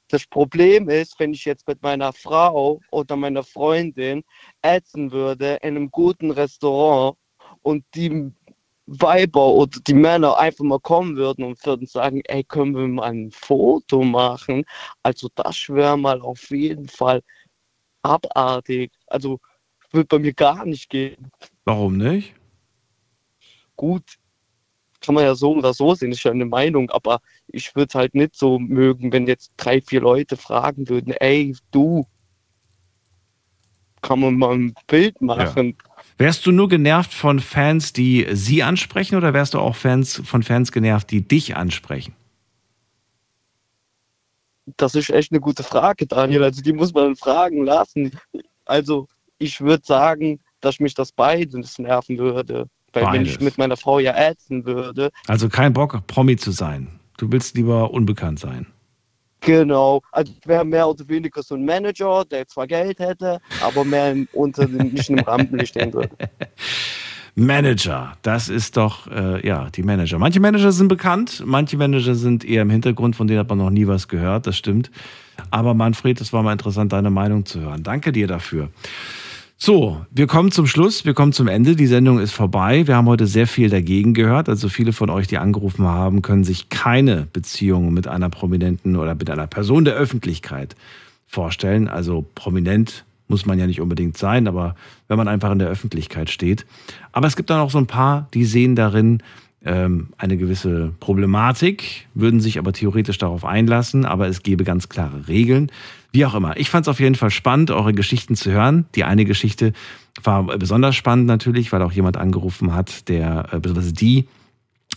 [0.09, 4.23] Das Problem ist, wenn ich jetzt mit meiner Frau oder meiner Freundin
[4.61, 7.17] essen würde in einem guten Restaurant
[7.61, 8.31] und die
[8.85, 13.03] Weiber oder die Männer einfach mal kommen würden und würden sagen, ey, können wir mal
[13.03, 14.63] ein Foto machen?
[15.03, 17.21] Also das wäre mal auf jeden Fall
[18.01, 18.93] abartig.
[19.07, 19.39] Also
[19.91, 21.29] wird bei mir gar nicht gehen.
[21.65, 22.33] Warum nicht?
[23.75, 24.17] Gut,
[25.07, 27.95] kann man ja so oder so sehen, ist ja eine Meinung, aber ich würde es
[27.95, 32.05] halt nicht so mögen, wenn jetzt drei, vier Leute fragen würden, ey, du,
[34.01, 35.77] kann man mal ein Bild machen?
[36.17, 40.43] Wärst du nur genervt von Fans, die sie ansprechen, oder wärst du auch Fans von
[40.43, 42.13] Fans genervt, die dich ansprechen?
[44.75, 46.43] Das ist echt eine gute Frage, Daniel.
[46.43, 48.11] Also die muss man fragen lassen.
[48.65, 49.07] Also
[49.37, 52.67] ich würde sagen, dass mich das beides nerven würde.
[53.01, 53.33] Weil wenn Beides.
[53.35, 56.87] ich mit meiner Frau ja ätzen würde, Also kein Bock, Promi zu sein.
[57.17, 58.67] Du willst lieber unbekannt sein.
[59.41, 60.01] genau.
[60.11, 64.11] Also ich wäre mehr oder weniger so ein Manager, der zwar Geld hätte, aber mehr
[64.11, 66.09] im, unter dem, nicht im Rampenlicht stehen würde.
[67.35, 70.17] Manager, das ist doch, äh, ja, die Manager.
[70.17, 73.69] Manche Manager sind bekannt, manche Manager sind eher im Hintergrund, von denen hat man noch
[73.69, 74.89] nie was gehört, das stimmt.
[75.51, 77.83] Aber Manfred, es war mal interessant, deine Meinung zu hören.
[77.83, 78.69] Danke dir dafür.
[79.59, 81.75] So, wir kommen zum Schluss, wir kommen zum Ende.
[81.75, 82.85] Die Sendung ist vorbei.
[82.85, 84.49] Wir haben heute sehr viel dagegen gehört.
[84.49, 89.15] Also viele von euch, die angerufen haben, können sich keine Beziehung mit einer Prominenten oder
[89.15, 90.75] mit einer Person der Öffentlichkeit
[91.25, 91.87] vorstellen.
[91.87, 94.75] Also prominent muss man ja nicht unbedingt sein, aber
[95.07, 96.67] wenn man einfach in der Öffentlichkeit steht.
[97.11, 99.23] Aber es gibt dann auch so ein paar, die sehen darin
[99.65, 105.27] ähm, eine gewisse Problematik, würden sich aber theoretisch darauf einlassen, aber es gäbe ganz klare
[105.27, 105.71] Regeln.
[106.11, 106.57] Wie auch immer.
[106.57, 108.85] Ich fand es auf jeden Fall spannend, eure Geschichten zu hören.
[108.95, 109.73] Die eine Geschichte
[110.23, 114.27] war besonders spannend natürlich, weil auch jemand angerufen hat, der, äh, besonders die,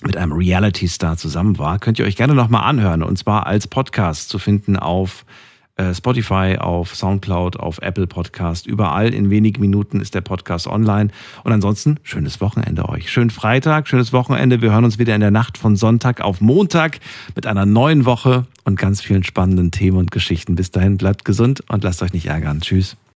[0.03, 1.79] mit einem Reality-Star zusammen war.
[1.79, 3.03] Könnt ihr euch gerne nochmal anhören.
[3.03, 5.27] Und zwar als Podcast zu finden auf
[5.95, 8.67] Spotify, auf Soundcloud, auf Apple Podcast.
[8.67, 11.11] Überall in wenigen Minuten ist der Podcast online.
[11.45, 13.11] Und ansonsten schönes Wochenende euch.
[13.11, 14.63] Schönen Freitag, schönes Wochenende.
[14.63, 17.01] Wir hören uns wieder in der Nacht von Sonntag auf Montag
[17.35, 20.55] mit einer neuen Woche und ganz vielen spannenden Themen und Geschichten.
[20.55, 22.61] Bis dahin bleibt gesund und lasst euch nicht ärgern.
[22.61, 22.97] Tschüss.